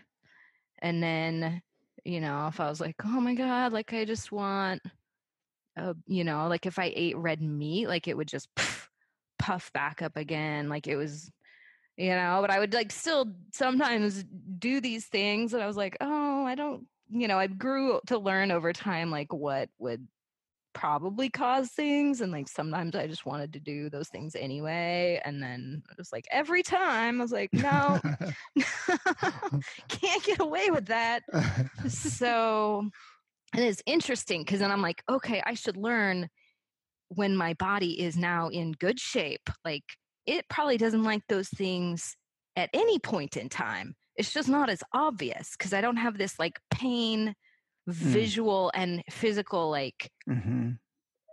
and 0.80 1.02
then 1.02 1.60
you 2.04 2.20
know 2.20 2.46
if 2.46 2.60
i 2.60 2.68
was 2.68 2.80
like 2.80 2.96
oh 3.04 3.20
my 3.20 3.34
god 3.34 3.72
like 3.72 3.92
i 3.92 4.04
just 4.04 4.30
want 4.32 4.80
a, 5.76 5.94
you 6.06 6.24
know 6.24 6.46
like 6.48 6.66
if 6.66 6.78
i 6.78 6.92
ate 6.94 7.16
red 7.16 7.42
meat 7.42 7.88
like 7.88 8.08
it 8.08 8.16
would 8.16 8.28
just 8.28 8.48
puff 9.38 9.72
back 9.72 10.02
up 10.02 10.16
again 10.16 10.68
like 10.68 10.86
it 10.86 10.96
was 10.96 11.30
you 11.96 12.10
know 12.10 12.38
but 12.40 12.50
i 12.50 12.58
would 12.58 12.74
like 12.74 12.92
still 12.92 13.26
sometimes 13.52 14.24
do 14.58 14.80
these 14.80 15.06
things 15.06 15.54
and 15.54 15.62
i 15.62 15.66
was 15.66 15.76
like 15.76 15.96
oh 16.00 16.44
i 16.44 16.54
don't 16.54 16.86
you 17.08 17.28
know 17.28 17.38
i 17.38 17.46
grew 17.46 18.00
to 18.06 18.18
learn 18.18 18.50
over 18.50 18.72
time 18.72 19.10
like 19.10 19.32
what 19.32 19.68
would 19.78 20.06
probably 20.74 21.30
cause 21.30 21.70
things 21.70 22.20
and 22.20 22.30
like 22.30 22.46
sometimes 22.46 22.94
i 22.94 23.06
just 23.06 23.24
wanted 23.24 23.50
to 23.50 23.58
do 23.58 23.88
those 23.88 24.08
things 24.08 24.36
anyway 24.36 25.18
and 25.24 25.42
then 25.42 25.82
it 25.90 25.96
was 25.96 26.12
like 26.12 26.26
every 26.30 26.62
time 26.62 27.18
i 27.18 27.24
was 27.24 27.32
like 27.32 27.50
no 27.54 27.98
can't 29.88 30.22
get 30.24 30.40
away 30.40 30.68
with 30.70 30.86
that. 30.86 31.22
So 31.88 32.90
and 33.54 33.64
it's 33.64 33.82
interesting 33.86 34.42
because 34.42 34.60
then 34.60 34.70
i'm 34.70 34.82
like 34.82 35.02
okay 35.08 35.42
i 35.46 35.54
should 35.54 35.78
learn 35.78 36.28
when 37.08 37.34
my 37.34 37.54
body 37.54 38.00
is 38.00 38.16
now 38.16 38.48
in 38.48 38.72
good 38.72 39.00
shape 39.00 39.48
like 39.64 39.84
it 40.26 40.48
probably 40.48 40.76
doesn't 40.76 41.04
like 41.04 41.22
those 41.28 41.48
things 41.48 42.16
at 42.56 42.70
any 42.72 42.98
point 42.98 43.36
in 43.36 43.48
time. 43.48 43.94
It's 44.16 44.32
just 44.32 44.48
not 44.48 44.70
as 44.70 44.82
obvious 44.92 45.54
because 45.56 45.72
I 45.72 45.80
don't 45.80 45.96
have 45.96 46.16
this 46.16 46.38
like 46.38 46.58
pain, 46.70 47.34
mm. 47.88 47.92
visual 47.92 48.70
and 48.74 49.02
physical 49.10 49.70
like 49.70 50.10
mm-hmm. 50.28 50.70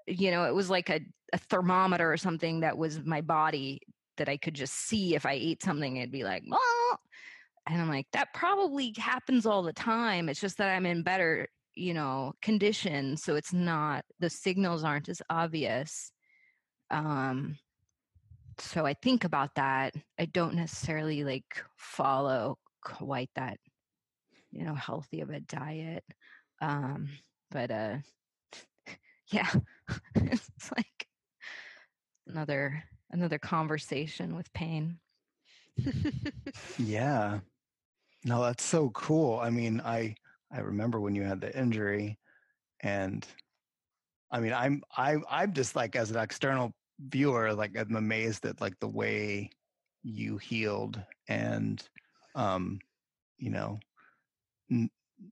you 0.08 0.32
know, 0.32 0.45
it 0.45 0.53
was 0.53 0.69
like 0.69 0.89
a, 0.89 0.99
a 1.32 1.38
thermometer 1.38 2.12
or 2.12 2.17
something 2.17 2.60
that 2.60 2.77
was 2.77 3.03
my 3.03 3.21
body 3.21 3.82
that 4.17 4.29
I 4.29 4.38
could 4.38 4.53
just 4.53 4.73
see 4.73 5.15
if 5.15 5.25
I 5.25 5.34
ate 5.34 5.63
something, 5.63 5.97
it'd 5.97 6.12
be 6.12 6.23
like, 6.23 6.43
oh, 6.51 6.95
and 7.67 7.82
I'm 7.82 7.89
like, 7.89 8.08
that 8.13 8.34
probably 8.34 8.93
happens 8.97 9.45
all 9.45 9.63
the 9.63 9.73
time. 9.73 10.29
It's 10.29 10.41
just 10.41 10.58
that 10.58 10.69
I'm 10.69 10.86
in 10.86 11.03
better, 11.03 11.47
you 11.75 11.93
know, 11.93 12.34
condition. 12.41 13.17
So 13.17 13.36
it's 13.36 13.53
not, 13.53 14.03
the 14.19 14.29
signals 14.29 14.84
aren't 14.84 15.10
as 15.10 15.21
obvious. 15.29 16.12
Um, 16.91 17.58
so 18.59 18.85
I 18.85 18.93
think 18.93 19.23
about 19.23 19.55
that. 19.55 19.95
I 20.19 20.25
don't 20.25 20.55
necessarily 20.55 21.23
like 21.23 21.63
follow 21.77 22.57
quite 22.81 23.29
that, 23.35 23.57
you 24.51 24.63
know, 24.63 24.75
healthy 24.75 25.21
of 25.21 25.29
a 25.29 25.39
diet. 25.39 26.03
Um, 26.61 27.09
but 27.51 27.71
uh, 27.71 27.97
yeah, 29.31 29.49
it's 30.15 30.71
like 30.75 31.07
another 32.27 32.83
another 33.11 33.39
conversation 33.39 34.35
with 34.35 34.51
pain. 34.53 34.99
yeah. 36.77 37.39
No, 38.25 38.41
that's 38.43 38.63
so 38.63 38.89
cool. 38.91 39.39
I 39.39 39.49
mean, 39.49 39.81
I 39.81 40.15
I 40.51 40.59
remember 40.59 40.99
when 40.99 41.15
you 41.15 41.23
had 41.23 41.41
the 41.41 41.57
injury 41.57 42.19
and 42.81 43.25
I 44.31 44.39
mean, 44.39 44.53
I'm 44.53 44.83
I 44.95 45.17
I'm 45.29 45.53
just 45.53 45.75
like 45.75 45.95
as 45.95 46.11
an 46.11 46.17
external 46.17 46.73
viewer, 46.99 47.53
like 47.53 47.77
I'm 47.77 47.95
amazed 47.95 48.45
at 48.45 48.62
like 48.62 48.79
the 48.79 48.88
way 48.88 49.49
you 50.03 50.38
healed 50.38 51.01
and 51.29 51.82
um 52.36 52.79
you 53.38 53.49
know 53.49 53.79
n- 54.69 54.89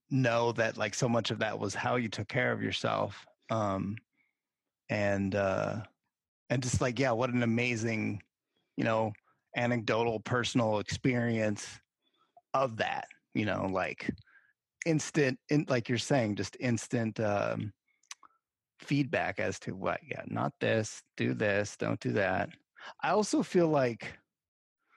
know 0.09 0.53
that 0.53 0.77
like 0.77 0.93
so 0.93 1.09
much 1.09 1.29
of 1.29 1.39
that 1.39 1.59
was 1.59 1.75
how 1.75 1.97
you 1.97 2.07
took 2.07 2.27
care 2.27 2.53
of 2.53 2.63
yourself 2.63 3.25
um 3.49 3.97
and 4.89 5.35
uh 5.35 5.75
and 6.49 6.63
just 6.63 6.79
like 6.79 6.99
yeah 6.99 7.11
what 7.11 7.33
an 7.33 7.43
amazing 7.43 8.21
you 8.77 8.83
know 8.85 9.11
anecdotal 9.57 10.19
personal 10.21 10.79
experience 10.79 11.79
of 12.53 12.77
that 12.77 13.07
you 13.33 13.45
know 13.45 13.67
like 13.69 14.09
instant 14.85 15.37
in, 15.49 15.65
like 15.67 15.89
you're 15.89 15.97
saying 15.97 16.35
just 16.35 16.55
instant 16.59 17.19
um 17.19 17.73
feedback 18.81 19.39
as 19.39 19.59
to 19.59 19.75
what 19.75 19.99
yeah 20.09 20.23
not 20.27 20.53
this 20.59 21.01
do 21.17 21.33
this 21.33 21.77
don't 21.77 21.99
do 21.99 22.11
that. 22.11 22.49
I 23.03 23.11
also 23.11 23.43
feel 23.43 23.67
like 23.67 24.17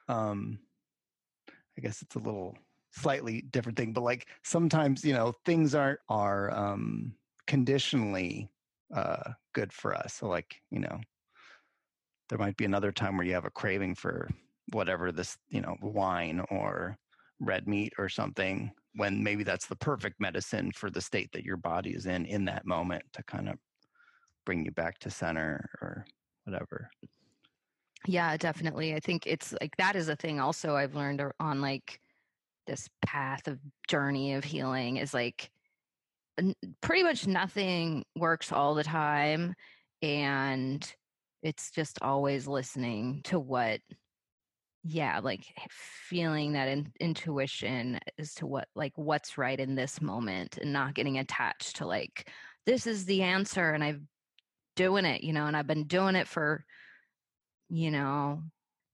um 0.09 0.59
i 1.79 1.81
guess 1.81 2.03
it's 2.03 2.14
a 2.14 2.18
little 2.18 2.57
slightly 2.92 3.42
different 3.51 3.77
thing 3.77 3.92
but 3.92 4.03
like 4.03 4.27
sometimes 4.44 5.05
you 5.05 5.12
know 5.12 5.33
things 5.44 5.75
aren't 5.75 5.99
are 6.09 6.51
um 6.55 7.14
conditionally 7.47 8.49
uh 8.94 9.33
good 9.55 9.73
for 9.73 9.94
us. 9.94 10.14
So 10.14 10.29
like 10.29 10.55
you 10.70 10.81
know 10.81 11.01
there 12.29 12.38
might 12.38 12.57
be 12.57 12.64
another 12.64 12.92
time 12.92 13.16
where 13.16 13.27
you 13.27 13.35
have 13.35 13.44
a 13.44 13.51
craving 13.51 13.94
for 13.94 14.29
whatever 14.73 15.12
this 15.12 15.37
you 15.49 15.61
know 15.61 15.77
wine 15.83 16.42
or 16.51 16.97
red 17.40 17.68
meat 17.68 17.92
or 17.99 18.09
something 18.09 18.70
when 18.94 19.23
maybe 19.23 19.42
that's 19.44 19.66
the 19.66 19.77
perfect 19.77 20.20
medicine 20.20 20.70
for 20.73 20.90
the 20.90 21.01
state 21.01 21.31
that 21.33 21.44
your 21.44 21.57
body 21.57 21.90
is 21.90 22.07
in 22.07 22.25
in 22.27 22.44
that 22.44 22.66
moment 22.66 23.05
to 23.12 23.23
kind 23.25 23.49
of 23.49 23.57
bring 24.44 24.64
you 24.64 24.70
back 24.70 24.98
to 25.00 25.11
center 25.11 25.70
or 25.80 26.04
whatever. 26.44 26.90
Yeah 28.07 28.37
definitely 28.37 28.94
i 28.94 29.00
think 29.00 29.26
it's 29.26 29.54
like 29.62 29.74
that 29.78 29.96
is 29.96 30.11
a 30.11 30.16
thing 30.16 30.38
also 30.38 30.76
i've 30.76 30.94
learned 30.94 31.22
on 31.40 31.62
like 31.62 32.00
this 32.66 32.88
path 33.04 33.48
of 33.48 33.59
journey 33.88 34.35
of 34.35 34.44
healing 34.44 34.98
is 34.98 35.14
like 35.14 35.50
pretty 36.80 37.02
much 37.02 37.26
nothing 37.26 38.04
works 38.16 38.52
all 38.52 38.74
the 38.74 38.85
time 38.85 39.54
and 40.02 40.94
it's 41.42 41.70
just 41.70 41.98
always 42.02 42.46
listening 42.46 43.20
to 43.24 43.38
what 43.38 43.80
yeah 44.83 45.20
like 45.20 45.46
feeling 45.70 46.52
that 46.52 46.68
in, 46.68 46.92
intuition 47.00 47.98
as 48.18 48.35
to 48.35 48.46
what 48.46 48.68
like 48.74 48.92
what's 48.96 49.38
right 49.38 49.61
in 49.61 49.74
this 49.74 50.00
moment 50.00 50.59
and 50.59 50.72
not 50.72 50.94
getting 50.94 51.18
attached 51.18 51.76
to 51.76 51.87
like 51.87 52.28
this 52.66 52.87
is 52.87 53.04
the 53.04 53.22
answer 53.22 53.70
and 53.70 53.85
i've 53.85 54.00
doing 54.74 55.04
it 55.04 55.22
you 55.22 55.32
know 55.32 55.46
and 55.46 55.56
i've 55.56 55.66
been 55.66 55.84
doing 55.84 56.16
it 56.16 56.28
for 56.28 56.64
you 57.68 57.90
know 57.90 58.42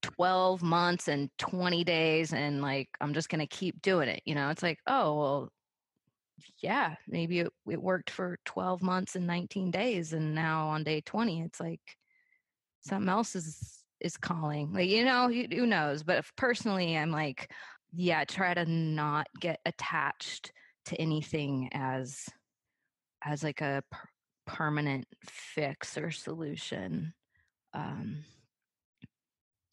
12 0.03 0.63
months 0.63 1.09
and 1.09 1.31
20 1.39 1.85
days 1.85 2.33
and 2.33 2.63
like 2.63 2.89
i'm 3.01 3.13
just 3.13 3.29
going 3.29 3.41
to 3.41 3.47
keep 3.47 3.81
doing 3.83 4.09
it 4.09 4.23
you 4.25 4.35
know 4.35 4.49
it's 4.49 4.63
like 4.63 4.79
oh 4.87 5.19
well 5.19 5.53
yeah 6.63 6.95
maybe 7.07 7.41
it, 7.41 7.53
it 7.69 7.83
worked 7.83 8.11
for 8.11 8.39
12 8.47 8.83
months 8.83 9.15
and 9.15 9.27
19 9.27 9.71
days 9.71 10.13
and 10.13 10.35
now 10.35 10.69
on 10.69 10.85
day 10.85 11.03
20 11.03 11.43
it's 11.43 11.61
like 11.61 11.81
something 12.81 13.09
else 13.11 13.35
is 13.35 13.81
is 14.01 14.17
calling. 14.17 14.73
Like, 14.73 14.89
you 14.89 15.05
know, 15.05 15.29
who 15.29 15.67
knows? 15.67 16.03
But 16.03 16.19
if 16.19 16.33
personally, 16.37 16.97
I'm 16.97 17.11
like, 17.11 17.51
yeah, 17.93 18.25
try 18.25 18.55
to 18.55 18.65
not 18.65 19.27
get 19.39 19.61
attached 19.67 20.53
to 20.87 20.97
anything 20.97 21.69
as 21.73 22.27
as 23.23 23.45
like 23.45 23.61
a 23.61 23.83
permanent 24.51 25.07
fix 25.25 25.97
or 25.97 26.11
solution. 26.11 27.15
Um, 27.73 28.25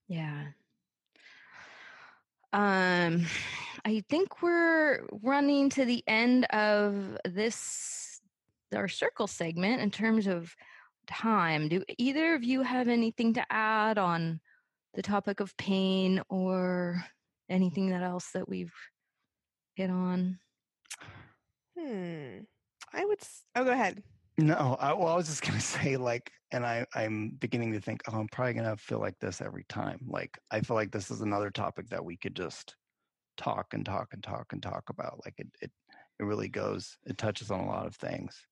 yeah. 0.08 0.46
Um, 2.54 3.26
I 3.86 4.04
think 4.10 4.42
we're 4.42 5.06
running 5.24 5.70
to 5.72 5.86
the 5.86 6.04
end 6.08 6.46
of 6.46 7.18
this 7.26 8.20
our 8.76 8.90
circle 8.90 9.28
segment 9.28 9.82
in 9.82 9.90
terms 9.90 10.28
of 10.28 10.54
time. 11.08 11.70
Do 11.70 11.84
either 11.98 12.36
of 12.36 12.44
you 12.44 12.63
have 12.63 12.90
anything 12.90 13.34
to 13.36 13.46
add 13.50 13.98
on 13.98 14.42
the 14.94 15.02
topic 15.02 15.40
of 15.40 15.56
pain 15.56 16.22
or 16.28 17.02
anything 17.50 17.92
that 17.92 18.04
else 18.04 18.32
that 18.32 18.50
we've 18.50 18.74
hit 19.76 19.90
on? 19.90 20.40
Hmm. 21.80 22.40
I 22.94 23.06
would. 23.06 23.20
Oh, 23.56 23.63
go 23.63 23.72
ahead. 23.72 24.04
No, 24.38 24.78
I, 24.80 24.93
well, 24.93 25.08
I 25.08 25.15
was 25.15 25.28
just 25.28 25.41
gonna 25.41 25.60
say 25.62 25.97
like, 25.97 26.32
and 26.52 26.65
I 26.65 26.86
I'm 26.95 27.32
beginning 27.39 27.73
to 27.73 27.82
think, 27.82 28.02
oh, 28.08 28.19
I'm 28.19 28.28
probably 28.28 28.54
gonna 28.54 28.78
feel 28.78 29.00
like 29.00 29.19
this 29.19 29.41
every 29.41 29.65
time. 29.69 30.00
Like, 30.08 30.38
I 30.52 30.62
feel 30.62 30.76
like 30.76 30.91
this 30.91 31.12
is 31.12 31.21
another 31.21 31.50
topic 31.50 31.89
that 31.89 32.04
we 32.06 32.17
could 32.17 32.36
just 32.36 32.76
talk 33.38 33.73
and 33.73 33.86
talk 33.86 34.10
and 34.13 34.23
talk 34.23 34.54
and 34.54 34.62
talk 34.62 34.89
about. 34.89 35.21
Like, 35.26 35.36
it 35.38 35.47
it 35.62 35.71
it 36.19 36.23
really 36.23 36.50
goes. 36.50 36.97
It 37.06 37.17
touches 37.17 37.52
on 37.52 37.62
a 37.62 37.67
lot 37.67 37.88
of 37.88 37.95
things, 37.95 38.45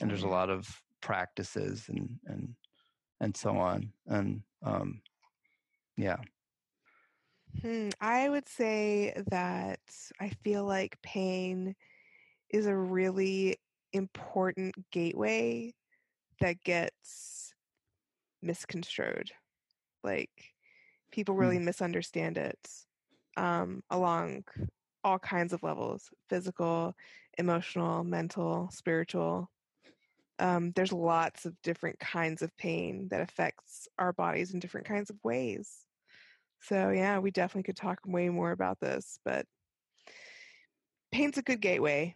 and 0.00 0.10
there's 0.10 0.22
a 0.24 0.28
lot 0.28 0.50
of 0.50 0.68
practices 1.00 1.88
and 1.88 2.18
and 2.26 2.54
and 3.20 3.36
so 3.36 3.56
on 3.56 3.92
and 4.06 4.42
um 4.62 5.02
yeah 5.96 6.16
hmm, 7.60 7.88
i 8.00 8.28
would 8.28 8.48
say 8.48 9.12
that 9.30 9.80
i 10.20 10.28
feel 10.44 10.64
like 10.64 11.00
pain 11.02 11.74
is 12.50 12.66
a 12.66 12.74
really 12.74 13.56
important 13.92 14.74
gateway 14.90 15.72
that 16.40 16.62
gets 16.64 17.54
misconstrued 18.42 19.30
like 20.02 20.30
people 21.12 21.34
really 21.34 21.58
mm. 21.58 21.64
misunderstand 21.64 22.38
it 22.38 22.68
um, 23.36 23.82
along 23.90 24.44
all 25.04 25.18
kinds 25.18 25.52
of 25.52 25.62
levels 25.62 26.08
physical 26.28 26.94
emotional 27.38 28.04
mental 28.04 28.68
spiritual 28.72 29.48
um, 30.38 30.72
there's 30.74 30.92
lots 30.92 31.46
of 31.46 31.54
different 31.62 31.98
kinds 32.00 32.42
of 32.42 32.56
pain 32.56 33.06
that 33.10 33.20
affects 33.20 33.86
our 33.98 34.12
bodies 34.12 34.52
in 34.52 34.58
different 34.58 34.88
kinds 34.88 35.08
of 35.08 35.16
ways. 35.22 35.86
So 36.62 36.90
yeah, 36.90 37.20
we 37.20 37.30
definitely 37.30 37.64
could 37.64 37.76
talk 37.76 38.00
way 38.04 38.28
more 38.28 38.50
about 38.50 38.80
this, 38.80 39.20
but 39.24 39.46
pain's 41.12 41.38
a 41.38 41.42
good 41.42 41.60
gateway 41.60 42.14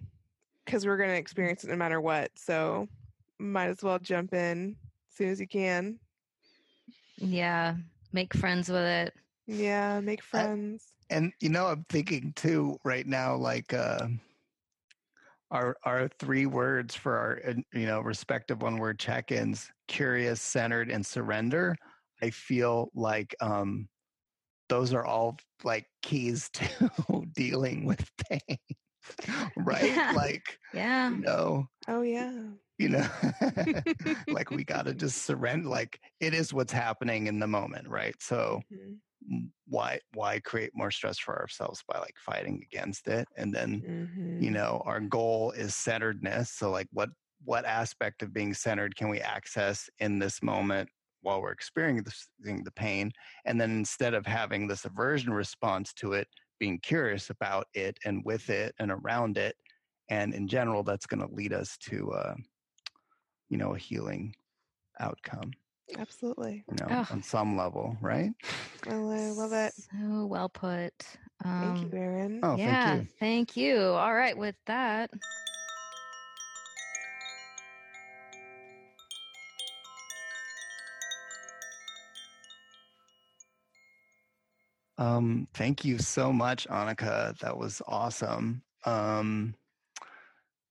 because 0.66 0.84
we're 0.84 0.98
going 0.98 1.10
to 1.10 1.16
experience 1.16 1.64
it 1.64 1.70
no 1.70 1.76
matter 1.76 2.00
what. 2.00 2.30
So 2.36 2.88
might 3.38 3.68
as 3.68 3.82
well 3.82 3.98
jump 3.98 4.34
in 4.34 4.76
as 5.10 5.16
soon 5.16 5.30
as 5.30 5.40
you 5.40 5.48
can. 5.48 5.98
Yeah, 7.16 7.76
make 8.12 8.34
friends 8.34 8.68
with 8.68 8.82
it. 8.82 9.14
Yeah, 9.46 10.00
make 10.00 10.22
friends. 10.22 10.84
I, 11.10 11.14
and 11.14 11.32
you 11.40 11.48
know, 11.48 11.66
I'm 11.66 11.86
thinking 11.88 12.32
too 12.36 12.76
right 12.84 13.06
now, 13.06 13.36
like 13.36 13.72
uh, 13.72 14.08
our 15.50 15.76
our 15.84 16.08
three 16.18 16.46
words 16.46 16.94
for 16.94 17.16
our 17.16 17.40
you 17.72 17.86
know 17.86 18.00
respective 18.00 18.62
one 18.62 18.78
word 18.78 18.98
check-ins 18.98 19.70
curious 19.86 20.40
centered 20.40 20.90
and 20.90 21.06
surrender 21.06 21.76
i 22.22 22.30
feel 22.30 22.90
like 22.94 23.34
um 23.40 23.88
those 24.68 24.92
are 24.92 25.04
all 25.04 25.36
like 25.62 25.86
keys 26.02 26.50
to 26.52 27.24
dealing 27.34 27.84
with 27.84 28.10
pain 28.28 28.58
right? 29.56 29.84
Yeah. 29.84 30.12
like 30.16 30.58
yeah. 30.74 31.10
you 31.10 31.18
know 31.18 31.68
oh 31.88 32.02
yeah. 32.02 32.32
you 32.78 32.88
know 32.88 33.06
like 34.28 34.50
we 34.50 34.64
got 34.64 34.86
to 34.86 34.94
just 35.04 35.22
surrender 35.22 35.68
like 35.68 36.00
it 36.20 36.34
is 36.34 36.52
what's 36.52 36.72
happening 36.72 37.26
in 37.26 37.38
the 37.38 37.46
moment 37.46 37.88
right? 37.88 38.14
So 38.20 38.60
mm-hmm. 38.72 39.46
why 39.68 40.00
why 40.14 40.40
create 40.40 40.72
more 40.74 40.90
stress 40.90 41.18
for 41.18 41.38
ourselves 41.38 41.82
by 41.88 41.98
like 41.98 42.16
fighting 42.18 42.64
against 42.70 43.08
it? 43.08 43.26
And 43.36 43.54
then 43.54 43.82
mm-hmm. 43.86 44.42
you 44.42 44.50
know 44.50 44.82
our 44.84 45.00
goal 45.00 45.52
is 45.52 45.74
centeredness. 45.74 46.50
So 46.50 46.70
like 46.70 46.88
what 46.92 47.10
what 47.44 47.64
aspect 47.64 48.22
of 48.22 48.32
being 48.32 48.54
centered 48.54 48.96
can 48.96 49.08
we 49.08 49.20
access 49.20 49.88
in 50.00 50.18
this 50.18 50.42
moment 50.42 50.88
while 51.22 51.40
we're 51.40 51.52
experiencing 51.52 52.64
the 52.64 52.72
pain? 52.72 53.12
And 53.44 53.60
then 53.60 53.70
instead 53.70 54.14
of 54.14 54.26
having 54.26 54.66
this 54.66 54.84
aversion 54.84 55.32
response 55.32 55.92
to 55.94 56.12
it 56.12 56.28
being 56.58 56.78
curious 56.80 57.30
about 57.30 57.66
it 57.74 57.98
and 58.04 58.22
with 58.24 58.48
it 58.50 58.74
and 58.78 58.90
around 58.90 59.36
it 59.38 59.56
and 60.08 60.34
in 60.34 60.46
general 60.48 60.82
that's 60.82 61.06
going 61.06 61.20
to 61.26 61.34
lead 61.34 61.52
us 61.52 61.76
to 61.78 62.10
uh, 62.12 62.34
you 63.48 63.56
know 63.58 63.74
a 63.74 63.78
healing 63.78 64.34
outcome 65.00 65.50
Absolutely. 65.98 66.64
you 66.70 66.76
know 66.80 66.86
Oh. 66.90 67.06
on 67.10 67.22
some 67.22 67.56
level 67.56 67.96
right 68.00 68.30
Well, 68.86 69.10
I 69.10 69.30
love 69.30 69.52
it. 69.52 69.74
So 69.74 70.26
well 70.26 70.48
put. 70.48 70.92
Thank 71.42 71.82
Um, 71.82 71.90
you, 71.92 71.98
Aaron. 71.98 72.40
oh 72.42 72.56
yeah, 72.56 72.80
thank 72.80 73.02
you 73.02 73.08
thank 73.20 73.56
you. 73.56 73.78
All 73.82 74.14
right, 74.14 74.36
with 74.36 74.56
that. 74.66 75.10
Um, 84.98 85.46
thank 85.54 85.84
you 85.84 85.98
so 85.98 86.32
much, 86.32 86.66
Annika. 86.68 87.36
That 87.38 87.56
was 87.56 87.82
awesome. 87.86 88.62
Um, 88.84 89.54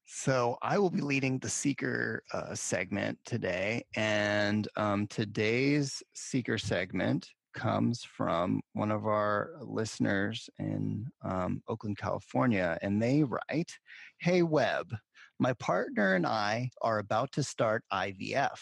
so 0.06 0.58
I 0.62 0.78
will 0.78 0.90
be 0.90 1.02
leading 1.02 1.40
the 1.40 1.50
Seeker 1.50 2.24
uh, 2.34 2.56
segment 2.56 3.20
today, 3.26 3.84
and 3.96 4.68
um, 4.78 5.08
today's 5.08 6.02
Seeker 6.14 6.58
segment 6.58 7.28
comes 7.54 8.04
from 8.04 8.62
one 8.74 8.92
of 8.92 9.06
our 9.06 9.52
listeners 9.62 10.50
in 10.60 11.08
um, 11.24 11.62
Oakland, 11.68 11.98
California, 11.98 12.78
and 12.82 13.02
they 13.02 13.24
write, 13.24 13.72
"Hey 14.20 14.42
Webb, 14.42 14.96
my 15.40 15.54
partner 15.54 16.16
and 16.16 16.26
I 16.26 16.70
are 16.82 17.00
about 17.00 17.32
to 17.34 17.44
start 17.44 17.84
IVF." 17.92 18.60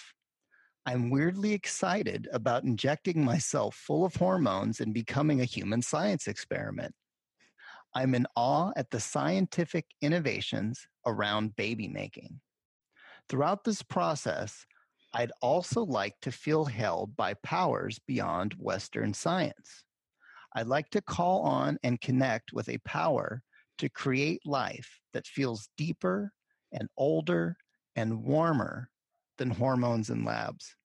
I'm 0.85 1.09
weirdly 1.09 1.53
excited 1.53 2.27
about 2.33 2.65
injecting 2.65 3.23
myself 3.23 3.75
full 3.75 4.03
of 4.03 4.15
hormones 4.15 4.81
and 4.81 4.93
becoming 4.93 5.39
a 5.39 5.45
human 5.45 5.81
science 5.81 6.27
experiment. 6.27 6.93
I'm 7.95 8.13
in 8.15 8.27
awe 8.35 8.71
at 8.75 8.89
the 8.89 8.99
scientific 8.99 9.85
innovations 10.01 10.85
around 11.05 11.55
baby 11.55 11.87
making. 11.87 12.41
Throughout 13.29 13.63
this 13.63 13.81
process, 13.81 14.65
I'd 15.13 15.31
also 15.41 15.85
like 15.85 16.15
to 16.23 16.31
feel 16.31 16.65
held 16.65 17.15
by 17.15 17.35
powers 17.35 17.99
beyond 18.05 18.55
Western 18.57 19.13
science. 19.13 19.85
I'd 20.55 20.67
like 20.67 20.89
to 20.89 21.01
call 21.01 21.43
on 21.43 21.77
and 21.83 22.01
connect 22.01 22.51
with 22.51 22.67
a 22.67 22.79
power 22.79 23.41
to 23.77 23.89
create 23.89 24.41
life 24.45 24.99
that 25.13 25.27
feels 25.27 25.69
deeper 25.77 26.33
and 26.71 26.89
older 26.97 27.55
and 27.95 28.23
warmer 28.23 28.89
than 29.37 29.49
hormones 29.49 30.09
in 30.09 30.23
labs. 30.23 30.75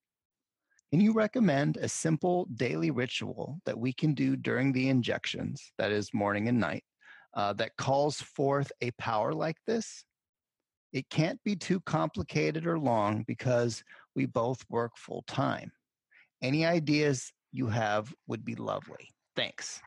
Can 0.90 1.00
you 1.00 1.12
recommend 1.12 1.76
a 1.76 1.88
simple 1.88 2.46
daily 2.54 2.90
ritual 2.90 3.60
that 3.66 3.78
we 3.78 3.92
can 3.92 4.14
do 4.14 4.36
during 4.36 4.72
the 4.72 4.88
injections, 4.88 5.72
that 5.76 5.92
is, 5.92 6.14
morning 6.14 6.48
and 6.48 6.58
night, 6.58 6.84
uh, 7.34 7.52
that 7.54 7.76
calls 7.76 8.20
forth 8.20 8.72
a 8.80 8.90
power 8.92 9.34
like 9.34 9.58
this? 9.66 10.04
It 10.92 11.10
can't 11.10 11.38
be 11.44 11.54
too 11.54 11.80
complicated 11.80 12.66
or 12.66 12.78
long 12.78 13.24
because 13.26 13.84
we 14.16 14.24
both 14.24 14.64
work 14.70 14.92
full 14.96 15.24
time. 15.26 15.70
Any 16.40 16.64
ideas 16.64 17.32
you 17.52 17.66
have 17.66 18.14
would 18.26 18.44
be 18.44 18.54
lovely. 18.54 19.10
Thanks. 19.36 19.80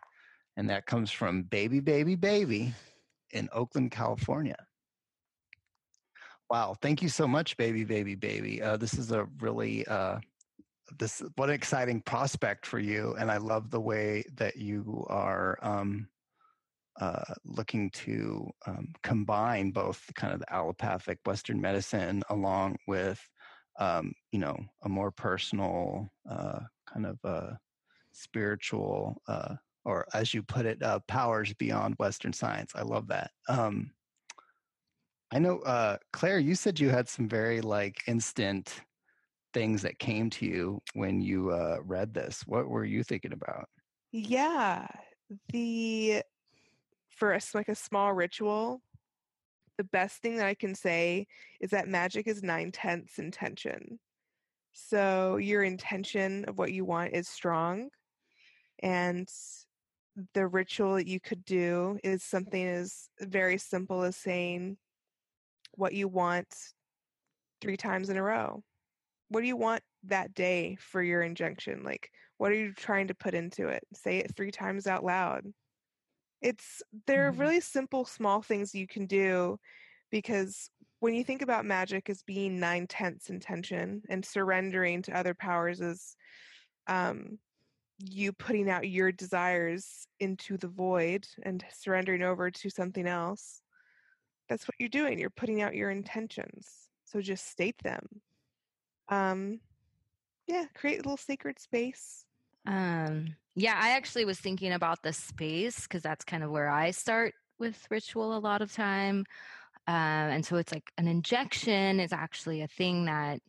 And 0.57 0.69
that 0.69 0.85
comes 0.85 1.09
from 1.09 1.43
Baby 1.43 1.79
Baby 1.79 2.15
Baby 2.15 2.73
in 3.31 3.49
Oakland, 3.51 3.89
California. 3.89 4.57
Wow, 6.51 6.75
thank 6.81 7.01
you 7.01 7.07
so 7.07 7.29
much, 7.29 7.55
Baby 7.55 7.85
Baby 7.85 8.15
Baby. 8.15 8.61
Uh, 8.61 8.75
this 8.75 8.95
is 8.95 9.13
a 9.13 9.25
really 9.39 9.87
uh, 9.87 10.19
this 10.99 11.23
what 11.37 11.47
an 11.47 11.55
exciting 11.55 12.01
prospect 12.01 12.65
for 12.65 12.77
you, 12.77 13.15
and 13.17 13.31
I 13.31 13.37
love 13.37 13.71
the 13.71 13.79
way 13.79 14.25
that 14.35 14.57
you 14.57 15.05
are 15.09 15.57
um, 15.61 16.09
uh, 16.99 17.23
looking 17.45 17.89
to 17.91 18.49
um, 18.67 18.89
combine 19.01 19.71
both 19.71 20.03
kind 20.15 20.33
of 20.33 20.41
the 20.41 20.53
allopathic 20.53 21.19
Western 21.25 21.61
medicine 21.61 22.21
along 22.29 22.75
with 22.85 23.25
um, 23.79 24.11
you 24.33 24.39
know 24.39 24.57
a 24.83 24.89
more 24.89 25.09
personal 25.09 26.11
uh, 26.29 26.59
kind 26.93 27.05
of 27.05 27.17
uh, 27.23 27.51
spiritual 28.11 29.21
uh, 29.29 29.55
or 29.85 30.05
as 30.13 30.33
you 30.33 30.43
put 30.43 30.65
it 30.65 30.83
powers 31.07 31.53
beyond 31.53 31.95
Western 31.97 32.33
science. 32.33 32.73
I 32.75 32.81
love 32.81 33.07
that. 33.07 33.31
Um, 33.47 33.91
I 35.33 35.39
know, 35.39 35.59
uh, 35.59 35.97
Clare, 36.11 36.39
you 36.39 36.55
said 36.55 36.79
you 36.79 36.89
had 36.89 37.07
some 37.07 37.27
very 37.27 37.61
like 37.61 38.03
instant 38.07 38.81
things 39.53 39.81
that 39.81 39.99
came 39.99 40.29
to 40.31 40.45
you 40.45 40.81
when 40.93 41.21
you 41.21 41.51
uh, 41.51 41.77
read 41.83 42.13
this. 42.13 42.43
What 42.45 42.67
were 42.67 42.85
you 42.85 43.03
thinking 43.03 43.33
about? 43.33 43.65
Yeah, 44.11 44.87
the 45.49 46.23
us 47.21 47.53
like 47.53 47.69
a 47.69 47.75
small 47.75 48.13
ritual, 48.13 48.81
the 49.77 49.83
best 49.85 50.21
thing 50.21 50.37
that 50.37 50.47
I 50.47 50.55
can 50.55 50.73
say 50.75 51.27
is 51.59 51.69
that 51.69 51.87
magic 51.87 52.27
is 52.27 52.41
nine 52.41 52.71
tenths 52.71 53.19
intention. 53.19 53.99
So 54.73 55.37
your 55.37 55.63
intention 55.63 56.45
of 56.45 56.57
what 56.57 56.71
you 56.71 56.83
want 56.83 57.13
is 57.13 57.27
strong, 57.27 57.89
and 58.81 59.29
the 60.33 60.47
ritual 60.47 60.95
that 60.95 61.07
you 61.07 61.19
could 61.19 61.45
do 61.45 61.99
is 62.03 62.23
something 62.23 62.65
as 62.65 63.09
very 63.19 63.57
simple 63.57 64.01
as 64.03 64.17
saying 64.17 64.77
what 65.73 65.93
you 65.93 66.07
want 66.07 66.47
three 67.61 67.77
times 67.77 68.09
in 68.09 68.17
a 68.17 68.23
row. 68.23 68.63
What 69.29 69.41
do 69.41 69.47
you 69.47 69.57
want 69.57 69.83
that 70.03 70.33
day 70.33 70.77
for 70.77 71.01
your 71.03 71.21
injunction? 71.21 71.83
Like, 71.83 72.11
what 72.37 72.51
are 72.51 72.55
you 72.55 72.73
trying 72.73 73.07
to 73.09 73.15
put 73.15 73.35
into 73.35 73.67
it? 73.67 73.83
Say 73.93 74.19
it 74.19 74.35
three 74.35 74.51
times 74.51 74.87
out 74.87 75.03
loud. 75.03 75.45
It's 76.41 76.81
there 77.07 77.27
are 77.27 77.31
Mhm. 77.31 77.39
really 77.39 77.61
simple, 77.61 78.05
small 78.05 78.41
things 78.41 78.75
you 78.75 78.87
can 78.87 79.05
do 79.07 79.59
because 80.11 80.69
when 80.99 81.13
you 81.15 81.23
think 81.23 81.41
about 81.41 81.65
magic 81.65 82.09
as 82.09 82.23
being 82.23 82.59
nine 82.59 82.87
tenths 82.87 83.29
intention 83.29 84.03
and 84.09 84.25
surrendering 84.25 85.01
to 85.03 85.17
other 85.17 85.33
powers 85.35 85.81
is 85.81 86.15
um, 86.87 87.39
you 87.99 88.33
putting 88.33 88.69
out 88.69 88.89
your 88.89 89.11
desires 89.11 90.07
into 90.19 90.57
the 90.57 90.67
void 90.69 91.27
and 91.43 91.65
surrendering 91.71 92.23
over 92.23 92.51
to 92.51 92.69
something 92.69 93.07
else. 93.07 93.60
That's 94.49 94.67
what 94.67 94.75
you're 94.79 94.89
doing. 94.89 95.19
You're 95.19 95.29
putting 95.29 95.61
out 95.61 95.75
your 95.75 95.91
intentions. 95.91 96.67
So 97.05 97.21
just 97.21 97.49
state 97.49 97.77
them. 97.83 98.07
Um, 99.09 99.59
yeah, 100.47 100.65
create 100.73 100.95
a 100.95 101.03
little 101.03 101.17
sacred 101.17 101.59
space. 101.59 102.25
Um, 102.65 103.35
yeah, 103.55 103.77
I 103.79 103.91
actually 103.91 104.25
was 104.25 104.39
thinking 104.39 104.73
about 104.73 105.03
the 105.03 105.13
space 105.13 105.83
because 105.83 106.01
that's 106.01 106.25
kind 106.25 106.43
of 106.43 106.51
where 106.51 106.69
I 106.69 106.91
start 106.91 107.33
with 107.59 107.85
ritual 107.89 108.37
a 108.37 108.39
lot 108.39 108.61
of 108.61 108.73
time. 108.73 109.25
Um, 109.87 109.95
and 109.95 110.45
so 110.45 110.57
it's 110.57 110.71
like 110.71 110.91
an 110.97 111.07
injection 111.07 111.99
is 111.99 112.13
actually 112.13 112.61
a 112.61 112.67
thing 112.67 113.05
that, 113.05 113.39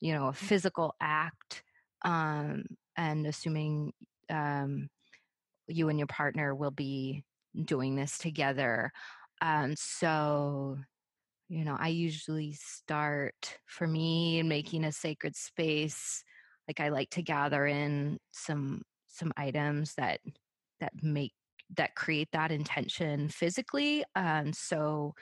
you 0.00 0.12
know, 0.12 0.28
a 0.28 0.32
physical 0.32 0.94
act. 1.00 1.62
Um, 2.02 2.64
and 2.96 3.26
assuming 3.26 3.92
um, 4.28 4.88
you 5.68 5.88
and 5.88 5.98
your 5.98 6.06
partner 6.06 6.54
will 6.54 6.70
be 6.70 7.24
doing 7.64 7.96
this 7.96 8.18
together. 8.18 8.92
Um, 9.40 9.74
so, 9.76 10.78
you 11.48 11.64
know, 11.64 11.76
I 11.78 11.88
usually 11.88 12.52
start 12.52 13.58
for 13.66 13.86
me 13.86 14.38
in 14.38 14.48
making 14.48 14.84
a 14.84 14.92
sacred 14.92 15.36
space 15.36 16.24
like 16.70 16.78
i 16.78 16.88
like 16.88 17.10
to 17.10 17.22
gather 17.22 17.66
in 17.66 18.16
some 18.30 18.82
some 19.08 19.32
items 19.36 19.94
that 19.94 20.20
that 20.78 20.92
make 21.02 21.32
that 21.76 21.96
create 21.96 22.28
that 22.32 22.52
intention 22.52 23.28
physically 23.28 24.04
um 24.14 24.52
so 24.52 25.12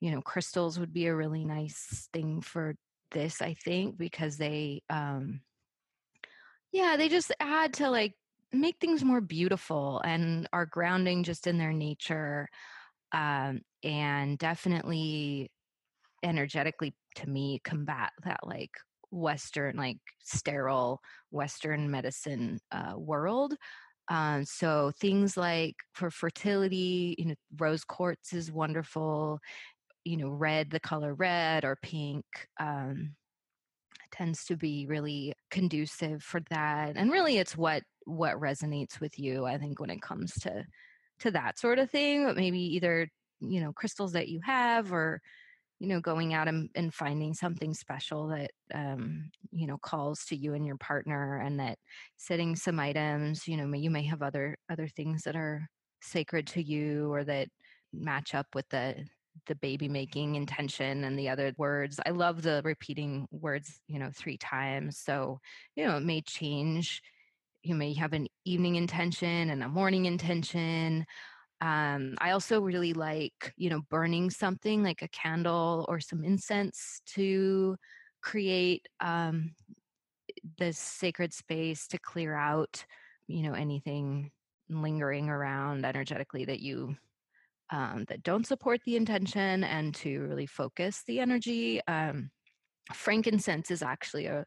you 0.00 0.10
know 0.10 0.20
crystals 0.20 0.78
would 0.78 0.92
be 0.92 1.06
a 1.06 1.14
really 1.14 1.44
nice 1.44 2.08
thing 2.12 2.42
for 2.42 2.74
this 3.12 3.40
i 3.40 3.54
think 3.54 3.96
because 3.96 4.36
they 4.36 4.82
um 4.90 5.40
yeah 6.70 6.96
they 6.98 7.08
just 7.08 7.32
add 7.40 7.72
to 7.72 7.88
like 7.88 8.12
make 8.52 8.76
things 8.78 9.02
more 9.02 9.22
beautiful 9.22 10.02
and 10.04 10.46
are 10.52 10.66
grounding 10.66 11.22
just 11.22 11.46
in 11.46 11.56
their 11.56 11.72
nature 11.72 12.46
um 13.14 13.60
and 13.82 14.36
definitely 14.36 15.50
energetically 16.22 16.94
to 17.14 17.28
me 17.28 17.60
combat 17.64 18.10
that 18.24 18.40
like 18.42 18.70
western 19.10 19.76
like 19.76 19.98
sterile 20.22 21.00
western 21.30 21.90
medicine 21.90 22.58
uh, 22.72 22.94
world. 22.96 23.54
Um, 24.08 24.44
so 24.44 24.92
things 25.00 25.34
like 25.34 25.76
for 25.94 26.10
fertility 26.10 27.14
you 27.18 27.26
know 27.26 27.34
rose 27.56 27.84
quartz 27.84 28.34
is 28.34 28.52
wonderful 28.52 29.38
you 30.04 30.18
know 30.18 30.28
red 30.28 30.70
the 30.70 30.80
color 30.80 31.14
red 31.14 31.64
or 31.64 31.78
pink 31.82 32.24
um, 32.60 33.14
tends 34.12 34.44
to 34.46 34.56
be 34.56 34.86
really 34.86 35.32
conducive 35.50 36.22
for 36.22 36.40
that 36.50 36.96
and 36.96 37.10
really 37.10 37.38
it's 37.38 37.56
what 37.56 37.82
what 38.04 38.38
resonates 38.38 39.00
with 39.00 39.18
you 39.18 39.46
i 39.46 39.56
think 39.56 39.80
when 39.80 39.90
it 39.90 40.02
comes 40.02 40.34
to 40.34 40.64
to 41.20 41.30
that 41.30 41.58
sort 41.58 41.78
of 41.78 41.90
thing 41.90 42.24
but 42.24 42.36
maybe 42.36 42.60
either 42.60 43.08
you 43.40 43.60
know 43.60 43.72
crystals 43.72 44.12
that 44.12 44.28
you 44.28 44.40
have 44.44 44.92
or 44.92 45.20
you 45.80 45.88
know 45.88 46.00
going 46.00 46.32
out 46.32 46.48
and, 46.48 46.70
and 46.74 46.94
finding 46.94 47.34
something 47.34 47.74
special 47.74 48.28
that 48.28 48.50
um, 48.72 49.30
you 49.50 49.66
know 49.66 49.78
calls 49.78 50.24
to 50.24 50.36
you 50.36 50.54
and 50.54 50.66
your 50.66 50.76
partner 50.76 51.38
and 51.38 51.60
that 51.60 51.78
setting 52.16 52.56
some 52.56 52.78
items 52.78 53.46
you 53.46 53.56
know 53.56 53.76
you 53.76 53.90
may 53.90 54.04
have 54.04 54.22
other 54.22 54.56
other 54.70 54.88
things 54.88 55.22
that 55.22 55.36
are 55.36 55.66
sacred 56.00 56.46
to 56.46 56.62
you 56.62 57.12
or 57.12 57.24
that 57.24 57.48
match 57.92 58.34
up 58.34 58.46
with 58.54 58.68
the 58.70 59.04
the 59.46 59.54
baby 59.56 59.88
making 59.88 60.36
intention 60.36 61.02
and 61.02 61.18
the 61.18 61.28
other 61.28 61.52
words. 61.58 61.98
I 62.06 62.10
love 62.10 62.42
the 62.42 62.62
repeating 62.64 63.26
words 63.30 63.80
you 63.88 63.98
know 63.98 64.10
three 64.14 64.38
times 64.38 64.98
so 64.98 65.40
you 65.76 65.84
know 65.84 65.96
it 65.96 66.04
may 66.04 66.22
change 66.22 67.02
you 67.64 67.74
may 67.74 67.92
have 67.94 68.12
an 68.12 68.26
evening 68.44 68.76
intention 68.76 69.50
and 69.50 69.62
a 69.62 69.68
morning 69.68 70.04
intention 70.04 71.04
um, 71.60 72.14
I 72.20 72.32
also 72.32 72.60
really 72.60 72.92
like, 72.92 73.54
you 73.56 73.70
know, 73.70 73.80
burning 73.88 74.28
something 74.28 74.82
like 74.82 75.00
a 75.00 75.08
candle 75.08 75.86
or 75.88 75.98
some 75.98 76.22
incense 76.22 77.00
to 77.14 77.76
create 78.22 78.86
um, 79.00 79.54
this 80.58 80.78
sacred 80.78 81.32
space 81.32 81.86
to 81.88 81.98
clear 81.98 82.34
out, 82.34 82.84
you 83.28 83.42
know, 83.42 83.54
anything 83.54 84.30
lingering 84.68 85.30
around 85.30 85.86
energetically 85.86 86.44
that 86.44 86.60
you 86.60 86.96
um, 87.70 88.04
that 88.08 88.22
don't 88.22 88.46
support 88.46 88.80
the 88.84 88.96
intention 88.96 89.64
and 89.64 89.94
to 89.94 90.20
really 90.20 90.46
focus 90.46 91.02
the 91.06 91.20
energy. 91.20 91.80
Um, 91.86 92.30
frankincense 92.92 93.70
is 93.70 93.82
actually 93.82 94.26
a 94.26 94.44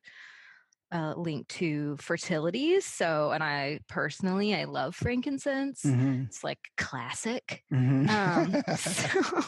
uh, 0.92 1.14
linked 1.18 1.50
to 1.50 1.98
fertility. 1.98 2.80
So, 2.80 3.32
and 3.32 3.44
I 3.44 3.80
personally, 3.90 4.56
I 4.56 4.66
love 4.66 4.96
frankincense. 4.96 5.84
Mm-hmm. 5.84 6.24
It's 6.24 6.44
like 6.44 6.60
classic. 6.78 7.64
Mm-hmm. 7.72 8.10
Um, 8.10 8.64
so, 8.78 9.42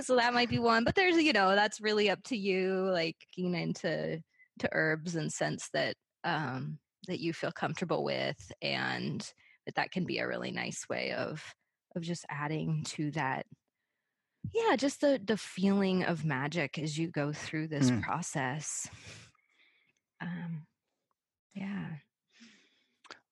so, 0.02 0.16
that 0.16 0.34
might 0.34 0.50
be 0.50 0.58
one. 0.58 0.84
But 0.84 0.94
there's, 0.94 1.16
you 1.16 1.32
know, 1.32 1.54
that's 1.54 1.80
really 1.80 2.10
up 2.10 2.22
to 2.24 2.36
you. 2.36 2.88
Like 2.90 3.16
getting 3.36 3.54
into 3.54 4.20
to 4.58 4.68
herbs 4.72 5.14
and 5.14 5.32
scents 5.32 5.68
that 5.72 5.94
um, 6.24 6.78
that 7.08 7.20
you 7.20 7.32
feel 7.32 7.52
comfortable 7.52 8.04
with, 8.04 8.50
and 8.60 9.20
that 9.66 9.76
that 9.76 9.92
can 9.92 10.04
be 10.04 10.18
a 10.18 10.26
really 10.26 10.50
nice 10.50 10.88
way 10.88 11.12
of 11.12 11.42
of 11.94 12.02
just 12.02 12.24
adding 12.30 12.82
to 12.84 13.10
that 13.10 13.44
yeah 14.54 14.76
just 14.76 15.02
the 15.02 15.20
the 15.24 15.36
feeling 15.36 16.04
of 16.04 16.24
magic 16.24 16.78
as 16.78 16.98
you 16.98 17.08
go 17.08 17.32
through 17.32 17.68
this 17.68 17.90
mm. 17.90 18.02
process 18.02 18.88
um, 20.22 20.66
yeah. 21.54 21.86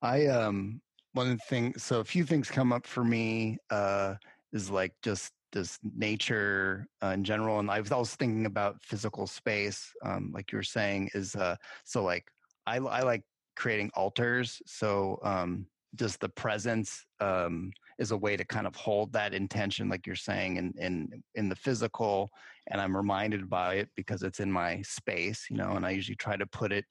I 0.03 0.27
um 0.27 0.81
one 1.13 1.31
of 1.31 1.39
the 1.39 1.45
things 1.49 1.83
so 1.83 2.01
a 2.01 2.05
few 2.05 2.25
things 2.25 2.51
come 2.51 2.73
up 2.73 2.87
for 2.87 3.05
me 3.05 3.59
uh 3.71 4.15
is 4.53 4.71
like 4.71 4.95
just 5.03 5.33
this 5.53 5.79
nature 5.97 6.87
uh, 7.03 7.09
in 7.09 7.25
general 7.25 7.59
and 7.59 7.71
I 7.71 7.81
was 7.81 7.93
also 7.93 8.17
thinking 8.19 8.47
about 8.47 8.83
physical 8.83 9.27
space 9.27 9.93
um 10.05 10.31
like 10.33 10.53
you 10.53 10.57
were 10.59 10.63
saying 10.63 11.11
is 11.15 11.35
uh 11.35 11.57
so 11.85 12.03
like 12.03 12.25
I 12.67 12.77
I 12.77 13.03
like 13.03 13.23
creating 13.57 13.91
altars 13.95 14.63
so 14.67 15.19
um 15.23 15.67
just 15.97 16.21
the 16.21 16.29
presence 16.29 17.05
um 17.21 17.73
is 18.01 18.11
a 18.11 18.17
way 18.17 18.35
to 18.35 18.45
kind 18.45 18.67
of 18.67 18.75
hold 18.75 19.13
that 19.13 19.35
intention 19.35 19.89
like 19.89 20.07
you're 20.07 20.17
saying 20.17 20.57
in 20.57 20.73
in 20.79 21.23
in 21.35 21.49
the 21.49 21.55
physical 21.55 22.31
and 22.69 22.81
i'm 22.81 22.97
reminded 22.97 23.49
by 23.49 23.75
it 23.75 23.89
because 23.95 24.23
it's 24.23 24.41
in 24.41 24.51
my 24.51 24.81
space 24.83 25.47
you 25.51 25.57
know 25.57 25.73
and 25.73 25.87
i 25.87 25.91
usually 25.91 26.17
try 26.17 26.37
to 26.37 26.47
put 26.47 26.73
it 26.73 26.85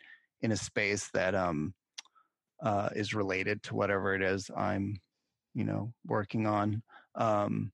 in 0.43 0.51
a 0.51 0.55
space 0.55 1.09
that 1.13 1.35
um 1.35 1.73
uh 2.63 2.89
is 2.95 3.13
related 3.13 3.61
to 3.63 3.75
whatever 3.75 4.13
it 4.13 4.21
is 4.21 4.49
i'm 4.55 4.95
you 5.55 5.63
know 5.63 5.91
working 6.05 6.45
on 6.45 6.81
um 7.15 7.71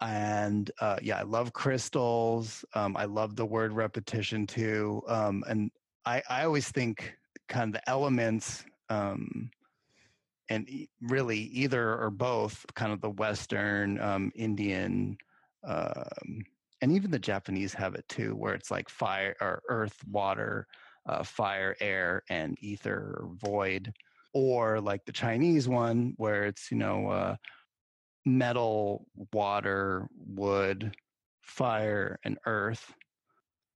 and 0.00 0.72
uh 0.80 0.96
yeah 1.00 1.18
i 1.18 1.22
love 1.22 1.52
crystals 1.52 2.64
um 2.74 2.96
i 2.96 3.04
love 3.04 3.36
the 3.36 3.46
word 3.46 3.72
repetition 3.72 4.46
too 4.46 5.02
um 5.06 5.44
and 5.48 5.70
i 6.04 6.20
i 6.28 6.44
always 6.44 6.68
think 6.68 7.14
kind 7.48 7.68
of 7.68 7.80
the 7.80 7.88
elements 7.88 8.64
um 8.88 9.50
and 10.50 10.68
really 11.00 11.38
either 11.38 11.96
or 11.96 12.10
both 12.10 12.66
kind 12.74 12.92
of 12.92 13.00
the 13.00 13.10
western 13.10 14.00
um, 14.00 14.30
indian 14.34 15.16
um, 15.64 16.44
and 16.82 16.92
even 16.92 17.10
the 17.10 17.18
japanese 17.18 17.72
have 17.72 17.94
it 17.94 18.04
too 18.08 18.34
where 18.34 18.54
it's 18.54 18.70
like 18.70 18.88
fire 18.88 19.34
or 19.40 19.62
earth 19.68 19.96
water 20.10 20.66
uh, 21.08 21.22
fire 21.22 21.74
air 21.80 22.22
and 22.28 22.58
ether 22.60 23.18
or 23.20 23.30
void 23.36 23.92
or 24.34 24.80
like 24.80 25.04
the 25.06 25.12
chinese 25.12 25.68
one 25.68 26.12
where 26.18 26.44
it's 26.44 26.70
you 26.70 26.76
know 26.76 27.08
uh, 27.08 27.36
metal 28.26 29.06
water 29.32 30.08
wood 30.16 30.92
fire 31.42 32.18
and 32.24 32.38
earth. 32.46 32.94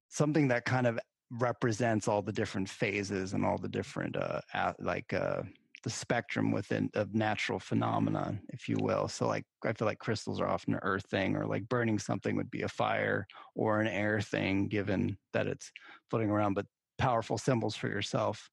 Something 0.09 0.49
that 0.49 0.64
kind 0.64 0.87
of 0.87 0.99
represents 1.31 2.07
all 2.07 2.22
the 2.22 2.33
different 2.33 2.68
phases 2.68 3.33
and 3.33 3.45
all 3.45 3.59
the 3.59 3.68
different 3.68 4.16
uh, 4.16 4.41
like 4.79 5.12
uh, 5.12 5.43
the 5.85 5.91
spectrum 5.91 6.51
within 6.51 6.91
of 6.95 7.14
natural 7.14 7.61
phenomenon, 7.61 8.41
if 8.49 8.68
you 8.68 8.76
will. 8.80 9.07
So 9.07 9.28
like 9.28 9.45
I 9.64 9.72
feel 9.72 9.87
like 9.87 9.99
crystals 9.99 10.41
are 10.41 10.49
often 10.49 10.74
an 10.74 10.80
earth 10.82 11.07
thing, 11.07 11.37
or 11.37 11.47
like 11.47 11.68
burning 11.68 11.99
something 11.99 12.35
would 12.37 12.51
be 12.51 12.62
a 12.62 12.68
fire 12.68 13.26
or 13.55 13.80
an 13.80 13.87
air 13.87 14.20
thing, 14.20 14.66
given 14.68 15.16
that 15.32 15.47
it's 15.47 15.70
floating 16.11 16.30
around. 16.30 16.55
But 16.55 16.66
powerful 16.99 17.39
symbols 17.39 17.76
for 17.76 17.89
yourself. 17.89 18.51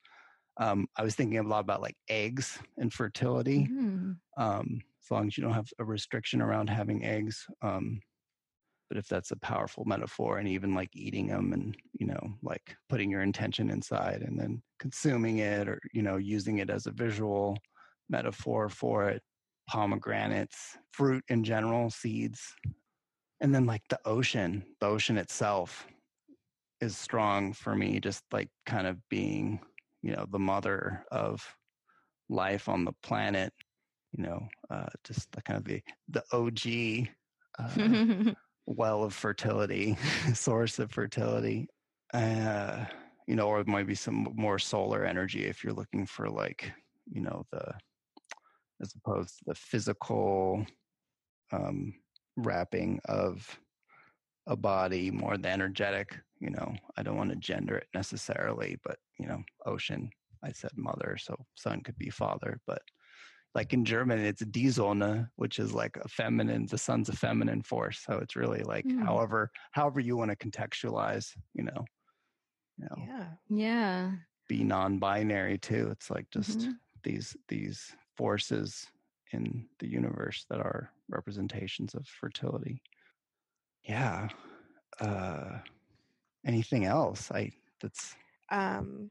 Um, 0.57 0.87
I 0.97 1.03
was 1.03 1.15
thinking 1.15 1.39
a 1.39 1.43
lot 1.43 1.61
about 1.61 1.81
like 1.81 1.95
eggs 2.09 2.59
and 2.77 2.93
fertility. 2.93 3.69
Mm-hmm. 3.71 4.11
Um, 4.37 4.81
as 5.03 5.09
long 5.09 5.27
as 5.27 5.37
you 5.37 5.43
don't 5.43 5.53
have 5.53 5.69
a 5.79 5.85
restriction 5.85 6.41
around 6.41 6.69
having 6.69 7.03
eggs, 7.03 7.47
um, 7.61 8.01
but 8.91 8.97
if 8.97 9.07
that's 9.07 9.31
a 9.31 9.37
powerful 9.37 9.85
metaphor 9.85 10.37
and 10.37 10.49
even 10.49 10.75
like 10.75 10.89
eating 10.93 11.27
them 11.27 11.53
and 11.53 11.77
you 11.97 12.05
know 12.05 12.33
like 12.43 12.75
putting 12.89 13.09
your 13.09 13.21
intention 13.21 13.69
inside 13.69 14.21
and 14.21 14.37
then 14.37 14.61
consuming 14.81 15.37
it 15.37 15.69
or 15.69 15.79
you 15.93 16.01
know 16.01 16.17
using 16.17 16.57
it 16.57 16.71
as 16.71 16.87
a 16.87 16.91
visual 16.91 17.55
metaphor 18.09 18.67
for 18.67 19.07
it 19.07 19.21
pomegranates 19.69 20.75
fruit 20.91 21.23
in 21.29 21.43
general 21.43 21.91
seeds 21.91 22.41
and 23.41 23.53
then 23.53 23.67
like 23.67 23.83
the 23.89 23.99
ocean 24.05 24.63
the 24.79 24.87
ocean 24.87 25.19
itself 25.19 25.85
is 26.81 26.97
strong 26.97 27.53
for 27.53 27.75
me 27.75 27.99
just 27.99 28.23
like 28.31 28.49
kind 28.65 28.87
of 28.87 28.97
being 29.07 29.59
you 30.01 30.11
know 30.11 30.25
the 30.31 30.39
mother 30.39 31.05
of 31.11 31.55
life 32.27 32.67
on 32.67 32.83
the 32.83 32.93
planet 33.03 33.53
you 34.13 34.23
know 34.23 34.47
uh, 34.71 34.89
just 35.03 35.31
the 35.31 35.41
kind 35.43 35.57
of 35.59 35.63
the 35.63 35.79
the 36.09 36.23
og 36.33 37.07
uh, 37.59 38.33
well 38.65 39.03
of 39.03 39.13
fertility, 39.13 39.97
source 40.33 40.79
of 40.79 40.91
fertility. 40.91 41.67
Uh, 42.13 42.85
you 43.31 43.37
know, 43.37 43.47
or 43.47 43.63
maybe 43.65 43.95
some 43.95 44.27
more 44.35 44.59
solar 44.59 45.05
energy 45.05 45.45
if 45.45 45.63
you're 45.63 45.71
looking 45.71 46.05
for 46.05 46.29
like, 46.29 46.69
you 47.09 47.21
know, 47.21 47.45
the 47.53 47.63
as 48.81 48.93
opposed 48.93 49.37
to 49.37 49.43
the 49.47 49.55
physical 49.55 50.65
um, 51.53 51.93
wrapping 52.35 52.99
of 53.05 53.57
a 54.47 54.57
body, 54.57 55.09
more 55.11 55.37
the 55.37 55.47
energetic. 55.47 56.19
You 56.41 56.49
know, 56.49 56.75
I 56.97 57.03
don't 57.03 57.15
want 57.15 57.29
to 57.29 57.37
gender 57.37 57.77
it 57.77 57.87
necessarily, 57.93 58.77
but 58.83 58.97
you 59.17 59.27
know, 59.27 59.41
ocean. 59.65 60.09
I 60.43 60.51
said 60.51 60.71
mother, 60.75 61.15
so 61.17 61.37
son 61.55 61.79
could 61.79 61.97
be 61.97 62.09
father, 62.09 62.59
but 62.67 62.81
like 63.55 63.71
in 63.71 63.85
German, 63.85 64.19
it's 64.19 64.43
Die 64.43 64.67
Sonne, 64.67 65.29
which 65.37 65.57
is 65.57 65.73
like 65.73 65.95
a 66.03 66.09
feminine, 66.09 66.65
the 66.65 66.77
sun's 66.77 67.07
a 67.07 67.15
feminine 67.15 67.61
force. 67.61 68.03
So 68.05 68.17
it's 68.17 68.35
really 68.35 68.63
like 68.63 68.83
mm. 68.83 69.01
however, 69.05 69.51
however 69.71 70.01
you 70.01 70.17
want 70.17 70.31
to 70.31 70.49
contextualize, 70.49 71.31
you 71.53 71.63
know, 71.63 71.85
you 72.81 72.87
know, 72.89 73.03
yeah, 73.07 73.27
yeah, 73.49 74.11
be 74.47 74.63
non-binary 74.63 75.57
too. 75.59 75.89
It's 75.91 76.09
like 76.09 76.29
just 76.31 76.59
mm-hmm. 76.59 76.71
these 77.03 77.35
these 77.47 77.95
forces 78.15 78.87
in 79.31 79.65
the 79.79 79.87
universe 79.87 80.45
that 80.49 80.59
are 80.59 80.91
representations 81.09 81.93
of 81.93 82.07
fertility. 82.07 82.81
Yeah. 83.83 84.29
Uh, 84.99 85.59
anything 86.45 86.85
else? 86.85 87.31
I 87.31 87.51
that's 87.81 88.15
um, 88.51 89.09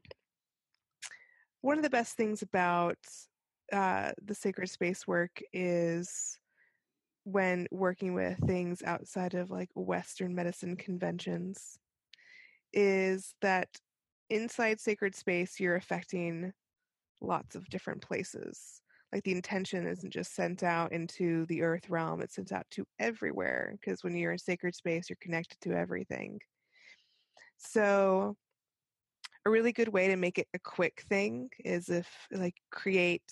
one 1.61 1.77
of 1.77 1.83
the 1.83 1.89
best 1.89 2.15
things 2.15 2.41
about 2.41 2.97
uh, 3.73 4.11
the 4.23 4.35
sacred 4.35 4.69
space 4.69 5.07
work 5.07 5.41
is 5.53 6.37
when 7.23 7.67
working 7.71 8.13
with 8.13 8.37
things 8.45 8.81
outside 8.83 9.33
of 9.33 9.51
like 9.51 9.69
Western 9.75 10.33
medicine 10.33 10.75
conventions, 10.75 11.77
is 12.73 13.33
that 13.41 13.67
inside 14.29 14.79
sacred 14.79 15.15
space, 15.15 15.59
you're 15.59 15.75
affecting 15.75 16.53
lots 17.21 17.55
of 17.55 17.69
different 17.69 18.01
places. 18.01 18.81
Like 19.13 19.23
the 19.23 19.33
intention 19.33 19.85
isn't 19.87 20.13
just 20.13 20.33
sent 20.33 20.63
out 20.63 20.93
into 20.93 21.45
the 21.47 21.61
earth 21.61 21.89
realm, 21.89 22.21
it's 22.21 22.35
sent 22.35 22.51
out 22.51 22.65
to 22.71 22.85
everywhere. 22.99 23.75
Because 23.79 24.03
when 24.03 24.15
you're 24.15 24.31
in 24.31 24.37
sacred 24.37 24.75
space, 24.75 25.09
you're 25.09 25.17
connected 25.21 25.59
to 25.61 25.73
everything. 25.73 26.39
So, 27.57 28.35
a 29.45 29.49
really 29.49 29.71
good 29.71 29.89
way 29.89 30.07
to 30.07 30.15
make 30.15 30.37
it 30.37 30.47
a 30.53 30.59
quick 30.59 31.03
thing 31.09 31.49
is 31.63 31.89
if, 31.89 32.07
like, 32.31 32.55
create 32.71 33.23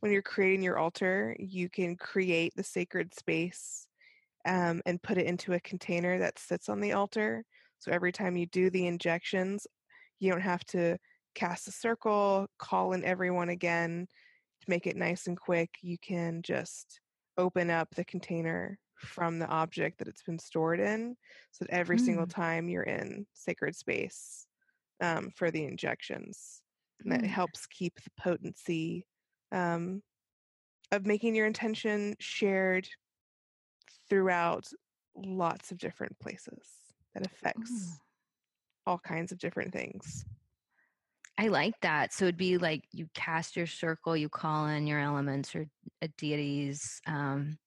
when 0.00 0.12
you're 0.12 0.22
creating 0.22 0.62
your 0.62 0.78
altar, 0.78 1.34
you 1.38 1.68
can 1.68 1.96
create 1.96 2.52
the 2.54 2.62
sacred 2.62 3.14
space 3.14 3.86
um, 4.46 4.82
and 4.86 5.02
put 5.02 5.18
it 5.18 5.26
into 5.26 5.54
a 5.54 5.60
container 5.60 6.18
that 6.18 6.38
sits 6.38 6.68
on 6.68 6.80
the 6.80 6.92
altar. 6.92 7.44
So 7.86 7.92
every 7.92 8.10
time 8.10 8.36
you 8.36 8.46
do 8.46 8.68
the 8.68 8.88
injections, 8.88 9.64
you 10.18 10.32
don't 10.32 10.40
have 10.40 10.64
to 10.66 10.98
cast 11.36 11.68
a 11.68 11.70
circle, 11.70 12.48
call 12.58 12.94
in 12.94 13.04
everyone 13.04 13.50
again 13.50 14.08
to 14.62 14.66
make 14.70 14.88
it 14.88 14.96
nice 14.96 15.28
and 15.28 15.38
quick. 15.38 15.70
You 15.82 15.96
can 15.98 16.42
just 16.42 17.00
open 17.38 17.70
up 17.70 17.88
the 17.94 18.04
container 18.04 18.76
from 18.98 19.38
the 19.38 19.46
object 19.46 19.98
that 19.98 20.08
it's 20.08 20.24
been 20.24 20.38
stored 20.38 20.80
in 20.80 21.14
so 21.52 21.64
that 21.64 21.74
every 21.74 21.98
mm. 21.98 22.04
single 22.04 22.26
time 22.26 22.68
you're 22.68 22.82
in 22.82 23.24
sacred 23.34 23.76
space 23.76 24.46
um, 25.00 25.30
for 25.36 25.52
the 25.52 25.64
injections. 25.64 26.62
And 27.04 27.12
that 27.12 27.20
mm. 27.20 27.28
helps 27.28 27.66
keep 27.66 27.94
the 28.02 28.10
potency 28.20 29.06
um, 29.52 30.02
of 30.90 31.06
making 31.06 31.36
your 31.36 31.46
intention 31.46 32.16
shared 32.18 32.88
throughout 34.08 34.66
lots 35.14 35.70
of 35.70 35.78
different 35.78 36.18
places 36.18 36.85
that 37.16 37.26
affects 37.26 37.70
mm. 37.70 37.98
all 38.86 38.98
kinds 38.98 39.32
of 39.32 39.38
different 39.38 39.72
things. 39.72 40.24
I 41.38 41.48
like 41.48 41.74
that. 41.82 42.12
So 42.12 42.26
it'd 42.26 42.36
be 42.36 42.58
like 42.58 42.84
you 42.92 43.08
cast 43.14 43.56
your 43.56 43.66
circle, 43.66 44.16
you 44.16 44.28
call 44.28 44.66
in 44.66 44.86
your 44.86 45.00
elements 45.00 45.54
or 45.54 45.66
uh, 46.02 46.08
deities, 46.18 47.00
um, 47.06 47.58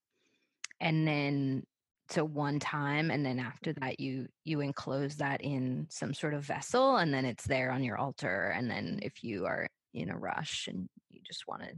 and 0.79 1.07
then 1.07 1.63
to 2.09 2.25
one 2.25 2.59
time, 2.59 3.11
and 3.11 3.23
then 3.23 3.39
after 3.39 3.73
that, 3.73 3.99
you 3.99 4.27
you 4.43 4.61
enclose 4.61 5.17
that 5.17 5.41
in 5.41 5.85
some 5.89 6.13
sort 6.13 6.33
of 6.33 6.43
vessel, 6.43 6.97
and 6.97 7.13
then 7.13 7.25
it's 7.25 7.45
there 7.45 7.71
on 7.71 7.83
your 7.83 7.97
altar. 7.97 8.53
And 8.55 8.69
then 8.69 8.99
if 9.03 9.23
you 9.23 9.45
are 9.45 9.67
in 9.93 10.09
a 10.09 10.17
rush 10.17 10.67
and 10.67 10.89
you 11.09 11.21
just 11.25 11.47
want 11.47 11.63
to 11.63 11.69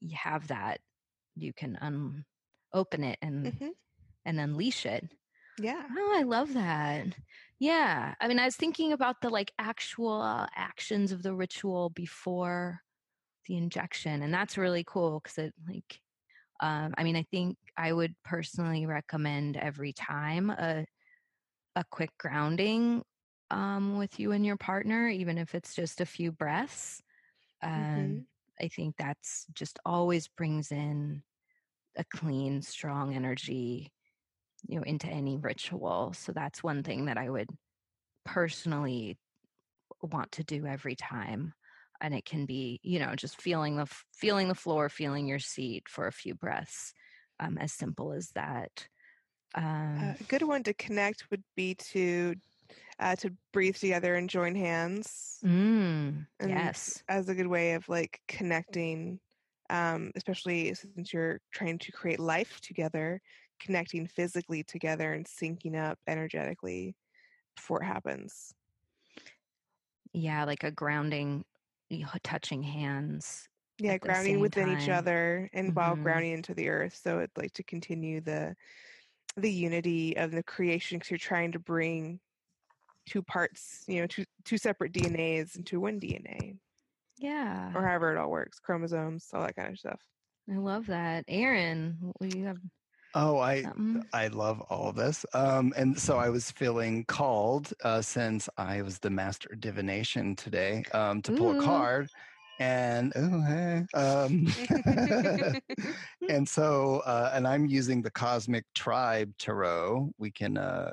you 0.00 0.16
have 0.16 0.48
that, 0.48 0.80
you 1.34 1.52
can 1.52 1.76
un- 1.80 2.24
open 2.72 3.02
it 3.02 3.18
and 3.22 3.46
mm-hmm. 3.46 3.68
and 4.24 4.40
unleash 4.40 4.86
it. 4.86 5.08
Yeah. 5.60 5.82
Oh, 5.96 6.14
I 6.18 6.22
love 6.22 6.54
that. 6.54 7.06
Yeah. 7.58 8.14
I 8.20 8.28
mean, 8.28 8.38
I 8.38 8.44
was 8.44 8.56
thinking 8.56 8.92
about 8.92 9.20
the 9.20 9.30
like 9.30 9.52
actual 9.58 10.46
actions 10.56 11.12
of 11.12 11.22
the 11.22 11.34
ritual 11.34 11.90
before 11.90 12.80
the 13.46 13.56
injection, 13.56 14.22
and 14.22 14.32
that's 14.32 14.58
really 14.58 14.84
cool 14.86 15.20
because 15.20 15.38
it 15.38 15.54
like, 15.68 16.00
um, 16.60 16.94
I 16.96 17.04
mean, 17.04 17.16
I 17.16 17.24
think 17.30 17.56
I 17.76 17.92
would 17.92 18.14
personally 18.24 18.86
recommend 18.86 19.56
every 19.56 19.92
time 19.92 20.50
a 20.50 20.86
a 21.76 21.84
quick 21.90 22.10
grounding 22.18 23.02
um, 23.50 23.98
with 23.98 24.18
you 24.20 24.32
and 24.32 24.44
your 24.44 24.56
partner, 24.56 25.08
even 25.08 25.38
if 25.38 25.54
it's 25.54 25.74
just 25.74 26.00
a 26.00 26.06
few 26.06 26.32
breaths. 26.32 27.00
Um, 27.62 27.72
mm-hmm. 27.72 28.18
I 28.64 28.68
think 28.68 28.96
that's 28.98 29.46
just 29.54 29.78
always 29.84 30.28
brings 30.28 30.70
in 30.72 31.22
a 31.96 32.04
clean, 32.04 32.62
strong 32.62 33.14
energy 33.14 33.92
you 34.66 34.76
know 34.76 34.82
into 34.82 35.06
any 35.06 35.36
ritual 35.36 36.12
so 36.16 36.32
that's 36.32 36.62
one 36.62 36.82
thing 36.82 37.06
that 37.06 37.18
i 37.18 37.28
would 37.28 37.48
personally 38.24 39.18
want 40.02 40.32
to 40.32 40.44
do 40.44 40.66
every 40.66 40.94
time 40.94 41.52
and 42.00 42.14
it 42.14 42.24
can 42.24 42.46
be 42.46 42.80
you 42.82 42.98
know 42.98 43.14
just 43.14 43.40
feeling 43.40 43.76
the 43.76 43.86
feeling 44.12 44.48
the 44.48 44.54
floor 44.54 44.88
feeling 44.88 45.26
your 45.26 45.38
seat 45.38 45.84
for 45.88 46.06
a 46.06 46.12
few 46.12 46.34
breaths 46.34 46.92
um, 47.40 47.58
as 47.58 47.72
simple 47.72 48.12
as 48.12 48.30
that 48.34 48.86
um, 49.54 50.16
a 50.20 50.24
good 50.24 50.42
one 50.42 50.62
to 50.62 50.74
connect 50.74 51.30
would 51.30 51.42
be 51.56 51.74
to 51.74 52.34
uh, 52.98 53.16
to 53.16 53.30
breathe 53.52 53.76
together 53.76 54.14
and 54.14 54.30
join 54.30 54.54
hands 54.54 55.38
mm, 55.44 56.26
yes. 56.44 57.02
as 57.08 57.28
a 57.28 57.34
good 57.34 57.46
way 57.46 57.72
of 57.72 57.88
like 57.88 58.20
connecting 58.28 59.18
um, 59.70 60.10
especially 60.16 60.74
since 60.74 61.12
you're 61.12 61.40
trying 61.52 61.78
to 61.78 61.92
create 61.92 62.20
life 62.20 62.60
together 62.60 63.20
connecting 63.62 64.06
physically 64.06 64.62
together 64.62 65.12
and 65.12 65.26
syncing 65.26 65.76
up 65.76 65.98
energetically 66.06 66.94
before 67.56 67.82
it 67.82 67.86
happens. 67.86 68.54
Yeah, 70.12 70.44
like 70.44 70.64
a 70.64 70.70
grounding, 70.70 71.44
touching 72.22 72.62
hands. 72.62 73.48
Yeah, 73.78 73.98
grounding 73.98 74.40
within 74.40 74.66
time. 74.66 74.78
each 74.78 74.88
other 74.88 75.48
and 75.52 75.68
mm-hmm. 75.68 75.74
while 75.74 75.96
grounding 75.96 76.32
into 76.32 76.54
the 76.54 76.68
earth. 76.68 76.98
So 77.02 77.20
it's 77.20 77.36
like 77.36 77.52
to 77.54 77.62
continue 77.62 78.20
the 78.20 78.54
the 79.36 79.50
unity 79.50 80.16
of 80.18 80.30
the 80.30 80.42
creation 80.42 80.98
because 80.98 81.10
you're 81.10 81.18
trying 81.18 81.52
to 81.52 81.58
bring 81.58 82.20
two 83.06 83.22
parts, 83.22 83.84
you 83.88 84.00
know, 84.00 84.06
two 84.06 84.24
two 84.44 84.58
separate 84.58 84.92
DNAs 84.92 85.56
into 85.56 85.80
one 85.80 85.98
DNA. 85.98 86.58
Yeah. 87.18 87.72
Or 87.74 87.86
however 87.86 88.12
it 88.12 88.18
all 88.18 88.30
works, 88.30 88.58
chromosomes, 88.58 89.28
all 89.32 89.42
that 89.42 89.56
kind 89.56 89.70
of 89.70 89.78
stuff. 89.78 90.00
I 90.50 90.56
love 90.56 90.86
that. 90.88 91.24
Aaron, 91.28 92.12
you 92.20 92.46
have 92.46 92.58
Oh, 93.14 93.38
I 93.38 93.64
I 94.12 94.28
love 94.28 94.60
all 94.62 94.88
of 94.88 94.96
this. 94.96 95.26
Um, 95.34 95.72
and 95.76 95.98
so 95.98 96.16
I 96.16 96.30
was 96.30 96.50
feeling 96.50 97.04
called 97.04 97.72
uh, 97.84 98.00
since 98.00 98.48
I 98.56 98.82
was 98.82 98.98
the 98.98 99.10
master 99.10 99.50
of 99.52 99.60
divination 99.60 100.34
today 100.34 100.84
um, 100.92 101.20
to 101.22 101.32
pull 101.32 101.54
Ooh. 101.54 101.60
a 101.60 101.62
card. 101.62 102.08
And 102.58 103.12
oh 103.16 103.40
hey, 103.42 103.84
um, 103.94 104.46
and 106.28 106.48
so 106.48 107.02
uh, 107.04 107.32
and 107.34 107.46
I'm 107.46 107.66
using 107.66 108.02
the 108.02 108.10
Cosmic 108.10 108.64
Tribe 108.74 109.32
Tarot. 109.38 110.10
We 110.18 110.30
can 110.30 110.56
uh, 110.56 110.92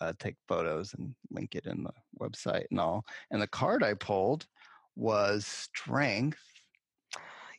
uh, 0.00 0.12
take 0.18 0.36
photos 0.48 0.94
and 0.94 1.14
link 1.30 1.54
it 1.54 1.66
in 1.66 1.84
the 1.84 1.92
website 2.20 2.66
and 2.70 2.78
all. 2.78 3.04
And 3.30 3.40
the 3.40 3.48
card 3.48 3.82
I 3.82 3.94
pulled 3.94 4.46
was 4.96 5.46
Strength 5.46 6.38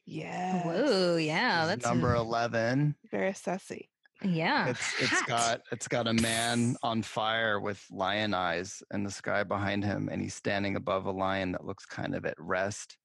yeah. 0.06 0.64
Whoa, 0.64 1.16
yeah, 1.18 1.66
that's 1.66 1.86
number 1.86 2.14
a, 2.14 2.20
eleven. 2.20 2.96
Very 3.12 3.34
sassy. 3.34 3.90
Yeah. 4.24 4.70
It's 4.70 5.02
it's 5.02 5.20
Hot. 5.22 5.28
got 5.28 5.62
it's 5.72 5.88
got 5.88 6.08
a 6.08 6.14
man 6.14 6.76
on 6.82 7.02
fire 7.02 7.60
with 7.60 7.86
lion 7.92 8.34
eyes 8.34 8.82
in 8.94 9.04
the 9.04 9.12
sky 9.12 9.44
behind 9.44 9.84
him, 9.84 10.10
and 10.12 10.22
he's 10.22 10.34
standing 10.34 10.76
above 10.76 11.06
a 11.06 11.12
lion 11.12 11.52
that 11.52 11.66
looks 11.66 11.86
kind 11.86 12.16
of 12.16 12.26
at 12.26 12.36
rest 12.38 12.98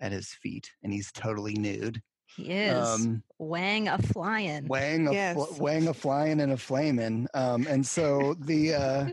at 0.00 0.12
his 0.12 0.28
feet, 0.28 0.70
and 0.82 0.92
he's 0.92 1.12
totally 1.12 1.54
nude. 1.54 2.02
He 2.36 2.50
is 2.50 2.86
um, 2.86 3.22
wang 3.38 3.88
a 3.88 3.98
flying, 3.98 4.66
wang 4.66 5.06
a 5.08 5.12
yes. 5.12 5.36
fl- 5.36 5.62
wang 5.62 5.88
a 5.88 5.94
flying 5.94 6.40
and 6.40 6.52
a 6.52 6.56
flaming. 6.56 7.28
Um, 7.34 7.66
and 7.68 7.86
so 7.86 8.34
the 8.40 8.74
uh, 8.74 9.06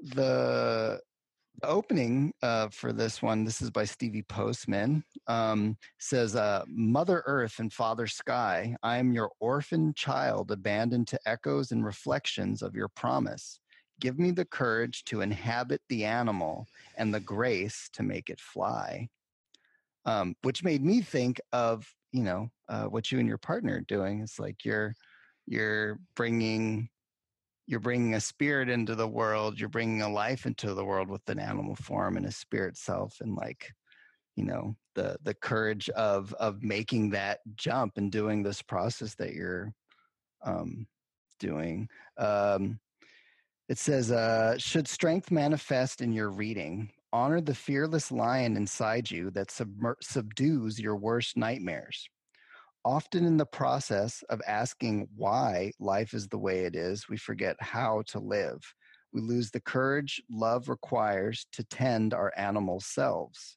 the 0.14 1.00
opening 1.64 2.32
uh, 2.42 2.68
for 2.68 2.92
this 2.92 3.22
one, 3.22 3.44
this 3.44 3.62
is 3.62 3.70
by 3.70 3.84
Stevee 3.84 4.26
Postman, 4.28 5.04
um, 5.26 5.76
says, 5.98 6.36
uh, 6.36 6.64
Mother 6.68 7.22
Earth 7.26 7.58
and 7.58 7.72
Father 7.72 8.06
Sky, 8.06 8.76
I 8.82 8.98
am 8.98 9.12
your 9.12 9.30
orphan 9.40 9.92
child 9.94 10.50
abandoned 10.50 11.08
to 11.08 11.20
echoes 11.26 11.72
and 11.72 11.84
reflections 11.84 12.62
of 12.62 12.74
your 12.74 12.88
promise. 12.88 13.60
Give 14.00 14.18
me 14.18 14.30
the 14.30 14.44
courage 14.44 15.04
to 15.04 15.20
inhabit 15.20 15.80
the 15.88 16.04
animal 16.04 16.66
and 16.96 17.14
the 17.14 17.20
grace 17.20 17.88
to 17.92 18.02
make 18.02 18.30
it 18.30 18.40
fly. 18.40 19.08
Um, 20.04 20.34
which 20.42 20.64
made 20.64 20.84
me 20.84 21.00
think 21.00 21.40
of, 21.52 21.86
you 22.10 22.24
know, 22.24 22.48
uh, 22.68 22.84
what 22.84 23.12
you 23.12 23.20
and 23.20 23.28
your 23.28 23.38
partner 23.38 23.76
are 23.76 23.80
doing. 23.82 24.20
It's 24.20 24.40
like 24.40 24.64
you're, 24.64 24.94
you're 25.46 25.98
bringing 26.16 26.88
you're 27.66 27.80
bringing 27.80 28.14
a 28.14 28.20
spirit 28.20 28.68
into 28.68 28.94
the 28.94 29.08
world 29.08 29.58
you're 29.58 29.68
bringing 29.68 30.02
a 30.02 30.08
life 30.08 30.46
into 30.46 30.74
the 30.74 30.84
world 30.84 31.08
with 31.08 31.26
an 31.28 31.38
animal 31.38 31.76
form 31.76 32.16
and 32.16 32.26
a 32.26 32.32
spirit 32.32 32.76
self 32.76 33.20
and 33.20 33.34
like 33.34 33.72
you 34.36 34.44
know 34.44 34.74
the 34.94 35.16
the 35.22 35.34
courage 35.34 35.88
of 35.90 36.32
of 36.34 36.62
making 36.62 37.10
that 37.10 37.40
jump 37.54 37.96
and 37.96 38.10
doing 38.10 38.42
this 38.42 38.62
process 38.62 39.14
that 39.14 39.34
you're 39.34 39.72
um 40.44 40.86
doing. 41.38 41.88
Um 42.18 42.78
it 43.68 43.78
says 43.78 44.10
uh 44.10 44.56
should 44.58 44.88
strength 44.88 45.30
manifest 45.30 46.00
in 46.00 46.12
your 46.12 46.30
reading? 46.30 46.90
Honor 47.12 47.40
the 47.40 47.54
fearless 47.54 48.10
lion 48.10 48.56
inside 48.56 49.10
you 49.10 49.30
that 49.32 49.50
subdues 50.00 50.80
your 50.80 50.96
worst 50.96 51.36
nightmares 51.36 52.08
Often 52.84 53.26
in 53.26 53.36
the 53.36 53.46
process 53.46 54.24
of 54.28 54.42
asking 54.44 55.08
why 55.14 55.72
life 55.78 56.14
is 56.14 56.26
the 56.26 56.38
way 56.38 56.64
it 56.64 56.74
is, 56.74 57.08
we 57.08 57.16
forget 57.16 57.56
how 57.60 58.02
to 58.08 58.18
live. 58.18 58.60
We 59.12 59.20
lose 59.20 59.50
the 59.52 59.60
courage 59.60 60.20
love 60.28 60.68
requires 60.68 61.46
to 61.52 61.62
tend 61.62 62.12
our 62.12 62.32
animal 62.36 62.80
selves. 62.80 63.56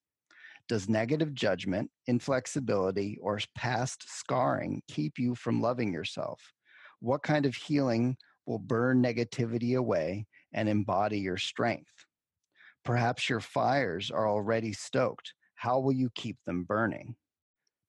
Does 0.68 0.88
negative 0.88 1.34
judgment, 1.34 1.90
inflexibility, 2.06 3.18
or 3.20 3.40
past 3.56 4.04
scarring 4.08 4.84
keep 4.88 5.18
you 5.18 5.34
from 5.34 5.62
loving 5.62 5.92
yourself? 5.92 6.54
What 7.00 7.24
kind 7.24 7.48
of 7.48 7.56
healing 7.56 8.18
will 8.46 8.60
burn 8.60 9.02
negativity 9.02 9.76
away 9.76 10.28
and 10.54 10.70
embody 10.70 11.20
your 11.20 11.38
strength? 11.38 12.06
Perhaps 12.84 13.28
your 13.28 13.40
fires 13.40 14.12
are 14.12 14.28
already 14.28 14.72
stoked. 14.72 15.34
How 15.56 15.80
will 15.80 15.94
you 15.94 16.12
keep 16.14 16.38
them 16.46 16.64
burning? 16.64 17.16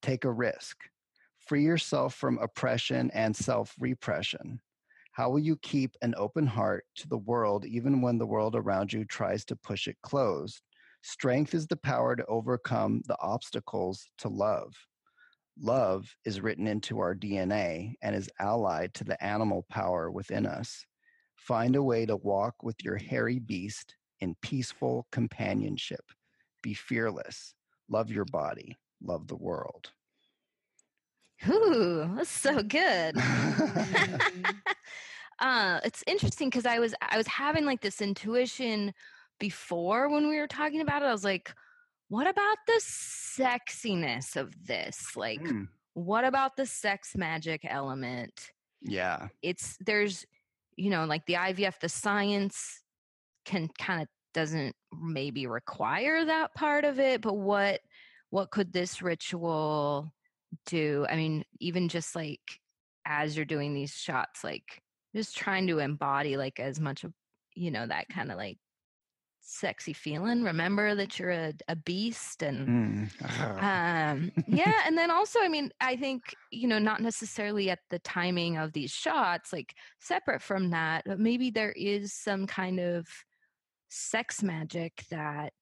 Take 0.00 0.24
a 0.24 0.32
risk. 0.32 0.78
Free 1.46 1.62
yourself 1.62 2.14
from 2.14 2.38
oppression 2.38 3.08
and 3.12 3.34
self 3.34 3.72
repression. 3.78 4.60
How 5.12 5.30
will 5.30 5.38
you 5.38 5.56
keep 5.56 5.96
an 6.02 6.12
open 6.16 6.44
heart 6.44 6.84
to 6.96 7.08
the 7.08 7.18
world 7.18 7.64
even 7.64 8.02
when 8.02 8.18
the 8.18 8.26
world 8.26 8.56
around 8.56 8.92
you 8.92 9.04
tries 9.04 9.44
to 9.46 9.56
push 9.56 9.86
it 9.86 9.96
closed? 10.02 10.60
Strength 11.02 11.54
is 11.54 11.68
the 11.68 11.76
power 11.76 12.16
to 12.16 12.26
overcome 12.26 13.00
the 13.06 13.16
obstacles 13.20 14.04
to 14.18 14.28
love. 14.28 14.74
Love 15.58 16.12
is 16.24 16.40
written 16.40 16.66
into 16.66 16.98
our 16.98 17.14
DNA 17.14 17.94
and 18.02 18.16
is 18.16 18.28
allied 18.40 18.92
to 18.94 19.04
the 19.04 19.22
animal 19.24 19.64
power 19.70 20.10
within 20.10 20.46
us. 20.46 20.84
Find 21.36 21.76
a 21.76 21.82
way 21.82 22.06
to 22.06 22.16
walk 22.16 22.56
with 22.64 22.82
your 22.82 22.96
hairy 22.96 23.38
beast 23.38 23.94
in 24.18 24.34
peaceful 24.42 25.06
companionship. 25.12 26.04
Be 26.60 26.74
fearless. 26.74 27.54
Love 27.88 28.10
your 28.10 28.24
body. 28.24 28.76
Love 29.00 29.28
the 29.28 29.36
world. 29.36 29.92
Ooh, 31.48 32.14
that's 32.16 32.30
so 32.30 32.62
good. 32.62 33.16
Uh, 35.38 35.80
it's 35.84 36.02
interesting 36.06 36.48
because 36.48 36.66
I 36.66 36.78
was 36.78 36.94
I 37.02 37.16
was 37.16 37.26
having 37.26 37.64
like 37.66 37.80
this 37.82 38.00
intuition 38.00 38.94
before 39.38 40.08
when 40.08 40.28
we 40.28 40.38
were 40.38 40.46
talking 40.46 40.80
about 40.80 41.02
it. 41.02 41.06
I 41.06 41.12
was 41.12 41.24
like, 41.24 41.54
what 42.08 42.26
about 42.26 42.58
the 42.66 42.80
sexiness 42.80 44.36
of 44.36 44.66
this? 44.66 45.16
Like, 45.16 45.42
Mm, 45.42 45.68
what 45.94 46.24
about 46.24 46.56
the 46.56 46.66
sex 46.66 47.16
magic 47.16 47.62
element? 47.68 48.52
yeah. 48.82 49.28
It's 49.42 49.76
there's, 49.80 50.24
you 50.76 50.90
know, 50.90 51.04
like 51.04 51.26
the 51.26 51.34
IVF, 51.34 51.80
the 51.80 51.88
science 51.88 52.82
can 53.44 53.68
kind 53.78 54.02
of 54.02 54.08
doesn't 54.34 54.76
maybe 54.92 55.46
require 55.46 56.24
that 56.24 56.54
part 56.54 56.84
of 56.84 56.98
it, 57.00 57.20
but 57.20 57.34
what 57.34 57.80
what 58.30 58.50
could 58.50 58.72
this 58.72 59.02
ritual 59.02 60.12
do? 60.66 61.06
I 61.08 61.16
mean, 61.16 61.44
even 61.60 61.88
just 61.88 62.14
like 62.14 62.40
as 63.06 63.36
you're 63.36 63.44
doing 63.44 63.74
these 63.74 63.94
shots, 63.94 64.44
like 64.44 64.82
just 65.14 65.36
trying 65.36 65.66
to 65.68 65.78
embody 65.78 66.36
like 66.36 66.60
as 66.60 66.80
much 66.80 67.04
of 67.04 67.12
you 67.54 67.70
know 67.70 67.86
that 67.86 68.08
kind 68.08 68.30
of 68.30 68.36
like 68.36 68.58
sexy 69.40 69.92
feeling. 69.92 70.42
Remember 70.42 70.94
that 70.94 71.18
you're 71.18 71.30
a, 71.30 71.52
a 71.68 71.76
beast 71.76 72.42
and 72.42 73.08
Mm. 73.20 73.62
Um 73.62 74.32
yeah 74.48 74.82
and 74.86 74.96
then 74.96 75.10
also 75.10 75.40
i 75.40 75.48
mean 75.48 75.70
i 75.80 75.96
think 75.96 76.34
you 76.50 76.66
know 76.68 76.78
not 76.78 77.00
necessarily 77.00 77.70
at 77.70 77.78
the 77.90 77.98
timing 78.00 78.56
of 78.56 78.72
these 78.72 78.90
shots 78.90 79.52
like 79.52 79.74
separate 80.00 80.42
from 80.42 80.70
that 80.70 81.04
but 81.06 81.18
maybe 81.18 81.50
there 81.50 81.72
is 81.72 82.12
some 82.12 82.46
kind 82.46 82.80
of 82.80 83.06
sex 83.88 84.42
magic 84.42 85.04
that 85.10 85.52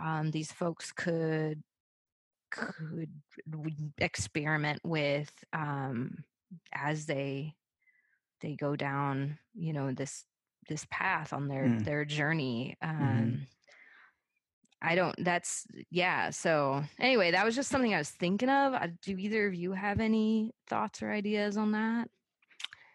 um 0.00 0.30
these 0.30 0.52
folks 0.52 0.92
could 0.92 1.62
could 2.50 3.10
experiment 3.98 4.80
with 4.84 5.30
um 5.52 6.24
as 6.72 7.06
they 7.06 7.54
they 8.40 8.54
go 8.56 8.76
down 8.76 9.38
you 9.54 9.72
know 9.72 9.92
this 9.92 10.24
this 10.68 10.86
path 10.90 11.32
on 11.32 11.48
their 11.48 11.64
Mm. 11.64 11.84
their 11.84 12.04
journey 12.04 12.76
um 12.82 12.90
Mhm. 12.92 13.46
I 14.80 14.94
don't. 14.94 15.16
That's 15.24 15.66
yeah. 15.90 16.30
So 16.30 16.84
anyway, 17.00 17.32
that 17.32 17.44
was 17.44 17.56
just 17.56 17.68
something 17.68 17.92
I 17.94 17.98
was 17.98 18.10
thinking 18.10 18.48
of. 18.48 18.74
Uh, 18.74 18.86
Do 19.02 19.16
either 19.18 19.48
of 19.48 19.54
you 19.54 19.72
have 19.72 19.98
any 19.98 20.52
thoughts 20.68 21.02
or 21.02 21.10
ideas 21.10 21.56
on 21.56 21.72
that? 21.72 22.08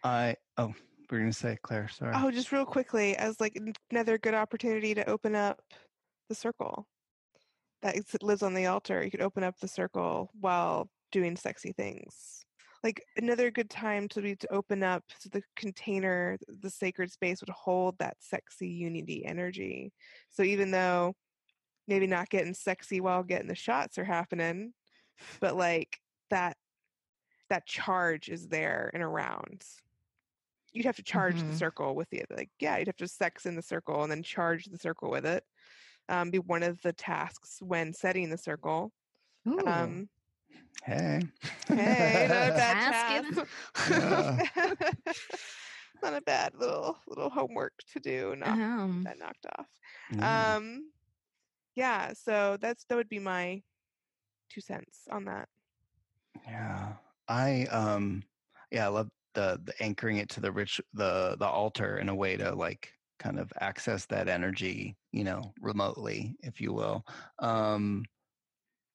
I 0.02 0.36
oh, 0.56 0.72
we're 1.10 1.18
gonna 1.18 1.32
say 1.32 1.58
Clare. 1.62 1.88
Sorry. 1.88 2.12
Oh, 2.16 2.30
just 2.30 2.52
real 2.52 2.64
quickly, 2.64 3.16
as 3.18 3.38
like 3.38 3.58
another 3.90 4.16
good 4.16 4.32
opportunity 4.34 4.94
to 4.94 5.06
open 5.08 5.34
up 5.34 5.60
the 6.30 6.34
circle 6.34 6.86
that 7.84 8.22
lives 8.24 8.42
on 8.42 8.54
the 8.54 8.66
altar. 8.66 9.04
You 9.04 9.12
could 9.12 9.22
open 9.22 9.44
up 9.44 9.58
the 9.60 9.68
circle 9.68 10.30
while 10.40 10.90
doing 11.12 11.36
sexy 11.36 11.72
things. 11.72 12.44
Like 12.84 13.02
another 13.16 13.50
good 13.52 13.70
time 13.70 14.08
to 14.10 14.22
be 14.22 14.36
to 14.36 14.52
open 14.52 14.82
up 14.82 15.04
so 15.18 15.30
the 15.30 15.42
container, 15.56 16.38
the 16.48 16.70
sacred 16.70 17.12
space 17.12 17.42
would 17.42 17.50
hold 17.50 17.98
that 17.98 18.18
sexy 18.20 18.68
unity 18.68 19.24
energy. 19.26 19.92
So 20.30 20.44
even 20.44 20.72
though 20.72 21.14
maybe 21.88 22.06
not 22.08 22.30
getting 22.30 22.54
sexy 22.54 23.00
while 23.00 23.24
getting 23.24 23.48
the 23.48 23.56
shots 23.56 23.98
are 23.98 24.04
happening, 24.04 24.74
but 25.40 25.56
like 25.56 26.00
that 26.30 26.58
that 27.50 27.66
charge 27.66 28.28
is 28.30 28.48
there 28.48 28.90
and 28.94 29.02
around 29.02 29.64
you'd 30.72 30.86
have 30.86 30.96
to 30.96 31.02
charge 31.02 31.42
Mhm. 31.42 31.46
the 31.46 31.52
circle 31.52 31.94
with 31.94 32.10
the 32.10 32.24
like 32.30 32.50
yeah 32.60 32.78
you'd 32.78 32.88
have 32.88 32.96
to 32.96 33.08
sex 33.08 33.46
in 33.46 33.54
the 33.56 33.62
circle 33.62 34.02
and 34.02 34.10
then 34.10 34.22
charge 34.22 34.66
the 34.66 34.78
circle 34.78 35.10
with 35.10 35.26
it 35.26 35.44
um, 36.08 36.30
be 36.30 36.38
one 36.38 36.62
of 36.62 36.80
the 36.82 36.92
tasks 36.92 37.58
when 37.62 37.92
setting 37.92 38.30
the 38.30 38.38
circle 38.38 38.92
Ooh, 39.48 39.66
um, 39.66 40.08
hey. 40.84 41.20
hey 41.74 42.26
not 42.28 42.48
a 42.48 42.52
bad 42.56 42.80
tasking. 42.80 42.80
task 42.80 43.46
not 46.02 46.14
a 46.14 46.20
bad 46.22 46.54
little 46.54 46.98
little 47.06 47.30
homework 47.30 47.72
to 47.92 48.00
do 48.00 48.34
knock 48.36 48.50
Um, 48.50 49.02
that 49.04 49.18
knocked 49.18 49.46
off 49.58 49.68
Yeah. 50.10 50.56
um 50.56 50.90
yeah 51.74 52.12
so 52.12 52.56
that's 52.60 52.84
that 52.86 52.96
would 52.96 53.08
be 53.08 53.18
my 53.18 53.62
two 54.50 54.60
cents 54.60 55.08
on 55.10 55.24
that 55.24 55.48
Yeah. 56.46 56.94
I 57.28 57.66
um 57.66 58.24
yeah, 58.70 58.86
I 58.86 58.88
love 58.88 59.10
the 59.34 59.60
the 59.62 59.80
anchoring 59.82 60.18
it 60.18 60.28
to 60.30 60.40
the 60.40 60.52
rich 60.52 60.80
the 60.92 61.36
the 61.38 61.46
altar 61.46 61.96
in 61.98 62.08
a 62.08 62.14
way 62.14 62.36
to 62.36 62.54
like 62.54 62.92
kind 63.18 63.38
of 63.38 63.52
access 63.60 64.06
that 64.06 64.28
energy, 64.28 64.96
you 65.12 65.24
know, 65.24 65.52
remotely, 65.60 66.36
if 66.40 66.60
you 66.60 66.72
will. 66.72 67.04
Um 67.38 68.04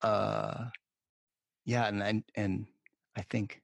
uh 0.01 0.65
yeah, 1.65 1.87
and 1.87 2.01
and, 2.01 2.23
and 2.35 2.65
I 3.17 3.21
think 3.29 3.61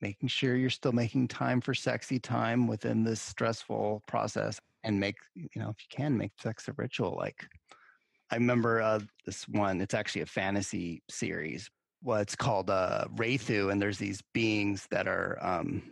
making 0.00 0.28
sure 0.28 0.56
you're 0.56 0.70
still 0.70 0.92
making 0.92 1.28
time 1.28 1.60
for 1.60 1.74
sexy 1.74 2.18
time 2.18 2.66
within 2.66 3.04
this 3.04 3.20
stressful 3.20 4.02
process 4.06 4.60
and 4.84 5.00
make 5.00 5.16
you 5.34 5.48
know, 5.56 5.70
if 5.70 5.76
you 5.80 5.88
can 5.90 6.16
make 6.16 6.32
sex 6.40 6.68
a 6.68 6.72
ritual 6.76 7.16
like 7.16 7.46
I 8.30 8.36
remember 8.36 8.80
uh, 8.80 9.00
this 9.24 9.46
one. 9.48 9.80
It's 9.80 9.94
actually 9.94 10.22
a 10.22 10.26
fantasy 10.26 11.02
series. 11.08 11.70
Well, 12.02 12.20
it's 12.20 12.36
called 12.36 12.70
uh, 12.70 13.06
Wraeththu, 13.14 13.70
and 13.70 13.80
there's 13.80 13.98
these 13.98 14.22
beings 14.34 14.86
that 14.90 15.06
are. 15.06 15.38
Um, 15.40 15.82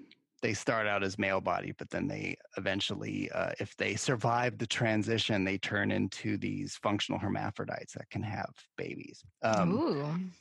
they 0.44 0.52
start 0.52 0.86
out 0.86 1.02
as 1.02 1.18
male 1.18 1.40
body, 1.40 1.72
but 1.78 1.88
then 1.88 2.06
they 2.06 2.36
eventually, 2.58 3.30
uh, 3.30 3.52
if 3.60 3.74
they 3.78 3.94
survive 3.94 4.58
the 4.58 4.66
transition, 4.66 5.42
they 5.42 5.56
turn 5.56 5.90
into 5.90 6.36
these 6.36 6.76
functional 6.82 7.18
hermaphrodites 7.18 7.94
that 7.94 8.10
can 8.10 8.22
have 8.22 8.50
babies. 8.76 9.24
Um, 9.42 9.70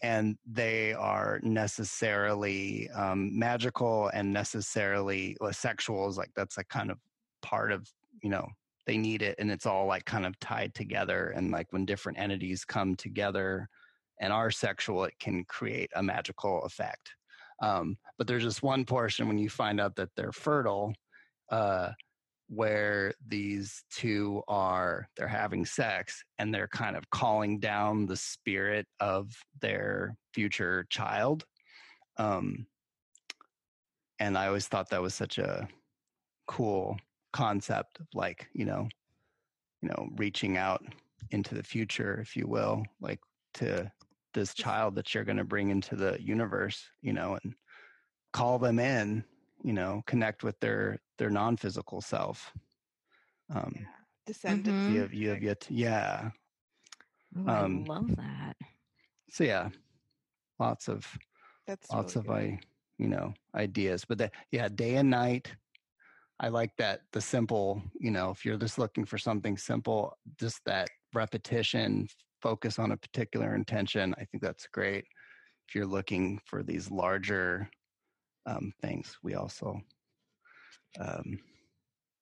and 0.01 0.37
they 0.45 0.91
are 0.91 1.39
necessarily 1.41 2.89
um, 2.89 3.39
magical 3.39 4.09
and 4.13 4.33
necessarily 4.33 5.37
well, 5.39 5.53
sexual 5.53 6.09
is 6.09 6.17
like 6.17 6.31
that's 6.35 6.57
a 6.57 6.65
kind 6.65 6.91
of 6.91 6.97
part 7.41 7.71
of 7.71 7.89
you 8.21 8.29
know 8.29 8.45
they 8.85 8.97
need 8.97 9.21
it 9.21 9.35
and 9.39 9.49
it's 9.49 9.65
all 9.65 9.85
like 9.85 10.03
kind 10.03 10.25
of 10.25 10.37
tied 10.41 10.73
together 10.73 11.29
and 11.29 11.49
like 11.49 11.67
when 11.71 11.85
different 11.85 12.19
entities 12.19 12.65
come 12.65 12.93
together 12.97 13.69
and 14.19 14.33
are 14.33 14.51
sexual 14.51 15.05
it 15.05 15.13
can 15.19 15.45
create 15.45 15.89
a 15.95 16.03
magical 16.03 16.61
effect 16.63 17.11
um, 17.63 17.97
but 18.17 18.27
there's 18.27 18.43
just 18.43 18.61
one 18.61 18.83
portion 18.83 19.27
when 19.27 19.37
you 19.37 19.49
find 19.49 19.79
out 19.79 19.95
that 19.95 20.09
they're 20.17 20.33
fertile 20.33 20.93
uh, 21.49 21.91
where 22.49 23.13
these 23.25 23.83
two 23.89 24.43
are 24.49 25.07
they're 25.15 25.27
having 25.27 25.65
sex 25.65 26.23
and 26.39 26.53
they're 26.53 26.67
kind 26.67 26.97
of 26.97 27.09
calling 27.09 27.59
down 27.59 28.05
the 28.05 28.17
spirit 28.17 28.85
of 28.99 29.31
their 29.61 30.15
future 30.33 30.85
child 30.89 31.45
um 32.17 32.67
and 34.19 34.37
i 34.37 34.47
always 34.47 34.67
thought 34.67 34.89
that 34.89 35.01
was 35.01 35.15
such 35.15 35.37
a 35.37 35.67
cool 36.47 36.97
concept 37.31 37.97
of 38.01 38.07
like 38.13 38.49
you 38.53 38.65
know 38.65 38.87
you 39.81 39.87
know 39.87 40.09
reaching 40.17 40.57
out 40.57 40.83
into 41.31 41.55
the 41.55 41.63
future 41.63 42.19
if 42.21 42.35
you 42.35 42.45
will 42.45 42.83
like 42.99 43.19
to 43.53 43.89
this 44.33 44.53
child 44.53 44.95
that 44.95 45.13
you're 45.13 45.23
going 45.23 45.37
to 45.37 45.43
bring 45.43 45.69
into 45.69 45.95
the 45.95 46.21
universe 46.21 46.89
you 47.01 47.13
know 47.13 47.37
and 47.43 47.55
call 48.33 48.59
them 48.59 48.79
in 48.79 49.23
you 49.63 49.73
know 49.73 50.01
connect 50.07 50.43
with 50.43 50.59
their 50.59 50.99
their 51.17 51.29
non-physical 51.29 52.01
self 52.01 52.53
um 53.53 53.73
yeah 53.75 53.85
descendants 54.25 54.87
Mhm. 54.87 54.93
you 54.93 54.99
have 55.01 55.13
you 55.13 55.29
have 55.29 55.43
yet 55.43 55.59
to, 55.61 55.73
yeah 55.73 56.31
Ooh, 57.37 57.47
um, 57.47 57.83
I 57.83 57.87
love 57.87 58.15
that. 58.15 58.55
so 59.29 59.43
yeah 59.43 59.69
lots 60.59 60.87
of 60.87 61.17
that's 61.65 61.91
lots 61.91 62.15
really 62.15 62.19
of 62.19 62.29
good. 62.29 62.31
i 62.31 62.59
you 62.97 63.07
know 63.07 63.33
ideas 63.55 64.05
but 64.05 64.17
that 64.17 64.33
yeah 64.51 64.67
day 64.69 64.95
and 64.95 65.09
night 65.09 65.55
i 66.39 66.47
like 66.47 66.71
that 66.77 67.01
the 67.11 67.21
simple 67.21 67.81
you 67.99 68.11
know 68.11 68.29
if 68.31 68.45
you're 68.45 68.57
just 68.57 68.77
looking 68.77 69.05
for 69.05 69.17
something 69.17 69.57
simple 69.57 70.17
just 70.39 70.61
that 70.65 70.89
repetition 71.13 72.07
focus 72.43 72.77
on 72.77 72.91
a 72.91 72.97
particular 72.97 73.55
intention 73.55 74.13
i 74.19 74.25
think 74.25 74.43
that's 74.43 74.67
great. 74.67 75.05
If 75.67 75.75
you're 75.75 75.93
looking 75.97 76.39
for 76.45 76.61
these 76.61 76.91
larger 76.91 77.69
um, 78.45 78.73
things 78.81 79.17
we 79.23 79.35
also 79.35 79.79
um, 80.99 81.39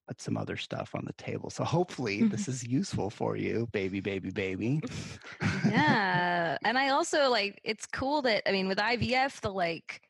put 0.07 0.21
some 0.21 0.37
other 0.37 0.57
stuff 0.57 0.93
on 0.93 1.03
the 1.05 1.13
table. 1.13 1.49
So 1.49 1.63
hopefully 1.63 2.23
this 2.23 2.47
is 2.53 2.63
useful 2.63 3.09
for 3.09 3.35
you 3.35 3.67
baby 3.71 3.99
baby 3.99 4.29
baby. 4.29 4.81
Yeah 5.65 6.57
and 6.63 6.77
i 6.77 6.89
also 6.89 7.29
like 7.29 7.59
it's 7.63 7.85
cool 7.85 8.21
that 8.21 8.47
i 8.47 8.51
mean 8.51 8.67
with 8.67 8.77
ivf 8.77 9.39
the 9.41 9.51
like 9.51 10.01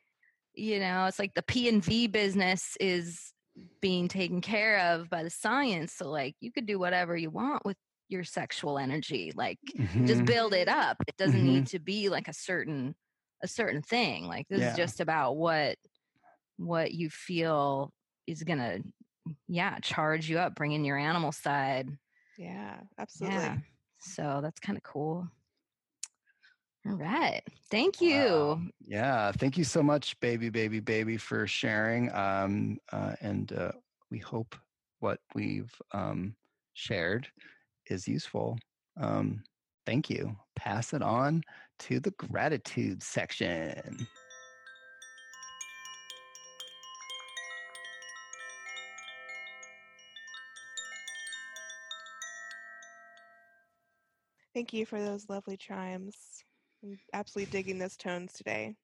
you 0.54 0.78
know 0.78 1.06
it's 1.06 1.18
like 1.18 1.34
the 1.34 1.42
p 1.42 1.68
and 1.68 1.84
v 1.84 2.06
business 2.06 2.76
is 2.80 3.32
being 3.80 4.08
taken 4.08 4.40
care 4.40 4.78
of 4.78 5.08
by 5.10 5.22
the 5.22 5.30
science 5.30 5.92
so 5.92 6.10
like 6.10 6.34
you 6.40 6.50
could 6.52 6.66
do 6.66 6.78
whatever 6.78 7.16
you 7.16 7.30
want 7.30 7.64
with 7.64 7.76
your 8.12 8.24
sexual 8.24 8.78
energy 8.78 9.32
like 9.34 9.58
just 10.06 10.24
Mhm. 10.24 10.26
build 10.26 10.54
it 10.54 10.68
up 10.68 10.96
it 11.08 11.16
doesn't 11.16 11.44
need 11.44 11.66
to 11.66 11.78
be 11.80 12.08
like 12.08 12.28
a 12.28 12.34
certain 12.34 12.94
a 13.42 13.48
certain 13.48 13.82
thing. 13.82 14.26
Like 14.26 14.48
this 14.48 14.60
Yeah. 14.60 14.70
is 14.70 14.76
just 14.76 15.00
about 15.00 15.36
what 15.36 15.76
what 16.56 16.92
you 16.92 17.10
feel 17.10 17.92
is 18.26 18.42
gonna 18.44 18.80
yeah 19.48 19.78
charge 19.80 20.28
you 20.28 20.38
up, 20.38 20.54
bring 20.54 20.72
in 20.72 20.84
your 20.84 20.96
animal 20.98 21.32
side. 21.32 21.88
Yeah, 22.36 22.80
absolutely. 22.98 23.40
Yeah. 23.40 23.56
So 23.98 24.40
that's 24.42 24.60
kind 24.60 24.76
of 24.76 24.82
cool. 24.82 25.28
All 26.86 26.96
right. 26.96 27.42
Thank 27.70 28.00
you. 28.00 28.60
Wow. 28.60 28.62
Yeah, 28.84 29.32
thank 29.32 29.56
you 29.56 29.64
so 29.64 29.82
much, 29.82 30.18
baby, 30.20 30.50
baby, 30.50 30.80
baby, 30.80 31.16
for 31.16 31.46
sharing. 31.46 32.12
Um, 32.12 32.78
uh, 32.90 33.14
and 33.20 33.52
uh, 33.52 33.72
we 34.10 34.18
hope 34.18 34.56
what 35.00 35.20
we've 35.34 35.72
um, 35.92 36.36
shared 36.74 37.28
is 37.86 38.08
useful. 38.08 38.58
Um, 39.00 39.42
thank 39.86 40.10
you. 40.10 40.36
Pass 40.56 40.92
it 40.92 41.02
on 41.02 41.42
to 41.80 42.00
the 42.00 42.12
gratitude 42.12 43.02
section. 43.02 44.06
Thank 54.54 54.72
you 54.72 54.84
for 54.84 55.00
those 55.00 55.28
lovely 55.30 55.56
chimes. 55.56 56.44
I'm 56.84 56.98
absolutely 57.14 57.50
digging 57.50 57.78
those 57.78 57.96
tones 57.96 58.32
today. 58.34 58.74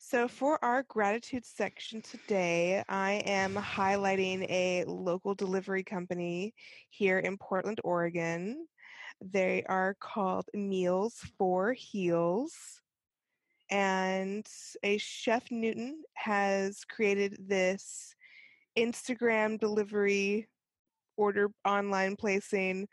So, 0.00 0.28
for 0.28 0.64
our 0.64 0.84
gratitude 0.84 1.44
section 1.44 2.00
today, 2.00 2.84
I 2.88 3.20
am 3.26 3.54
highlighting 3.54 4.48
a 4.48 4.84
local 4.84 5.34
delivery 5.34 5.82
company 5.82 6.54
here 6.88 7.18
in 7.18 7.36
Portland, 7.36 7.80
Oregon. 7.82 8.68
They 9.20 9.64
are 9.68 9.96
called 9.98 10.46
Meals 10.54 11.16
for 11.36 11.72
Heels. 11.72 12.80
And 13.70 14.46
a 14.84 14.98
Chef 14.98 15.50
Newton 15.50 16.04
has 16.14 16.84
created 16.84 17.36
this 17.48 18.14
Instagram 18.78 19.58
delivery 19.58 20.46
order 21.16 21.50
online 21.66 22.14
placing 22.14 22.86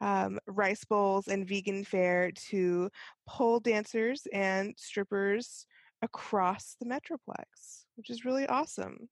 um, 0.00 0.40
rice 0.48 0.84
bowls 0.84 1.28
and 1.28 1.48
vegan 1.48 1.84
fare 1.84 2.32
to 2.50 2.90
pole 3.28 3.60
dancers 3.60 4.26
and 4.32 4.74
strippers 4.76 5.64
across 6.02 6.76
the 6.80 6.86
Metroplex, 6.86 7.84
which 7.96 8.10
is 8.10 8.24
really 8.24 8.46
awesome. 8.46 9.08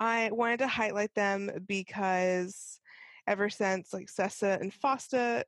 I 0.00 0.30
wanted 0.32 0.58
to 0.60 0.68
highlight 0.68 1.14
them 1.14 1.50
because 1.66 2.80
ever 3.26 3.50
since 3.50 3.92
like 3.92 4.08
SESTA 4.08 4.58
and 4.60 4.72
Fosta 4.72 5.42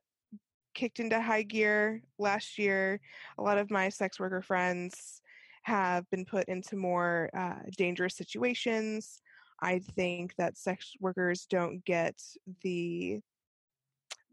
kicked 0.73 0.99
into 0.99 1.21
high 1.21 1.43
gear 1.43 2.01
last 2.19 2.57
year, 2.57 2.99
a 3.37 3.41
lot 3.41 3.57
of 3.57 3.71
my 3.71 3.89
sex 3.89 4.19
worker 4.19 4.41
friends 4.41 5.21
have 5.63 6.09
been 6.09 6.25
put 6.25 6.47
into 6.47 6.75
more 6.75 7.29
uh, 7.37 7.69
dangerous 7.77 8.15
situations. 8.15 9.21
I 9.61 9.79
think 9.79 10.35
that 10.37 10.57
sex 10.57 10.93
workers 10.99 11.45
don't 11.49 11.83
get 11.85 12.15
the 12.61 13.19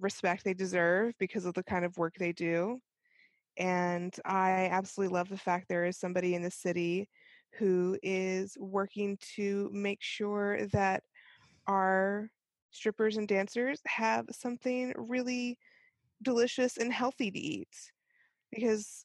respect 0.01 0.45
they 0.45 0.55
deserve 0.55 1.15
because 1.19 1.45
of 1.45 1.55
the 1.55 1.63
kind 1.63 1.85
of 1.85 1.99
work 1.99 2.15
they 2.19 2.33
do. 2.33 2.81
And 3.59 4.15
I 4.25 4.69
absolutely 4.71 5.15
love 5.15 5.29
the 5.29 5.37
fact 5.37 5.69
there 5.69 5.85
is 5.85 5.99
somebody 5.99 6.35
in 6.35 6.43
the 6.43 6.51
city 6.51 7.09
who 7.59 7.99
is 8.03 8.57
working 8.59 9.19
to 9.35 9.69
make 9.73 10.01
sure 10.01 10.67
that 10.69 11.03
our 11.67 12.31
strippers 12.71 13.17
and 13.17 13.27
dancers 13.27 13.81
have 13.87 14.27
something 14.31 14.93
really 14.97 15.59
delicious 16.23 16.77
and 16.77 16.93
healthy 16.93 17.33
to 17.33 17.39
eat. 17.39 17.93
Because 18.53 19.05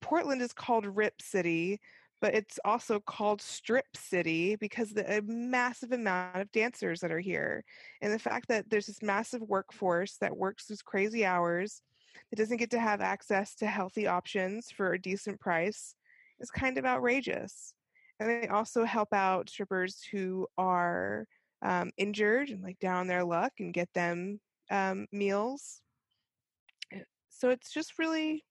Portland 0.00 0.40
is 0.40 0.52
called 0.52 0.86
Rip 0.86 1.20
City, 1.20 1.80
but 2.20 2.34
it's 2.34 2.60
also 2.64 3.00
called 3.00 3.42
Strip 3.42 3.96
City 3.96 4.54
because 4.54 4.90
the 4.90 5.24
massive 5.26 5.90
amount 5.90 6.36
of 6.40 6.52
dancers 6.52 7.00
that 7.00 7.10
are 7.10 7.18
here. 7.18 7.64
And 8.00 8.12
the 8.12 8.18
fact 8.18 8.46
that 8.48 8.70
there's 8.70 8.86
this 8.86 9.02
massive 9.02 9.42
workforce 9.42 10.18
that 10.18 10.36
works 10.36 10.66
these 10.66 10.82
crazy 10.82 11.26
hours 11.26 11.82
that 12.30 12.36
doesn't 12.36 12.58
get 12.58 12.70
to 12.70 12.80
have 12.80 13.00
access 13.00 13.54
to 13.56 13.66
healthy 13.66 14.06
options 14.06 14.70
for 14.70 14.92
a 14.92 15.00
decent 15.00 15.40
price 15.40 15.94
is 16.40 16.50
kind 16.50 16.78
of 16.78 16.84
outrageous. 16.84 17.74
And 18.20 18.28
they 18.28 18.48
also 18.48 18.84
help 18.84 19.12
out 19.12 19.50
strippers 19.50 20.00
who 20.10 20.46
are 20.56 21.26
um, 21.62 21.90
injured 21.96 22.50
and 22.50 22.62
like 22.62 22.78
down 22.78 23.06
their 23.06 23.24
luck 23.24 23.52
and 23.58 23.72
get 23.72 23.88
them 23.94 24.40
um, 24.70 25.06
meals. 25.12 25.80
So 27.30 27.50
it's 27.50 27.72
just 27.72 27.98
really 27.98 28.44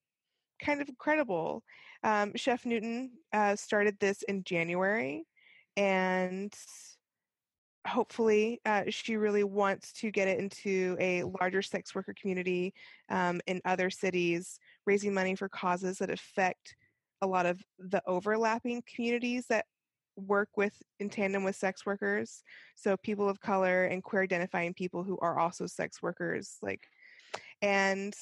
kind 0.61 0.81
of 0.81 0.89
incredible. 0.89 1.63
Um, 2.03 2.33
Chef 2.35 2.65
Newton 2.65 3.11
uh, 3.31 3.55
started 3.55 3.97
this 3.99 4.21
in 4.23 4.43
January, 4.43 5.23
and 5.77 6.53
hopefully, 7.87 8.61
uh, 8.65 8.83
she 8.89 9.15
really 9.17 9.43
wants 9.43 9.91
to 9.93 10.11
get 10.11 10.27
it 10.27 10.39
into 10.39 10.95
a 10.99 11.23
larger 11.23 11.61
sex 11.61 11.95
worker 11.95 12.13
community 12.19 12.73
um, 13.09 13.41
in 13.47 13.61
other 13.65 13.89
cities, 13.89 14.59
raising 14.85 15.13
money 15.13 15.35
for 15.35 15.49
causes 15.49 15.97
that 15.97 16.11
affect 16.11 16.75
a 17.21 17.27
lot 17.27 17.45
of 17.45 17.61
the 17.79 18.01
overlapping 18.05 18.83
communities 18.93 19.45
that 19.47 19.65
work 20.15 20.49
with 20.55 20.73
in 20.99 21.09
tandem 21.09 21.43
with 21.43 21.55
sex 21.55 21.85
workers. 21.85 22.43
So, 22.75 22.97
people 22.97 23.27
of 23.27 23.39
color 23.39 23.85
and 23.85 24.03
queer 24.03 24.23
identifying 24.23 24.73
people 24.73 25.03
who 25.03 25.17
are 25.19 25.39
also 25.39 25.65
sex 25.65 26.01
workers, 26.01 26.57
like, 26.61 26.87
and 27.61 28.13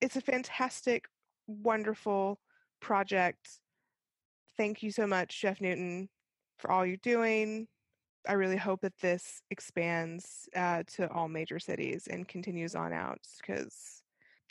it's 0.00 0.16
a 0.16 0.20
fantastic 0.20 1.06
wonderful 1.46 2.38
project. 2.80 3.48
Thank 4.56 4.82
you 4.82 4.90
so 4.90 5.06
much, 5.06 5.32
Chef 5.32 5.60
Newton, 5.60 6.08
for 6.58 6.70
all 6.70 6.84
you're 6.84 6.96
doing. 6.98 7.68
I 8.28 8.34
really 8.34 8.58
hope 8.58 8.82
that 8.82 8.98
this 9.00 9.42
expands 9.50 10.48
uh, 10.54 10.82
to 10.96 11.10
all 11.10 11.28
major 11.28 11.58
cities 11.58 12.08
and 12.10 12.28
continues 12.28 12.74
on 12.74 12.92
out 12.92 13.20
because 13.40 14.02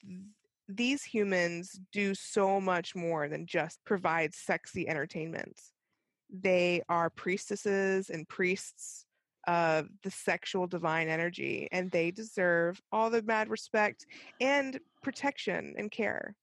th- 0.01 0.19
these 0.67 1.03
humans 1.03 1.80
do 1.93 2.15
so 2.15 2.59
much 2.59 2.95
more 2.95 3.30
than 3.30 3.45
just 3.45 3.80
provide 3.86 4.34
sexy 4.34 4.89
entertainment. 4.89 5.61
They 6.30 6.82
are 6.89 7.11
priestesses 7.11 8.09
and 8.09 8.28
priests 8.28 9.05
of 9.47 9.88
the 10.03 10.11
sexual 10.11 10.67
divine 10.67 11.07
energy, 11.07 11.69
and 11.71 11.89
they 11.91 12.11
deserve 12.11 12.82
all 12.91 13.09
the 13.09 13.21
mad 13.21 13.47
respect 13.47 14.07
and 14.41 14.80
protection 15.03 15.75
and 15.78 15.89
care. 15.89 16.36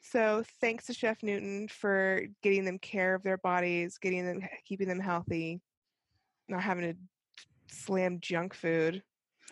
So 0.00 0.44
thanks 0.60 0.86
to 0.86 0.94
Chef 0.94 1.22
Newton 1.22 1.68
for 1.68 2.22
getting 2.42 2.64
them 2.64 2.78
care 2.78 3.14
of 3.14 3.22
their 3.22 3.38
bodies, 3.38 3.98
getting 3.98 4.24
them 4.24 4.40
keeping 4.64 4.88
them 4.88 4.98
healthy, 5.00 5.60
not 6.48 6.62
having 6.62 6.92
to 6.92 7.74
slam 7.74 8.18
junk 8.20 8.54
food 8.54 9.02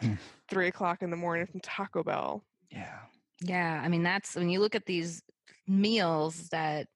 Hmm. 0.00 0.14
three 0.48 0.68
o'clock 0.68 1.02
in 1.02 1.10
the 1.10 1.16
morning 1.16 1.46
from 1.46 1.60
Taco 1.60 2.02
Bell. 2.02 2.42
Yeah. 2.70 2.98
Yeah, 3.42 3.80
I 3.82 3.88
mean 3.88 4.02
that's 4.02 4.34
when 4.34 4.48
you 4.48 4.60
look 4.60 4.74
at 4.74 4.86
these 4.86 5.22
meals 5.66 6.48
that 6.50 6.86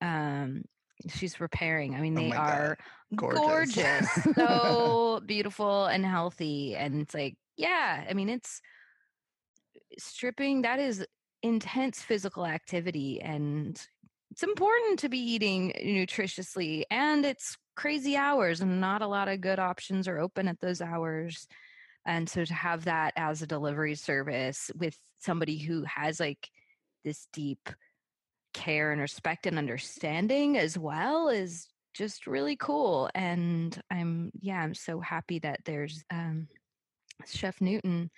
um 0.00 0.62
she's 1.08 1.34
preparing. 1.36 1.94
I 1.94 2.00
mean 2.00 2.14
Oh 2.14 2.20
they 2.20 2.30
God. 2.30 2.38
are 2.48 2.78
Gorgeous. 3.16 3.42
gorgeous, 3.74 4.26
so 4.36 5.20
beautiful 5.26 5.86
and 5.86 6.04
healthy 6.04 6.74
and 6.76 7.02
it's 7.02 7.14
like 7.14 7.36
yeah, 7.56 8.04
I 8.08 8.14
mean 8.14 8.28
it's 8.28 8.60
stripping 9.98 10.62
that 10.62 10.78
is 10.78 11.04
intense 11.42 12.02
physical 12.02 12.46
activity 12.46 13.20
and 13.20 13.80
it's 14.30 14.42
important 14.42 14.98
to 15.00 15.08
be 15.08 15.18
eating 15.18 15.72
nutritiously 15.84 16.82
and 16.90 17.24
it's 17.24 17.56
crazy 17.78 18.16
hours 18.16 18.60
and 18.60 18.80
not 18.80 19.02
a 19.02 19.06
lot 19.06 19.28
of 19.28 19.40
good 19.40 19.60
options 19.60 20.08
are 20.08 20.18
open 20.18 20.48
at 20.48 20.58
those 20.58 20.80
hours. 20.80 21.46
And 22.04 22.28
so 22.28 22.44
to 22.44 22.52
have 22.52 22.86
that 22.86 23.12
as 23.16 23.40
a 23.40 23.46
delivery 23.46 23.94
service 23.94 24.68
with 24.76 24.98
somebody 25.18 25.58
who 25.58 25.84
has 25.84 26.18
like 26.18 26.50
this 27.04 27.28
deep 27.32 27.68
care 28.52 28.90
and 28.90 29.00
respect 29.00 29.46
and 29.46 29.58
understanding 29.58 30.58
as 30.58 30.76
well 30.76 31.28
is 31.28 31.68
just 31.94 32.26
really 32.26 32.56
cool. 32.56 33.10
And 33.14 33.80
i'm 33.92 34.32
yeah 34.40 34.60
i'm 34.60 34.74
so 34.74 34.98
happy 34.98 35.38
that 35.38 35.60
there's 35.64 36.02
um 36.10 36.48
chef 37.26 37.60
newton 37.60 38.10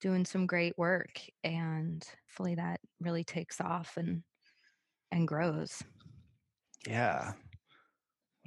doing 0.00 0.24
some 0.24 0.46
great 0.46 0.76
work 0.78 1.20
and 1.42 2.04
hopefully 2.28 2.54
that 2.54 2.78
really 3.00 3.24
takes 3.24 3.60
off 3.60 3.96
and 3.96 4.22
and 5.10 5.26
grows. 5.26 5.82
Yeah. 6.86 7.32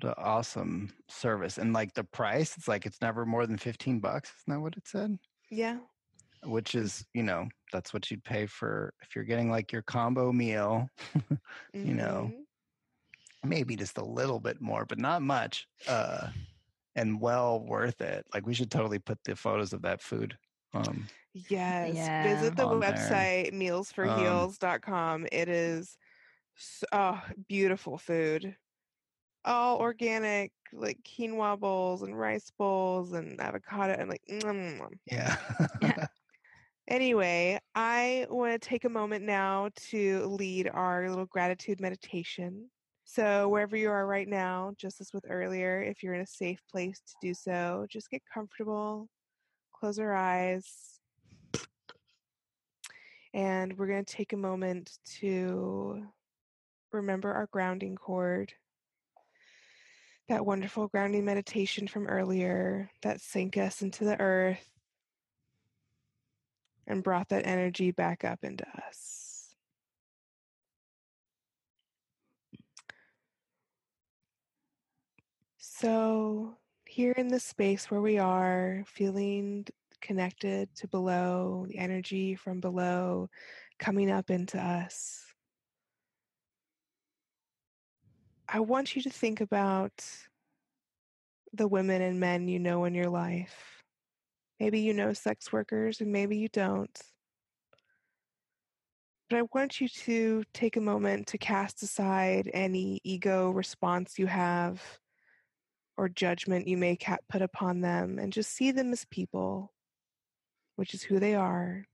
What 0.02 0.10
an 0.18 0.24
awesome 0.24 0.94
service. 1.10 1.58
And 1.58 1.74
like 1.74 1.94
the 1.94 2.04
price, 2.04 2.58
it's 2.58 2.68
like 2.68 2.86
it's 2.86 3.02
never 3.02 3.26
more 3.26 3.46
than 3.46 3.58
15 3.58 4.00
bucks. 4.00 4.30
Isn't 4.42 4.54
that 4.56 4.62
what 4.62 4.76
it 4.78 4.88
said? 4.88 5.18
Yeah. 5.50 5.80
Which 6.44 6.76
is, 6.76 7.06
you 7.14 7.24
know, 7.24 7.48
that's 7.72 7.94
what 7.94 8.10
you'd 8.12 8.24
pay 8.24 8.48
for 8.48 8.94
if 9.02 9.16
you're 9.16 9.24
getting 9.24 9.50
like 9.50 9.72
your 9.72 9.82
combo 9.84 10.32
meal, 10.32 10.90
You 11.74 11.94
know. 11.94 12.32
Mhm. 12.34 12.46
maybe 13.46 13.76
just 13.76 13.98
a 13.98 14.04
little 14.06 14.40
bit 14.40 14.62
more, 14.62 14.86
but 14.86 15.00
not 15.00 15.22
much. 15.22 15.68
Uh 15.88 16.32
and 16.96 17.20
well 17.20 17.60
worth 17.66 18.02
it. 18.02 18.26
Like 18.34 18.46
we 18.46 18.54
should 18.54 18.72
totally 18.72 19.00
put 19.00 19.20
the 19.24 19.36
photos 19.36 19.74
of 19.74 19.82
that 19.84 20.02
food 20.02 20.38
um 20.74 21.08
Yes. 21.34 21.96
Yeah. 21.96 22.24
Visit 22.24 22.56
the 22.56 22.68
On 22.68 22.80
there. 22.80 22.94
website 22.94 23.54
mealsforheels.com. 23.54 25.28
It 25.32 25.50
is 25.50 25.98
s 26.58 26.84
oh, 26.92 27.22
beautiful 27.48 27.98
food. 27.98 28.56
All 29.46 29.78
organic, 29.78 30.52
like 30.72 30.98
quinoa 31.04 31.60
bowls 31.60 32.02
and 32.02 32.18
rice 32.18 32.52
bowls 32.58 33.14
and 33.14 33.40
avocado 33.40 33.94
and 33.94 34.10
like 34.10 34.22
mwah, 34.30 34.80
mwah. 34.80 34.90
Yeah. 35.06 36.08
Anyway, 36.90 37.58
I 37.76 38.28
want 38.30 38.52
to 38.52 38.70
take 38.70 38.84
a 38.84 38.90
moment 38.90 39.24
now 39.24 39.70
to 39.90 40.26
lead 40.26 40.70
our 40.74 41.10
little 41.10 41.26
gratitude 41.26 41.80
meditation. 41.80 42.70
So, 43.06 43.48
wherever 43.48 43.78
you 43.78 43.90
are 43.90 44.06
right 44.06 44.28
now, 44.28 44.74
just 44.78 45.00
as 45.00 45.14
with 45.14 45.26
earlier, 45.30 45.82
if 45.82 46.04
you're 46.04 46.14
in 46.14 46.22
a 46.22 46.28
safe 46.28 46.60
place 46.70 47.00
to 47.00 47.14
do 47.22 47.34
so, 47.34 47.86
just 47.90 48.10
get 48.10 48.22
comfortable, 48.34 49.08
close 49.74 49.98
our 49.98 50.14
eyes, 50.14 51.00
and 53.34 53.78
we're 53.78 53.88
going 53.88 54.04
to 54.04 54.14
take 54.14 54.34
a 54.34 54.38
moment 54.38 54.98
to 55.20 56.04
remember 56.92 57.32
our 57.32 57.48
grounding 57.52 57.96
cord. 57.96 58.54
That 60.30 60.46
wonderful 60.46 60.88
grounding 60.88 61.26
meditation 61.26 61.88
from 61.88 62.08
earlier 62.08 62.90
that 63.02 63.22
sank 63.22 63.58
us 63.58 63.82
into 63.82 64.06
the 64.06 64.20
earth 64.20 64.70
and 66.88 67.04
brought 67.04 67.30
that 67.30 67.46
energy 67.46 67.92
back 67.92 68.24
up 68.24 68.40
into 68.44 68.66
us. 68.88 69.56
So, 75.58 76.56
here 76.86 77.12
in 77.12 77.28
this 77.28 77.44
space 77.44 77.92
where 77.92 78.00
we 78.00 78.18
are, 78.18 78.86
feeling 78.88 79.66
connected 80.00 80.74
to 80.76 80.88
below, 80.88 81.66
the 81.68 81.78
energy 81.78 82.36
from 82.36 82.62
below 82.62 83.30
coming 83.80 84.10
up 84.10 84.30
into 84.30 84.58
us, 84.58 85.23
I 88.56 88.60
want 88.60 88.96
you 88.96 89.02
to 89.02 89.10
think 89.10 89.42
about 89.42 90.06
the 91.54 91.68
women 91.68 92.04
and 92.04 92.20
men 92.20 92.48
you 92.48 92.60
know 92.60 92.86
in 92.86 92.94
your 92.94 93.10
life. 93.10 93.82
Maybe 94.60 94.80
you 94.80 94.94
know 94.94 95.12
sex 95.12 95.52
workers 95.52 96.02
and 96.02 96.12
maybe 96.12 96.38
you 96.38 96.50
don't. 96.50 96.96
But 99.28 99.40
I 99.40 99.42
want 99.56 99.82
you 99.82 99.88
to 99.88 100.44
take 100.54 100.78
a 100.78 100.82
moment 100.82 101.26
to 101.28 101.40
cast 101.40 101.82
aside 101.82 102.48
any 102.54 103.02
ego 103.04 103.50
response 103.50 104.20
you 104.20 104.28
have 104.28 104.84
or 105.98 106.08
judgment 106.08 106.68
you 106.68 106.78
may 106.78 106.96
put 107.30 107.42
upon 107.42 107.82
them 107.82 108.20
and 108.20 108.32
just 108.32 108.52
see 108.52 108.70
them 108.70 108.92
as 108.92 109.04
people, 109.06 109.74
which 110.76 110.94
is 110.94 111.02
who 111.02 111.20
they 111.20 111.34
are. 111.34 111.88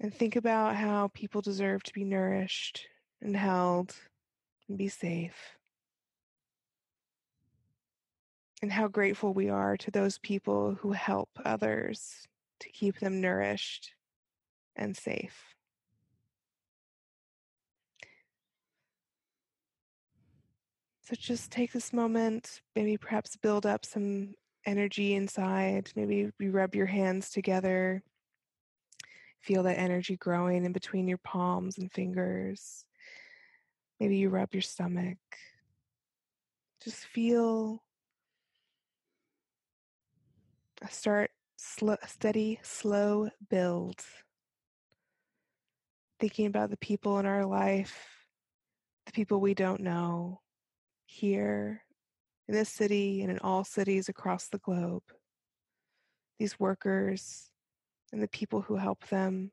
And 0.00 0.14
think 0.14 0.36
about 0.36 0.76
how 0.76 1.08
people 1.14 1.40
deserve 1.40 1.82
to 1.84 1.94
be 1.94 2.04
nourished 2.04 2.88
and 3.22 3.36
held 3.36 3.94
and 4.68 4.76
be 4.76 4.88
safe. 4.88 5.56
And 8.60 8.70
how 8.70 8.88
grateful 8.88 9.32
we 9.32 9.48
are 9.48 9.76
to 9.78 9.90
those 9.90 10.18
people 10.18 10.76
who 10.80 10.92
help 10.92 11.30
others 11.44 12.26
to 12.60 12.68
keep 12.70 12.98
them 13.00 13.20
nourished 13.20 13.94
and 14.76 14.96
safe. 14.96 15.54
So 21.04 21.16
just 21.16 21.50
take 21.50 21.72
this 21.72 21.92
moment, 21.92 22.62
maybe 22.76 22.96
perhaps 22.96 23.36
build 23.36 23.66
up 23.66 23.84
some 23.84 24.34
energy 24.64 25.14
inside. 25.14 25.90
Maybe 25.96 26.30
you 26.38 26.50
rub 26.52 26.74
your 26.74 26.86
hands 26.86 27.30
together. 27.30 28.02
Feel 29.40 29.64
that 29.64 29.78
energy 29.78 30.16
growing 30.16 30.64
in 30.64 30.72
between 30.72 31.08
your 31.08 31.18
palms 31.18 31.78
and 31.78 31.90
fingers. 31.90 32.84
Maybe 34.02 34.16
you 34.16 34.30
rub 34.30 34.52
your 34.52 34.62
stomach. 34.62 35.18
Just 36.82 37.04
feel 37.04 37.84
a 40.82 40.88
start 40.88 41.30
slow, 41.56 41.94
steady, 42.08 42.58
slow 42.62 43.28
build. 43.48 44.02
Thinking 46.18 46.46
about 46.46 46.70
the 46.70 46.76
people 46.78 47.20
in 47.20 47.26
our 47.26 47.46
life, 47.46 48.26
the 49.06 49.12
people 49.12 49.38
we 49.38 49.54
don't 49.54 49.82
know, 49.82 50.40
here 51.06 51.84
in 52.48 52.54
this 52.56 52.70
city 52.70 53.22
and 53.22 53.30
in 53.30 53.38
all 53.38 53.62
cities 53.62 54.08
across 54.08 54.48
the 54.48 54.58
globe. 54.58 55.04
These 56.40 56.58
workers 56.58 57.50
and 58.12 58.20
the 58.20 58.26
people 58.26 58.62
who 58.62 58.74
help 58.74 59.06
them. 59.10 59.52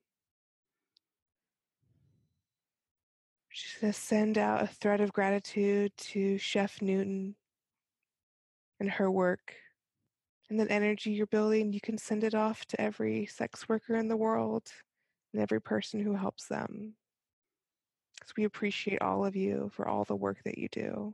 Just 3.59 3.81
gonna 3.81 3.93
send 3.93 4.37
out 4.37 4.63
a 4.63 4.67
thread 4.67 5.01
of 5.01 5.11
gratitude 5.11 5.91
to 5.97 6.37
Chef 6.37 6.81
Newton 6.81 7.35
and 8.79 8.89
her 8.89 9.11
work. 9.11 9.53
And 10.49 10.59
that 10.59 10.71
energy 10.71 11.11
you're 11.11 11.27
building, 11.27 11.73
you 11.73 11.81
can 11.81 11.97
send 11.97 12.23
it 12.23 12.33
off 12.33 12.65
to 12.67 12.79
every 12.81 13.25
sex 13.25 13.67
worker 13.67 13.95
in 13.95 14.07
the 14.07 14.17
world 14.17 14.71
and 15.33 15.41
every 15.41 15.61
person 15.61 15.99
who 15.99 16.15
helps 16.15 16.47
them. 16.47 16.93
Because 18.19 18.33
we 18.37 18.45
appreciate 18.45 19.01
all 19.01 19.25
of 19.25 19.35
you 19.35 19.69
for 19.73 19.87
all 19.87 20.05
the 20.05 20.15
work 20.15 20.37
that 20.45 20.57
you 20.57 20.69
do 20.69 21.13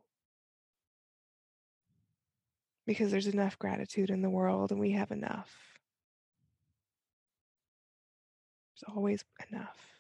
because 2.86 3.12
there's 3.12 3.28
enough 3.28 3.58
gratitude 3.58 4.10
in 4.12 4.22
the 4.22 4.30
world 4.30 4.72
and 4.72 4.80
we 4.80 4.92
have 4.92 5.12
enough. 5.12 5.80
There's 8.70 8.96
always 8.96 9.24
enough. 9.50 9.95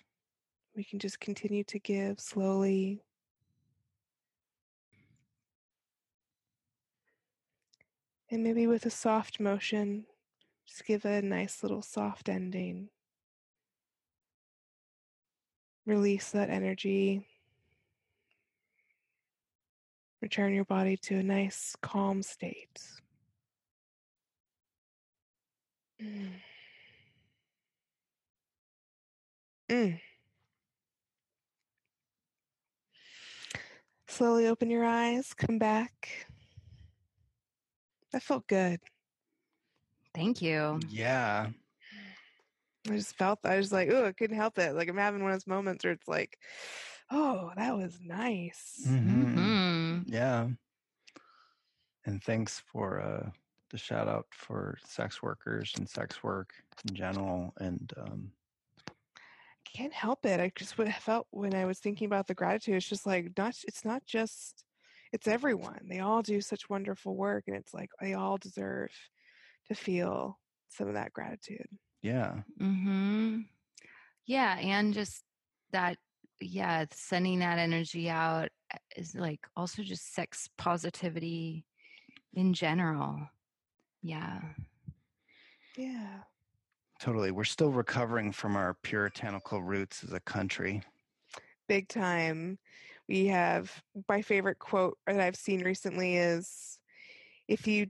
We 0.75 0.83
can 0.83 0.99
just 0.99 1.21
continue 1.21 1.63
to 1.65 1.79
give 1.79 2.19
slowly. 2.19 3.01
And 8.29 8.43
maybe 8.43 8.67
with 8.67 8.85
a 8.85 8.89
soft 8.89 9.39
motion, 9.39 10.05
just 10.67 10.85
give 10.85 11.05
a 11.05 11.21
nice 11.21 11.63
little 11.63 11.81
soft 11.81 12.27
ending. 12.27 12.89
Release 15.85 16.31
that 16.31 16.49
energy. 16.49 17.25
Return 20.21 20.53
your 20.53 20.65
body 20.65 20.97
to 20.97 21.19
a 21.19 21.23
nice, 21.23 21.75
calm 21.81 22.21
state. 22.21 22.81
Mm. 26.01 26.31
Mm. 29.69 29.99
Slowly 34.15 34.47
open 34.47 34.69
your 34.69 34.85
eyes, 34.85 35.33
come 35.33 35.57
back. 35.59 36.25
That 38.13 38.23
felt 38.23 38.47
good. 38.47 38.79
Thank 40.13 40.41
you. 40.41 40.79
yeah. 40.87 41.47
I 42.87 42.95
just 42.95 43.17
felt 43.17 43.39
I 43.43 43.57
was 43.57 43.73
like, 43.73 43.89
oh, 43.91 44.05
I 44.05 44.13
couldn't 44.13 44.37
help 44.37 44.57
it. 44.57 44.73
Like 44.73 44.87
I'm 44.87 44.95
having 44.95 45.21
one 45.21 45.31
of 45.31 45.35
those 45.35 45.47
moments 45.47 45.83
where 45.83 45.91
it's 45.91 46.07
like, 46.07 46.37
oh, 47.11 47.51
that 47.57 47.75
was 47.75 47.99
nice. 48.01 48.85
Mhm. 48.87 49.35
Mhm. 49.35 50.03
Yeah. 50.05 50.47
And 52.05 52.23
thanks 52.23 52.63
for 52.71 53.01
uh, 53.01 53.31
the 53.69 53.77
shout 53.77 54.07
out 54.07 54.27
for 54.31 54.77
sex 54.85 55.21
workers 55.21 55.73
and 55.75 55.89
sex 55.89 56.23
work 56.23 56.53
in 56.87 56.95
general. 56.95 57.53
And 57.57 57.91
um, 57.97 58.31
Can't 59.75 59.93
help 59.93 60.25
it. 60.25 60.39
I 60.39 60.53
just 60.55 60.77
what 60.77 60.87
I 60.87 60.93
felt 60.93 61.27
when 61.31 61.53
I 61.53 61.65
was 61.65 61.79
thinking 61.79 62.05
about 62.05 62.27
the 62.27 62.33
gratitude. 62.33 62.75
It's 62.75 62.87
just 62.87 63.05
like 63.05 63.31
not. 63.37 63.55
It's 63.67 63.83
not 63.83 64.05
just. 64.05 64.63
It's 65.11 65.27
everyone. 65.27 65.81
They 65.89 65.99
all 65.99 66.21
do 66.21 66.39
such 66.39 66.69
wonderful 66.69 67.15
work, 67.15 67.43
and 67.47 67.57
it's 67.57 67.73
like 67.73 67.89
they 67.99 68.13
all 68.13 68.37
deserve 68.37 68.91
to 69.67 69.75
feel 69.75 70.39
some 70.69 70.87
of 70.87 70.93
that 70.93 71.11
gratitude. 71.11 71.67
yeah, 72.01 72.35
Mm-hmm. 72.61 73.39
Yeah, 74.25 74.57
and 74.59 74.93
just 74.93 75.23
that, 75.71 75.97
yeah, 76.39 76.85
sending 76.91 77.39
that 77.39 77.59
energy 77.59 78.09
out 78.09 78.49
uh, 78.73 78.77
is 78.95 79.13
like 79.13 79.41
also 79.57 79.83
just 79.83 80.13
sex 80.13 80.49
positivity 80.57 81.65
in 82.33 82.53
general. 82.53 83.29
Yeah. 84.01 84.39
Yeah. 85.77 86.19
Totally. 86.99 87.31
We're 87.31 87.43
still 87.43 87.71
recovering 87.71 88.31
from 88.31 88.55
our 88.55 88.75
puritanical 88.83 89.61
roots 89.61 90.03
as 90.03 90.13
a 90.13 90.19
country. 90.19 90.83
big 91.67 91.87
time. 91.87 92.57
We 93.07 93.27
have 93.27 93.71
my 94.09 94.21
favorite 94.21 94.59
quote 94.59 94.97
that 95.05 95.19
I've 95.19 95.35
seen 95.35 95.63
recently 95.63 96.17
is 96.17 96.79
if 97.47 97.67
you 97.67 97.87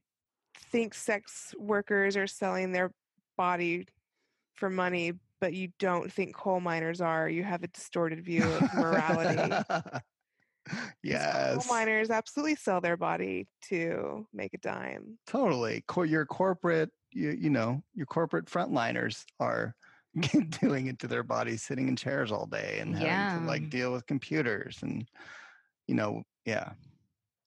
think 0.72 0.94
sex 0.94 1.54
workers 1.58 2.18
are 2.18 2.28
selling 2.28 2.72
their 2.72 2.92
body 3.38 3.88
for 4.56 4.70
money, 4.70 5.14
but 5.40 5.54
you 5.54 5.70
don't 5.80 6.12
think 6.12 6.36
coal 6.36 6.60
miners 6.60 7.02
are, 7.02 7.30
you 7.30 7.44
have 7.44 7.64
a 7.64 7.68
distorted 7.68 8.24
view 8.24 8.44
of 8.44 8.74
morality. 8.74 9.54
yes. 11.04 11.68
Coal 11.68 11.78
miners 11.78 12.10
absolutely 12.10 12.56
sell 12.56 12.82
their 12.82 12.98
body 12.98 13.48
to 13.70 14.28
make 14.34 14.54
a 14.54 14.58
dime. 14.58 15.18
Totally. 15.28 15.84
Your 16.06 16.26
corporate, 16.26 16.92
you, 17.16 17.32
you 17.32 17.50
know 17.50 17.82
your 17.94 18.06
corporate 18.06 18.46
frontliners 18.46 19.24
are 19.40 19.74
doing 20.62 20.88
it 20.88 21.00
to 21.00 21.08
their 21.08 21.24
bodies, 21.24 21.64
sitting 21.64 21.88
in 21.88 21.96
chairs 21.96 22.32
all 22.32 22.46
day 22.46 22.78
and 22.80 22.96
having 22.96 23.08
Yeah. 23.08 23.40
to 23.40 23.48
like 23.48 23.70
deal 23.70 23.92
with 23.92 24.06
computers 24.06 24.80
and 24.82 25.10
you 25.88 25.96
know, 25.96 26.24
yeah, 26.46 26.72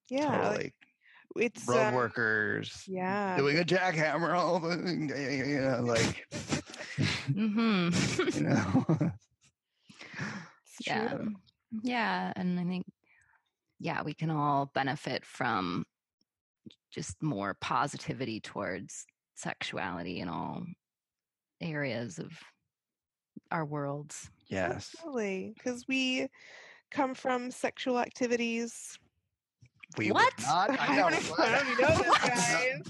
Yeah, 0.09 0.29
like, 0.29 0.39
totally. 0.39 0.73
it's 1.37 1.69
Road 1.69 1.89
um, 1.89 1.95
workers 1.95 2.85
Yeah, 2.87 3.37
doing 3.37 3.59
a 3.59 3.65
jackhammer 3.65 4.35
all 4.35 4.61
the 4.61 4.77
you 5.47 5.61
know, 5.61 5.81
like 5.83 6.25
mm-hmm. 7.29 8.39
you 8.39 8.45
know. 8.45 9.11
yeah 10.87 11.19
yeah 11.83 12.33
and 12.37 12.59
i 12.61 12.65
think 12.65 12.85
yeah 13.81 14.03
we 14.03 14.15
can 14.15 14.31
all 14.31 14.71
benefit 14.75 15.25
from 15.25 15.85
just 16.93 17.21
more 17.23 17.57
positivity 17.61 18.41
towards 18.41 19.05
sexuality 19.39 20.21
in 20.21 20.29
all 20.29 20.65
areas 21.61 22.19
of 22.19 22.33
our 23.51 23.65
worlds 23.65 24.31
yes. 24.49 24.91
Absolutely, 24.95 25.53
because 25.57 25.87
we 25.89 26.27
come 26.91 27.15
from 27.15 27.51
sexual 27.51 27.99
activities. 27.99 28.99
We 29.97 30.11
What? 30.11 30.33
Not, 30.43 30.71
I 30.81 30.97
know. 30.97 31.11
don't 31.11 31.21
even- 31.21 31.35
I 31.39 31.53
don't 31.53 31.69
even 31.71 31.83
know 31.85 31.97
this, 31.97 32.09
What? 32.09 32.23
guys. 32.23 32.83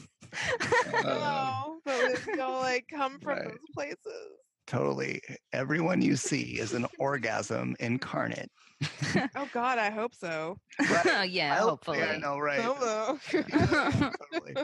Uh, 0.94 1.02
no, 1.02 1.80
but 1.84 2.26
we 2.26 2.40
all 2.40 2.60
like 2.60 2.86
come 2.88 3.18
from 3.20 3.38
Right. 3.38 3.44
those 3.44 3.58
places. 3.74 4.28
Totally. 4.68 5.20
Everyone 5.52 6.00
you 6.02 6.14
see 6.14 6.58
is 6.60 6.74
an 6.74 6.86
orgasm 6.98 7.74
incarnate. 7.80 8.50
Oh 9.34 9.48
God, 9.52 9.78
I 9.78 9.90
hope 9.90 10.14
so. 10.14 10.56
Right. 10.78 11.28
yeah 11.30 11.52
I 11.54 11.56
hope- 11.56 11.70
hopefully 11.70 11.98
Yeah, 11.98 12.12
I 12.12 12.18
know, 12.18 12.38
right. 12.38 12.60
Hello. 12.60 13.18
Yeah, 13.32 14.12
totally. 14.32 14.54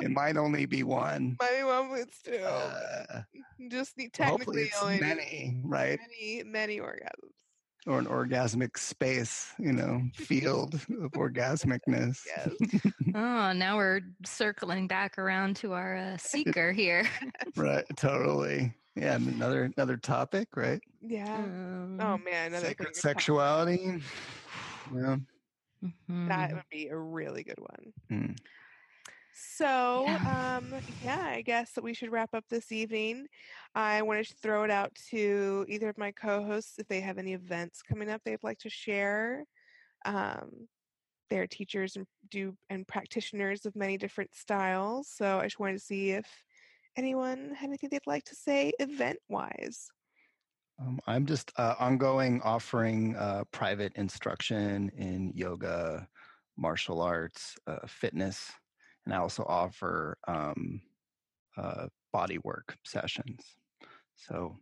It 0.00 0.10
might 0.10 0.36
only 0.36 0.66
be 0.66 0.82
one. 0.82 1.36
My 1.40 1.62
mom 1.62 1.90
would 1.90 2.12
still 2.12 2.46
Uh, 2.46 3.22
just 3.70 3.96
need 3.96 4.12
technically 4.12 4.70
only 4.82 5.00
many, 5.00 5.58
right? 5.64 5.98
many 6.00 6.42
many 6.44 6.78
orgasms. 6.80 7.32
Or 7.86 7.98
an 7.98 8.04
orgasmic 8.06 8.76
space, 8.76 9.54
you 9.58 9.72
know, 9.72 10.02
field 10.14 10.74
of 10.74 11.12
orgasmicness. 11.12 12.18
Yes. 12.26 12.50
oh 13.14 13.52
now 13.52 13.76
we're 13.78 14.00
circling 14.26 14.86
back 14.86 15.16
around 15.18 15.56
to 15.56 15.72
our 15.72 15.96
uh, 15.96 16.16
seeker 16.18 16.72
here 16.72 17.08
Right. 17.56 17.86
Totally. 17.96 18.74
Yeah. 18.96 19.14
Another 19.16 19.70
another 19.76 19.96
topic, 19.96 20.48
right? 20.56 20.80
Yeah. 21.00 21.36
Um, 21.36 21.98
Oh 22.00 22.18
man, 22.18 22.48
another 22.48 22.66
Sacred 22.66 22.86
thing 22.86 22.94
to 22.94 23.00
talk 23.00 23.12
about. 23.12 23.20
sexuality. 23.20 24.02
Yeah. 24.94 25.16
That 26.08 26.50
mhm. 26.50 26.54
would 26.54 26.68
be 26.70 26.88
a 26.88 26.96
really 26.96 27.42
good 27.44 27.58
one. 27.58 27.92
Mm. 28.10 28.38
So, 29.32 30.04
Yeah. 30.06 30.58
um, 30.60 30.74
yeah, 31.02 31.22
I 31.28 31.42
guess 31.42 31.72
that 31.72 31.84
we 31.84 31.94
should 31.94 32.10
wrap 32.10 32.34
up 32.34 32.44
this 32.48 32.72
evening. 32.72 33.28
I 33.74 34.02
wanted 34.02 34.26
to 34.26 34.34
throw 34.42 34.64
it 34.64 34.70
out 34.70 34.94
to 35.10 35.64
either 35.68 35.88
of 35.88 35.96
my 35.96 36.12
co-hosts 36.12 36.78
if 36.78 36.88
they 36.88 37.00
have 37.00 37.16
any 37.18 37.32
events 37.32 37.80
coming 37.82 38.10
up 38.10 38.22
they'd 38.24 38.42
like 38.42 38.58
to 38.60 38.70
share. 38.70 39.44
Um, 40.04 40.68
they're 41.30 41.46
teachers 41.46 41.96
and 41.96 42.06
do 42.30 42.56
and 42.68 42.86
practitioners 42.88 43.64
of 43.64 43.76
many 43.76 43.96
different 43.96 44.34
styles. 44.34 45.08
So 45.08 45.38
I 45.38 45.44
just 45.44 45.60
wanted 45.60 45.74
to 45.74 45.84
see 45.84 46.10
if 46.10 46.26
anyone 46.96 47.54
had 47.54 47.68
anything 47.68 47.90
they'd 47.90 48.06
like 48.06 48.24
to 48.24 48.34
say 48.34 48.72
event-wise. 48.78 49.88
Um, 50.80 50.98
I'm 51.06 51.26
just 51.26 51.52
uh, 51.56 51.74
ongoing 51.78 52.40
offering 52.42 53.14
uh, 53.16 53.44
private 53.52 53.92
instruction 53.96 54.90
in 54.96 55.32
yoga, 55.34 56.08
martial 56.56 57.02
arts, 57.02 57.56
uh, 57.66 57.86
fitness, 57.86 58.50
and 59.04 59.14
I 59.14 59.18
also 59.18 59.44
offer 59.46 60.16
um, 60.26 60.80
uh, 61.56 61.88
body 62.12 62.38
work 62.44 62.76
sessions. 62.84 63.42
So, 64.16 64.56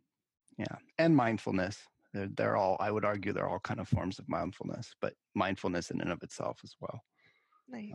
yeah, 0.59 0.77
and 0.99 1.15
mindfulness. 1.15 1.79
They're, 2.13 2.29
they're 2.37 2.57
all, 2.57 2.77
I 2.81 2.91
would 2.91 3.05
argue, 3.05 3.33
they're 3.33 3.49
all 3.49 3.61
kind 3.61 3.81
of 3.81 3.89
forms 3.89 4.19
of 4.19 4.29
mindfulness, 4.29 4.95
but 5.01 5.15
mindfulness 5.35 5.91
in 5.91 6.01
and 6.01 6.11
of 6.11 6.23
itself 6.23 6.61
as 6.65 6.75
well. 6.81 7.01
Nice. 7.69 7.93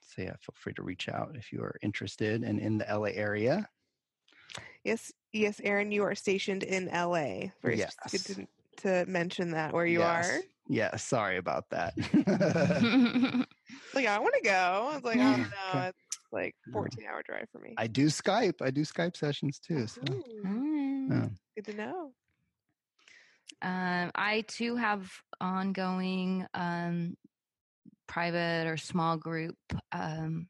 So, 0.00 0.22
yeah, 0.22 0.36
feel 0.40 0.54
free 0.54 0.72
to 0.74 0.82
reach 0.82 1.08
out 1.08 1.34
if 1.34 1.52
you 1.52 1.60
are 1.60 1.76
interested 1.82 2.42
and 2.42 2.60
in 2.60 2.78
the 2.78 2.86
LA 2.88 3.10
area. 3.14 3.68
Yes, 4.84 5.12
yes, 5.32 5.60
Aaron, 5.64 5.90
you 5.92 6.02
are 6.04 6.14
stationed 6.14 6.62
in 6.62 6.88
LA. 6.88 7.52
Very 7.62 7.82
s- 7.82 7.96
good 8.10 8.22
Yes. 8.22 8.24
to, 8.24 8.46
to 9.04 9.06
mention 9.10 9.50
that 9.52 9.72
where 9.72 9.86
you 9.86 10.00
Yes. 10.00 10.28
are. 10.30 10.40
Yeah, 10.68 10.96
sorry 10.96 11.36
about 11.36 11.70
that. 11.70 11.94
like 13.94 14.06
I 14.06 14.18
want 14.18 14.34
to 14.34 14.42
go. 14.42 14.88
I 14.90 14.94
was 14.94 15.04
like, 15.04 15.18
oh 15.18 15.20
Yeah, 15.20 15.36
no, 15.36 15.78
okay. 15.78 15.88
it's 15.88 16.18
like 16.32 16.54
14 16.72 17.04
hour 17.10 17.22
drive 17.24 17.46
for 17.52 17.58
me. 17.60 17.74
I 17.76 17.86
do 17.86 18.06
Skype. 18.06 18.60
I 18.60 18.70
do 18.70 18.82
Skype 18.82 19.16
sessions 19.16 19.58
too. 19.58 19.86
So, 19.86 20.00
Mm. 20.44 21.10
yeah. 21.10 21.28
good 21.56 21.64
to 21.66 21.76
know. 21.76 22.12
Um, 23.62 24.10
I 24.14 24.44
too 24.48 24.76
have 24.76 25.10
ongoing 25.40 26.46
um, 26.52 27.16
private 28.06 28.66
or 28.66 28.76
small 28.76 29.16
group 29.16 29.56
um, 29.92 30.48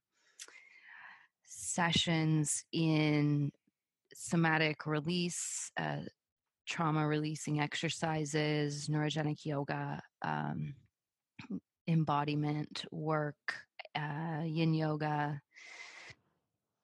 sessions 1.44 2.64
in 2.72 3.52
somatic 4.16 4.86
release, 4.86 5.70
uh, 5.76 6.00
trauma 6.66 7.06
releasing 7.06 7.60
exercises, 7.60 8.88
neurogenic 8.88 9.44
yoga, 9.44 10.02
um, 10.22 10.74
embodiment 11.86 12.84
work, 12.90 13.36
uh, 13.94 14.42
yin 14.44 14.74
yoga, 14.74 15.40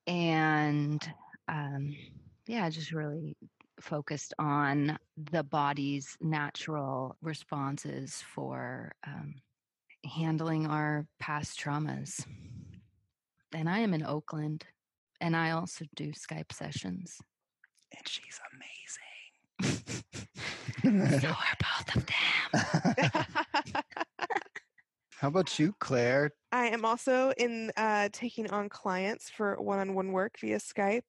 and 0.06 1.02
um, 1.48 1.96
yeah, 2.46 2.68
just 2.68 2.92
really 2.92 3.36
focused 3.80 4.34
on 4.38 4.98
the 5.30 5.42
body's 5.42 6.16
natural 6.20 7.16
responses 7.22 8.22
for 8.34 8.92
um, 9.06 9.34
handling 10.04 10.66
our 10.66 11.06
past 11.18 11.58
traumas. 11.58 12.24
And 13.54 13.68
I 13.68 13.80
am 13.80 13.94
in 13.94 14.04
Oakland, 14.04 14.64
and 15.22 15.36
I 15.36 15.52
also 15.52 15.86
do 15.94 16.12
Skype 16.12 16.52
sessions. 16.52 17.16
and 17.96 18.06
she's 18.08 18.40
amazing. 18.52 20.02
So 21.20 21.28
are 21.28 21.56
both 21.60 21.96
of 21.96 22.06
them. 22.06 23.84
How 25.16 25.28
about 25.28 25.58
you, 25.58 25.74
Clare? 25.78 26.32
I 26.50 26.66
am 26.66 26.84
also 26.84 27.32
in 27.38 27.70
uh, 27.76 28.08
taking 28.12 28.50
on 28.50 28.68
clients 28.68 29.30
for 29.30 29.54
one 29.60 29.78
on 29.78 29.94
one 29.94 30.10
work 30.10 30.34
via 30.40 30.58
Skype. 30.58 31.02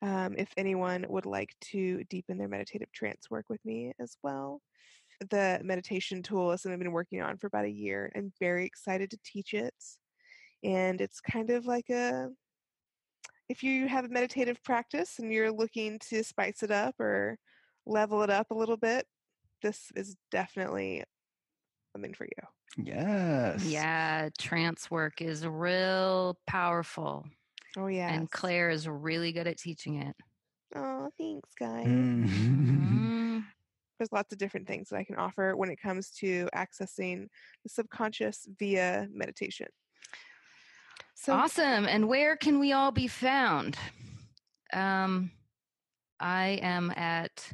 Um, 0.00 0.34
if 0.38 0.48
anyone 0.56 1.04
would 1.08 1.26
like 1.26 1.54
to 1.72 2.02
deepen 2.04 2.38
their 2.38 2.48
meditative 2.48 2.90
trance 2.92 3.30
work 3.30 3.46
with 3.50 3.62
me 3.64 3.92
as 4.00 4.16
well. 4.22 4.62
The 5.30 5.60
meditation 5.62 6.22
tool 6.22 6.52
is 6.52 6.62
something 6.62 6.74
I've 6.74 6.82
been 6.82 6.92
working 6.92 7.20
on 7.20 7.36
for 7.36 7.46
about 7.46 7.66
a 7.66 7.70
year. 7.70 8.10
I'm 8.16 8.32
very 8.40 8.64
excited 8.64 9.10
to 9.10 9.18
teach 9.24 9.52
it. 9.52 9.74
And 10.62 11.00
it's 11.02 11.20
kind 11.20 11.50
of 11.50 11.66
like 11.66 11.90
a 11.90 12.30
if 13.48 13.62
you 13.62 13.88
have 13.88 14.04
a 14.04 14.08
meditative 14.08 14.62
practice 14.62 15.18
and 15.18 15.32
you're 15.32 15.52
looking 15.52 15.98
to 16.10 16.22
spice 16.24 16.62
it 16.62 16.70
up 16.70 16.98
or 16.98 17.38
level 17.86 18.22
it 18.22 18.30
up 18.30 18.50
a 18.50 18.54
little 18.54 18.76
bit, 18.76 19.06
this 19.62 19.90
is 19.94 20.16
definitely 20.30 21.04
something 21.92 22.14
for 22.14 22.24
you. 22.24 22.84
Yes. 22.84 23.64
yeah, 23.64 24.28
trance 24.38 24.90
work 24.90 25.22
is 25.22 25.46
real 25.46 26.36
powerful, 26.46 27.24
Oh 27.76 27.86
yeah. 27.86 28.12
and 28.12 28.30
Clare 28.30 28.70
is 28.70 28.88
really 28.88 29.32
good 29.32 29.46
at 29.46 29.58
teaching 29.58 30.02
it. 30.02 30.16
Oh, 30.74 31.08
thanks, 31.18 31.50
guys. 31.58 31.86
Mm. 31.86 33.44
There's 33.98 34.10
lots 34.12 34.32
of 34.32 34.38
different 34.38 34.66
things 34.66 34.88
that 34.88 34.96
I 34.96 35.04
can 35.04 35.14
offer 35.16 35.56
when 35.56 35.70
it 35.70 35.80
comes 35.80 36.10
to 36.18 36.48
accessing 36.54 37.28
the 37.62 37.68
subconscious 37.68 38.48
via 38.58 39.06
meditation. 39.12 39.68
So 41.14 41.32
awesome. 41.32 41.86
And 41.86 42.08
where 42.08 42.36
can 42.36 42.58
we 42.58 42.72
all 42.72 42.90
be 42.90 43.06
found? 43.06 43.76
Um, 44.72 45.30
I 46.20 46.58
am 46.62 46.90
at 46.96 47.52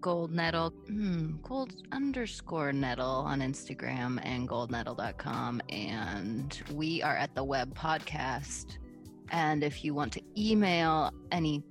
gold 0.00 0.30
nettle, 0.32 0.70
hmm, 0.70 1.36
gold 1.42 1.74
underscore 1.92 2.72
nettle 2.72 3.24
on 3.26 3.40
Instagram 3.40 4.20
and 4.22 4.48
goldnettle.com. 4.48 5.62
And 5.68 6.60
we 6.74 7.02
are 7.02 7.16
at 7.16 7.34
the 7.34 7.44
web 7.44 7.74
podcast. 7.74 8.78
And 9.30 9.64
if 9.64 9.84
you 9.84 9.94
want 9.94 10.12
to 10.12 10.22
email 10.36 11.12
any 11.32 11.64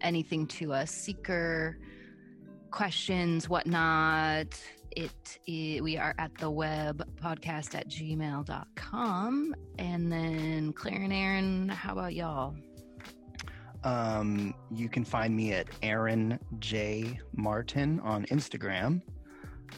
anything 0.00 0.46
to 0.46 0.72
us, 0.72 0.90
seeker 0.90 1.78
questions, 2.70 3.48
whatnot, 3.48 4.60
it, 4.96 5.38
we 5.46 5.96
are 5.96 6.14
at 6.18 6.34
the 6.38 6.50
web 6.50 7.02
podcast 7.16 7.74
at 7.74 7.88
gmail.com. 7.88 9.54
And 9.78 10.12
then 10.12 10.72
Clare 10.72 11.02
and 11.02 11.12
Aaron, 11.12 11.68
how 11.68 11.92
about 11.92 12.14
y'all? 12.14 12.54
Um, 13.84 14.54
you 14.70 14.88
can 14.88 15.04
find 15.04 15.34
me 15.34 15.52
at 15.52 15.68
Aaron 15.82 16.38
J 16.58 17.18
Martin 17.32 18.00
on 18.00 18.24
Instagram, 18.26 19.00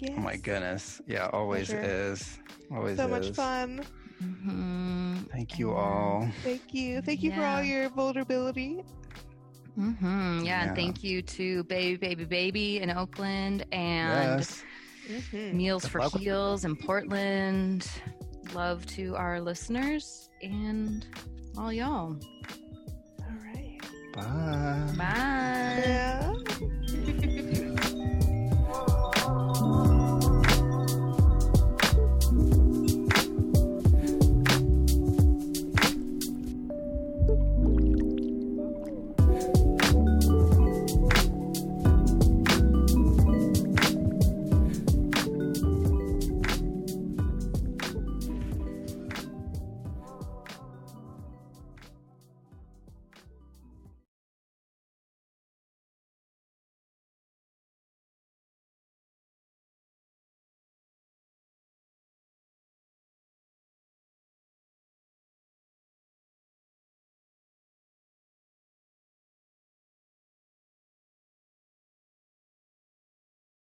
Yes. 0.00 0.14
Oh 0.16 0.20
my 0.20 0.36
goodness. 0.36 1.00
Yeah, 1.06 1.28
always 1.32 1.68
pleasure. 1.68 2.12
is. 2.12 2.38
Always 2.72 2.96
so 2.96 3.04
is. 3.06 3.10
much 3.10 3.30
fun. 3.34 3.84
Mm-hmm. 4.22 5.14
Thank 5.32 5.58
you 5.58 5.72
all. 5.72 6.28
Thank 6.44 6.72
you. 6.72 7.02
Thank 7.02 7.22
you 7.22 7.30
yeah. 7.30 7.36
for 7.36 7.44
all 7.44 7.62
your 7.62 7.88
vulnerability. 7.90 8.84
Mm-hmm. 9.78 10.40
Yeah, 10.40 10.44
yeah, 10.44 10.62
and 10.68 10.76
thank 10.76 11.02
you 11.02 11.22
to 11.22 11.64
Baby 11.64 11.96
Baby 11.96 12.24
Baby 12.24 12.80
in 12.80 12.90
Oakland 12.90 13.64
and 13.72 14.40
yes. 14.40 14.62
mm-hmm. 15.08 15.56
Meals 15.56 15.86
for 15.86 16.00
Welcome. 16.00 16.20
Heals 16.20 16.64
in 16.64 16.76
Portland. 16.76 17.88
Love 18.54 18.84
to 18.86 19.16
our 19.16 19.40
listeners 19.40 20.28
and 20.42 21.06
all 21.56 21.72
y'all. 21.72 22.16
All 23.20 23.38
right. 23.44 23.80
Bye. 24.14 24.94
Bye. 24.96 25.82
Yeah. 25.86 27.22